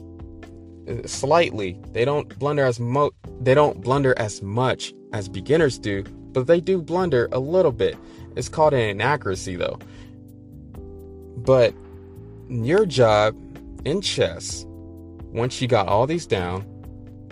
Uh, 0.89 1.07
slightly. 1.07 1.79
They 1.91 2.05
don't 2.05 2.37
blunder 2.39 2.65
as 2.65 2.79
mo 2.79 3.11
they 3.41 3.53
don't 3.53 3.81
blunder 3.81 4.17
as 4.17 4.41
much 4.41 4.93
as 5.13 5.29
beginners 5.29 5.77
do, 5.77 6.03
but 6.33 6.47
they 6.47 6.59
do 6.59 6.81
blunder 6.81 7.29
a 7.31 7.39
little 7.39 7.71
bit. 7.71 7.97
It's 8.35 8.49
called 8.49 8.73
an 8.73 8.81
inaccuracy 8.81 9.55
though. 9.55 9.79
But 11.37 11.73
your 12.49 12.85
job 12.85 13.35
in 13.85 14.01
chess, 14.01 14.65
once 14.67 15.61
you 15.61 15.67
got 15.67 15.87
all 15.87 16.07
these 16.07 16.25
down, 16.25 16.65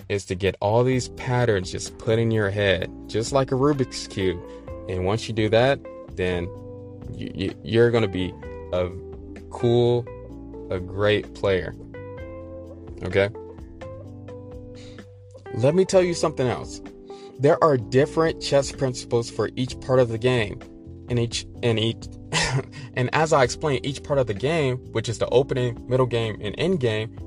is 0.10 0.26
to 0.26 0.36
get 0.36 0.56
all 0.62 0.84
these 0.84 1.10
patterns 1.10 1.72
just 1.72 1.98
put 1.98 2.20
in 2.20 2.32
your 2.32 2.50
head, 2.50 2.92
just 3.08 3.32
like 3.32 3.52
a 3.52 3.56
Rubik's 3.56 4.08
Cube. 4.08 4.40
And 4.90 5.06
once 5.06 5.28
you 5.28 5.34
do 5.34 5.50
that, 5.50 5.80
then 6.16 6.46
you, 7.14 7.54
you, 7.64 7.82
are 7.82 7.92
going 7.92 8.04
to 8.04 8.10
be 8.10 8.34
a 8.74 8.90
cool, 9.50 10.06
a 10.72 10.80
great 10.80 11.34
player. 11.34 11.76
Okay? 13.04 13.30
let 15.58 15.74
me 15.76 15.86
tell 15.86 16.04
you 16.04 16.14
something 16.14 16.48
else. 16.48 16.82
There 17.40 17.62
are 17.64 17.78
different 17.78 18.42
chess 18.42 18.72
principles 18.72 19.30
for 19.30 19.50
each 19.56 19.80
part 19.82 20.00
of 20.00 20.10
the 20.10 20.18
game. 20.18 20.60
And 21.10 21.18
each 21.18 21.46
and 21.64 21.80
each 21.80 22.06
and 22.96 23.10
as 23.14 23.32
I 23.32 23.44
explain 23.44 23.80
each 23.84 24.04
part 24.04 24.20
of 24.20 24.28
the 24.28 24.34
game, 24.34 24.78
which 24.92 25.08
is 25.08 25.20
the 25.20 25.28
opening, 25.30 25.86
middle 25.88 26.06
game, 26.06 26.38
and 26.42 26.54
end 26.58 26.80
game, 26.80 27.18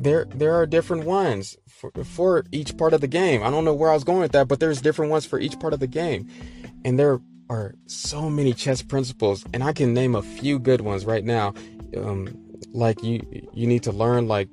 there 0.00 0.26
there 0.34 0.54
are 0.54 0.66
different 0.66 1.04
ones 1.04 1.56
for, 1.68 1.92
for 2.04 2.44
each 2.52 2.76
part 2.76 2.92
of 2.92 3.00
the 3.00 3.08
game. 3.08 3.42
I 3.42 3.50
don't 3.50 3.64
know 3.64 3.74
where 3.74 3.90
I 3.90 3.94
was 3.94 4.04
going 4.04 4.20
with 4.20 4.32
that, 4.32 4.48
but 4.48 4.58
there's 4.58 4.80
different 4.80 5.10
ones 5.10 5.26
for 5.26 5.38
each 5.38 5.58
part 5.60 5.72
of 5.72 5.80
the 5.80 5.86
game. 5.86 6.28
And 6.84 6.98
there 6.98 7.20
are 7.50 7.74
so 7.86 8.30
many 8.30 8.54
chess 8.54 8.80
principles, 8.82 9.44
and 9.52 9.62
I 9.62 9.72
can 9.72 9.92
name 9.92 10.14
a 10.14 10.22
few 10.22 10.58
good 10.58 10.80
ones 10.80 11.04
right 11.04 11.24
now. 11.24 11.54
Um, 11.96 12.28
like 12.72 13.02
you 13.02 13.20
you 13.52 13.66
need 13.66 13.82
to 13.82 13.92
learn 13.92 14.26
like 14.26 14.48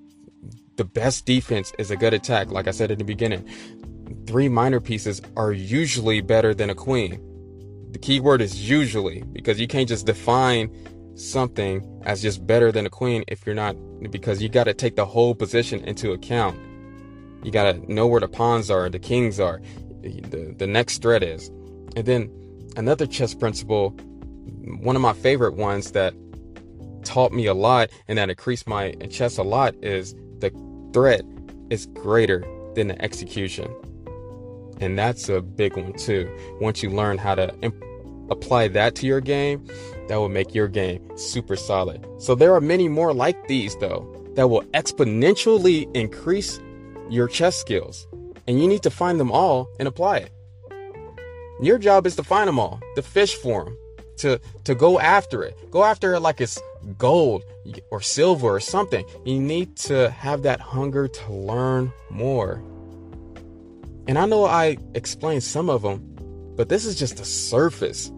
the 0.76 0.86
best 0.86 1.26
defense 1.26 1.72
is 1.80 1.92
a 1.92 1.96
good 1.96 2.14
attack, 2.14 2.52
like 2.52 2.68
I 2.68 2.72
said 2.72 2.92
in 2.92 2.98
the 2.98 3.06
beginning. 3.06 3.48
Three 4.28 4.50
minor 4.50 4.80
pieces 4.80 5.22
are 5.38 5.52
usually 5.52 6.22
better 6.22 6.54
than 6.54 6.70
a 6.70 6.76
queen. 6.76 7.22
The 7.92 8.00
key 8.00 8.20
word 8.20 8.42
is 8.42 8.70
usually 8.70 9.24
because 9.32 9.60
you 9.60 9.68
can't 9.68 9.88
just 9.88 10.06
define 10.06 10.70
something 11.18 12.02
as 12.06 12.22
just 12.22 12.46
better 12.46 12.72
than 12.72 12.86
a 12.86 12.90
queen 12.90 13.24
if 13.28 13.46
you're 13.46 13.56
not 13.56 13.76
because 14.12 14.42
you 14.42 14.50
got 14.50 14.66
to 14.66 14.74
take 14.74 14.96
the 14.96 15.06
whole 15.06 15.34
position 15.34 15.84
into 15.84 16.12
account. 16.12 16.58
You 17.44 17.52
got 17.52 17.72
to 17.72 17.94
know 17.94 18.08
where 18.08 18.22
the 18.22 18.28
pawns 18.28 18.70
are, 18.70 18.90
the 18.90 19.00
kings 19.00 19.40
are, 19.40 19.62
the, 20.02 20.56
the 20.58 20.68
next 20.68 21.02
threat 21.02 21.24
is. 21.24 21.50
And 21.96 22.06
then 22.06 22.32
another 22.76 23.08
chess 23.08 23.34
principle, 23.34 23.90
one 24.80 24.96
of 24.96 25.02
my 25.02 25.14
favorite 25.14 25.56
ones 25.56 25.92
that 25.92 26.14
taught 27.04 27.32
me 27.32 27.46
a 27.46 27.54
lot 27.54 27.90
and 28.08 28.18
that 28.18 28.30
increased 28.30 28.68
my 28.68 28.92
chess 29.10 29.38
a 29.38 29.44
lot 29.44 29.74
is 29.82 30.14
the 30.40 30.52
threat 30.94 31.22
is 31.70 31.88
greater 31.88 32.46
than 32.76 32.90
the 32.90 33.02
execution. 33.02 33.74
And 34.80 34.98
that's 34.98 35.30
a 35.30 35.42
big 35.42 35.76
one 35.76 35.94
too. 35.94 36.30
Once 36.62 36.84
you 36.84 36.90
learn 36.90 37.18
how 37.18 37.34
to 37.36 37.54
imp- 37.62 37.84
apply 38.30 38.68
that 38.70 38.94
to 38.96 39.08
your 39.08 39.22
game, 39.22 39.66
that 40.08 40.18
will 40.18 40.30
make 40.30 40.54
your 40.54 40.68
game 40.68 40.97
super 41.18 41.56
solid. 41.56 42.06
So 42.18 42.36
there 42.36 42.54
are 42.54 42.62
many 42.62 42.88
more 42.88 43.14
like 43.14 43.48
these 43.48 43.76
though 43.78 44.14
that 44.36 44.48
will 44.48 44.64
exponentially 44.74 45.94
increase 45.96 46.60
your 47.10 47.28
chess 47.28 47.58
skills. 47.58 48.08
And 48.48 48.62
you 48.62 48.68
need 48.68 48.84
to 48.84 48.90
find 48.90 49.20
them 49.20 49.32
all 49.32 49.70
and 49.80 49.88
apply 49.88 50.18
it. 50.18 50.32
Your 51.62 51.78
job 51.78 52.06
is 52.06 52.16
to 52.16 52.24
find 52.24 52.48
them 52.48 52.60
all, 52.60 52.80
to 52.96 53.02
fish 53.02 53.36
for 53.36 53.66
them, 53.66 53.78
to 54.18 54.40
to 54.64 54.76
go 54.76 55.00
after 55.00 55.44
it. 55.44 55.58
Go 55.72 55.84
after 55.84 56.14
it 56.14 56.20
like 56.20 56.40
it's 56.40 56.62
gold 56.98 57.44
or 57.92 58.02
silver 58.02 58.48
or 58.48 58.60
something. 58.60 59.06
You 59.26 59.40
need 59.40 59.76
to 59.78 60.10
have 60.12 60.44
that 60.44 60.60
hunger 60.60 61.08
to 61.08 61.34
learn 61.34 61.92
more. 62.10 62.62
And 64.08 64.18
I 64.18 64.26
know 64.26 64.46
I 64.46 64.78
explained 64.94 65.44
some 65.44 65.70
of 65.70 65.82
them, 65.82 66.00
but 66.56 66.70
this 66.70 66.86
is 66.86 66.98
just 66.98 67.18
the 67.18 67.26
surface. 67.26 68.12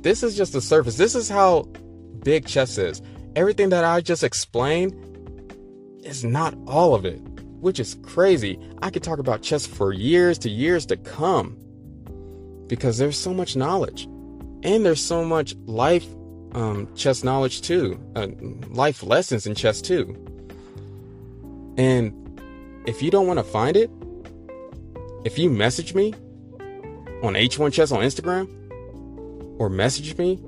This 0.00 0.22
is 0.22 0.36
just 0.36 0.52
the 0.52 0.60
surface. 0.60 0.96
This 0.96 1.14
is 1.14 1.28
how 1.28 1.68
big 2.26 2.44
chess 2.44 2.76
is. 2.76 3.00
Everything 3.36 3.68
that 3.68 3.84
I 3.84 4.00
just 4.00 4.24
explained 4.24 4.92
is 6.02 6.24
not 6.24 6.58
all 6.66 6.92
of 6.92 7.04
it, 7.04 7.20
which 7.60 7.78
is 7.78 7.94
crazy. 8.02 8.58
I 8.82 8.90
could 8.90 9.04
talk 9.04 9.20
about 9.20 9.42
chess 9.42 9.64
for 9.64 9.92
years 9.92 10.36
to 10.38 10.50
years 10.50 10.84
to 10.86 10.96
come 10.96 11.56
because 12.66 12.98
there's 12.98 13.16
so 13.16 13.32
much 13.32 13.54
knowledge 13.54 14.06
and 14.64 14.84
there's 14.84 15.00
so 15.00 15.24
much 15.24 15.54
life 15.66 16.04
um, 16.50 16.92
chess 16.96 17.22
knowledge 17.22 17.60
too, 17.60 17.96
uh, 18.16 18.26
life 18.70 19.04
lessons 19.04 19.46
in 19.46 19.54
chess 19.54 19.80
too. 19.80 20.04
And 21.78 22.12
if 22.86 23.02
you 23.02 23.12
don't 23.12 23.28
want 23.28 23.38
to 23.38 23.44
find 23.44 23.76
it, 23.76 23.88
if 25.24 25.38
you 25.38 25.48
message 25.48 25.94
me 25.94 26.12
on 27.22 27.34
H1 27.34 27.72
Chess 27.72 27.92
on 27.92 28.00
Instagram 28.00 28.48
or 29.60 29.68
message 29.68 30.16
me 30.18 30.40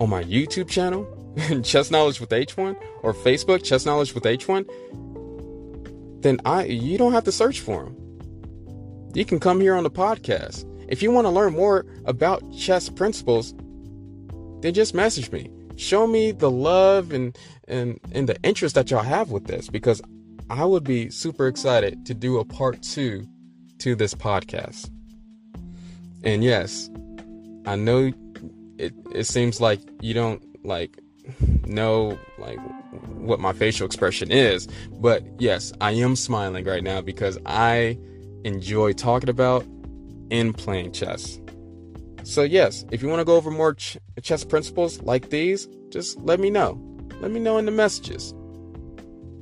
on 0.00 0.10
my 0.10 0.22
YouTube 0.24 0.68
channel, 0.68 1.06
Chess 1.62 1.90
Knowledge 1.90 2.20
with 2.20 2.30
H1, 2.30 2.76
or 3.02 3.12
Facebook, 3.12 3.62
Chess 3.62 3.86
Knowledge 3.86 4.14
with 4.14 4.24
H1, 4.24 4.68
then 6.22 6.40
I 6.44 6.64
you 6.64 6.98
don't 6.98 7.12
have 7.12 7.24
to 7.24 7.32
search 7.32 7.60
for 7.60 7.84
them. 7.84 7.96
You 9.14 9.24
can 9.24 9.38
come 9.38 9.60
here 9.60 9.74
on 9.74 9.84
the 9.84 9.90
podcast. 9.90 10.64
If 10.88 11.02
you 11.02 11.10
want 11.10 11.26
to 11.26 11.30
learn 11.30 11.52
more 11.52 11.86
about 12.04 12.42
chess 12.56 12.88
principles, 12.88 13.54
then 14.60 14.74
just 14.74 14.94
message 14.94 15.30
me. 15.30 15.50
Show 15.76 16.06
me 16.06 16.32
the 16.32 16.50
love 16.50 17.12
and 17.12 17.36
and 17.68 18.00
and 18.12 18.28
the 18.28 18.40
interest 18.42 18.74
that 18.74 18.90
y'all 18.90 19.02
have 19.02 19.30
with 19.30 19.46
this 19.46 19.68
because 19.68 20.02
I 20.50 20.64
would 20.64 20.84
be 20.84 21.10
super 21.10 21.46
excited 21.46 22.04
to 22.06 22.14
do 22.14 22.38
a 22.38 22.44
part 22.44 22.82
2 22.82 23.26
to 23.78 23.94
this 23.94 24.14
podcast. 24.14 24.90
And 26.22 26.44
yes, 26.44 26.90
I 27.66 27.76
know 27.76 28.12
it 28.78 28.94
it 29.12 29.24
seems 29.24 29.60
like 29.60 29.80
you 30.00 30.14
don't 30.14 30.42
like 30.64 30.98
know 31.66 32.18
like 32.38 32.58
what 33.18 33.40
my 33.40 33.52
facial 33.52 33.86
expression 33.86 34.30
is, 34.30 34.68
but 35.00 35.24
yes, 35.38 35.72
I 35.80 35.92
am 35.92 36.16
smiling 36.16 36.64
right 36.64 36.82
now 36.82 37.00
because 37.00 37.38
I 37.46 37.98
enjoy 38.44 38.92
talking 38.92 39.30
about 39.30 39.64
and 40.30 40.56
playing 40.56 40.92
chess. 40.92 41.40
So, 42.24 42.42
yes, 42.42 42.84
if 42.90 43.02
you 43.02 43.08
want 43.08 43.20
to 43.20 43.24
go 43.24 43.36
over 43.36 43.50
more 43.50 43.74
ch- 43.74 43.98
chess 44.22 44.44
principles 44.44 45.00
like 45.02 45.28
these, 45.28 45.68
just 45.90 46.18
let 46.20 46.40
me 46.40 46.48
know. 46.48 46.80
Let 47.20 47.30
me 47.30 47.38
know 47.38 47.58
in 47.58 47.66
the 47.66 47.70
messages. 47.70 48.34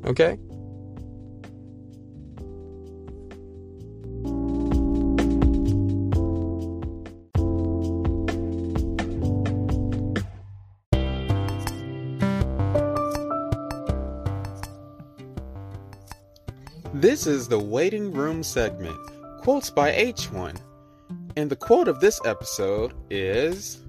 Okay? 0.05 0.37
This 17.23 17.43
is 17.43 17.47
the 17.47 17.61
waiting 17.61 18.11
room 18.11 18.43
segment. 18.43 18.99
Quotes 19.43 19.71
by 19.71 19.93
H1. 19.93 20.61
And 21.37 21.49
the 21.49 21.55
quote 21.55 21.87
of 21.87 22.01
this 22.01 22.21
episode 22.25 22.95
is 23.11 23.81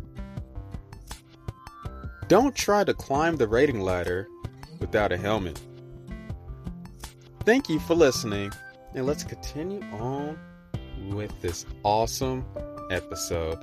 Don't 2.28 2.56
try 2.56 2.84
to 2.84 2.94
climb 2.94 3.38
the 3.38 3.48
rating 3.48 3.82
ladder 3.82 4.28
without 4.78 5.12
a 5.12 5.18
helmet. 5.18 5.60
Thank 7.44 7.70
you 7.70 7.80
for 7.80 7.96
listening, 7.96 8.52
and 8.94 9.08
let's 9.08 9.24
continue 9.24 9.82
on 9.94 10.38
with 11.10 11.34
this 11.42 11.66
awesome 11.82 12.46
episode. 12.92 13.58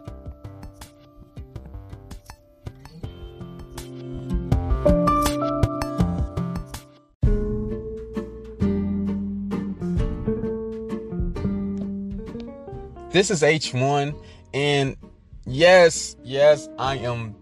This 13.20 13.30
is 13.30 13.42
H1, 13.42 14.18
and 14.54 14.96
yes, 15.44 16.16
yes, 16.24 16.70
I 16.78 16.96
am 16.96 17.36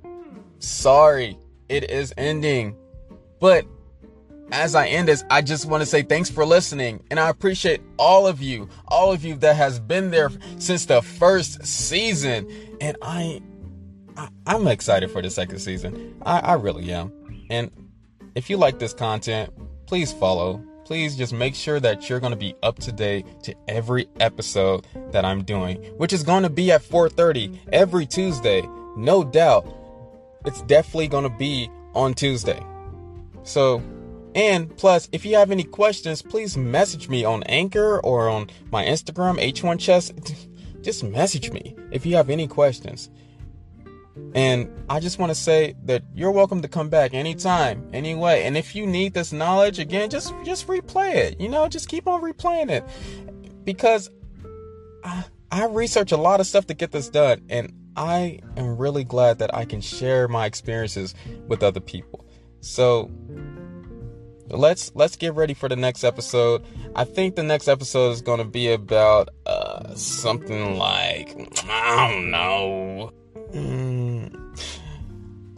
sorry. 0.58 1.38
It 1.68 1.88
is 1.88 2.12
ending. 2.16 2.74
But 3.38 3.64
as 4.50 4.74
I 4.74 4.88
end 4.88 5.06
this, 5.06 5.22
I 5.30 5.40
just 5.40 5.66
want 5.66 5.82
to 5.82 5.86
say 5.86 6.02
thanks 6.02 6.30
for 6.30 6.44
listening. 6.44 7.04
And 7.12 7.20
I 7.20 7.28
appreciate 7.28 7.80
all 7.96 8.26
of 8.26 8.42
you, 8.42 8.68
all 8.88 9.12
of 9.12 9.24
you 9.24 9.36
that 9.36 9.54
has 9.54 9.78
been 9.78 10.10
there 10.10 10.32
since 10.58 10.86
the 10.86 11.00
first 11.00 11.64
season. 11.64 12.50
And 12.80 12.96
I, 13.00 13.40
I 14.16 14.56
am 14.56 14.66
excited 14.66 15.12
for 15.12 15.22
the 15.22 15.30
second 15.30 15.60
season. 15.60 16.20
I, 16.26 16.40
I 16.40 16.52
really 16.54 16.90
am. 16.90 17.12
And 17.50 17.70
if 18.34 18.50
you 18.50 18.56
like 18.56 18.80
this 18.80 18.94
content, 18.94 19.52
please 19.86 20.12
follow, 20.12 20.60
please 20.88 21.14
just 21.14 21.34
make 21.34 21.54
sure 21.54 21.78
that 21.78 22.08
you're 22.08 22.18
going 22.18 22.32
to 22.32 22.36
be 22.36 22.54
up 22.62 22.78
to 22.78 22.90
date 22.90 23.26
to 23.42 23.54
every 23.68 24.08
episode 24.20 24.86
that 25.12 25.22
I'm 25.22 25.44
doing, 25.44 25.76
which 25.98 26.14
is 26.14 26.22
going 26.22 26.44
to 26.44 26.48
be 26.48 26.72
at 26.72 26.82
4:30 26.82 27.58
every 27.74 28.06
Tuesday. 28.06 28.66
No 28.96 29.22
doubt. 29.22 29.66
It's 30.46 30.62
definitely 30.62 31.08
going 31.08 31.30
to 31.30 31.38
be 31.38 31.70
on 31.94 32.14
Tuesday. 32.14 32.64
So, 33.42 33.82
and 34.34 34.74
plus, 34.78 35.10
if 35.12 35.26
you 35.26 35.36
have 35.36 35.50
any 35.50 35.64
questions, 35.64 36.22
please 36.22 36.56
message 36.56 37.10
me 37.10 37.22
on 37.22 37.42
Anchor 37.42 38.00
or 38.00 38.30
on 38.30 38.48
my 38.70 38.86
Instagram, 38.86 39.38
H1 39.38 39.78
Chess. 39.78 40.10
Just 40.80 41.04
message 41.04 41.50
me 41.50 41.76
if 41.90 42.06
you 42.06 42.16
have 42.16 42.30
any 42.30 42.48
questions. 42.48 43.10
And 44.34 44.70
I 44.88 45.00
just 45.00 45.18
want 45.18 45.30
to 45.30 45.34
say 45.34 45.74
that 45.84 46.02
you're 46.14 46.30
welcome 46.30 46.62
to 46.62 46.68
come 46.68 46.88
back 46.88 47.14
anytime, 47.14 47.88
anyway. 47.92 48.44
And 48.44 48.56
if 48.56 48.74
you 48.74 48.86
need 48.86 49.14
this 49.14 49.32
knowledge 49.32 49.78
again, 49.78 50.10
just 50.10 50.34
just 50.44 50.66
replay 50.66 51.14
it. 51.14 51.40
You 51.40 51.48
know, 51.48 51.66
just 51.68 51.88
keep 51.88 52.06
on 52.06 52.22
replaying 52.22 52.70
it 52.70 52.84
because 53.64 54.10
I, 55.02 55.24
I 55.50 55.66
research 55.66 56.12
a 56.12 56.16
lot 56.16 56.40
of 56.40 56.46
stuff 56.46 56.66
to 56.66 56.74
get 56.74 56.92
this 56.92 57.08
done, 57.08 57.42
and 57.48 57.72
I 57.96 58.40
am 58.56 58.76
really 58.76 59.04
glad 59.04 59.38
that 59.38 59.54
I 59.54 59.64
can 59.64 59.80
share 59.80 60.28
my 60.28 60.46
experiences 60.46 61.14
with 61.48 61.62
other 61.62 61.80
people. 61.80 62.24
So, 62.60 63.10
let's 64.50 64.92
let's 64.94 65.16
get 65.16 65.34
ready 65.34 65.54
for 65.54 65.68
the 65.68 65.76
next 65.76 66.04
episode. 66.04 66.64
I 66.94 67.04
think 67.04 67.34
the 67.34 67.42
next 67.42 67.68
episode 67.68 68.10
is 68.10 68.22
going 68.22 68.38
to 68.38 68.44
be 68.44 68.72
about 68.72 69.30
uh, 69.46 69.94
something 69.94 70.78
like 70.78 71.36
I 71.68 72.10
don't 72.10 72.30
know. 72.30 73.12
Mm. 73.52 74.07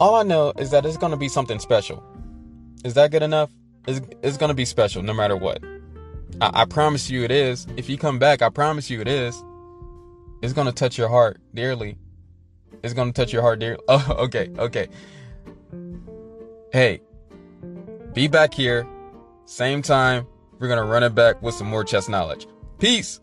All 0.01 0.15
I 0.15 0.23
know 0.23 0.51
is 0.57 0.71
that 0.71 0.83
it's 0.83 0.97
going 0.97 1.11
to 1.11 1.17
be 1.17 1.29
something 1.29 1.59
special. 1.59 2.03
Is 2.83 2.95
that 2.95 3.11
good 3.11 3.21
enough? 3.21 3.51
It's, 3.87 4.01
it's 4.23 4.35
going 4.35 4.49
to 4.49 4.55
be 4.55 4.65
special 4.65 5.03
no 5.03 5.13
matter 5.13 5.37
what. 5.37 5.63
I, 6.41 6.61
I 6.61 6.65
promise 6.65 7.11
you 7.11 7.23
it 7.23 7.29
is. 7.29 7.67
If 7.77 7.87
you 7.87 7.99
come 7.99 8.17
back, 8.17 8.41
I 8.41 8.49
promise 8.49 8.89
you 8.89 8.99
it 8.99 9.07
is. 9.07 9.43
It's 10.41 10.53
going 10.53 10.65
to 10.65 10.73
touch 10.73 10.97
your 10.97 11.07
heart 11.07 11.39
dearly. 11.53 11.99
It's 12.81 12.95
going 12.95 13.13
to 13.13 13.21
touch 13.21 13.31
your 13.31 13.43
heart 13.43 13.59
dearly. 13.59 13.77
Oh, 13.87 14.15
okay, 14.21 14.49
okay. 14.57 14.87
Hey, 16.73 17.01
be 18.13 18.27
back 18.27 18.55
here, 18.55 18.87
same 19.45 19.83
time. 19.83 20.25
We're 20.57 20.67
going 20.67 20.83
to 20.83 20.91
run 20.91 21.03
it 21.03 21.13
back 21.13 21.43
with 21.43 21.53
some 21.53 21.67
more 21.67 21.83
chess 21.83 22.09
knowledge. 22.09 22.47
Peace. 22.79 23.19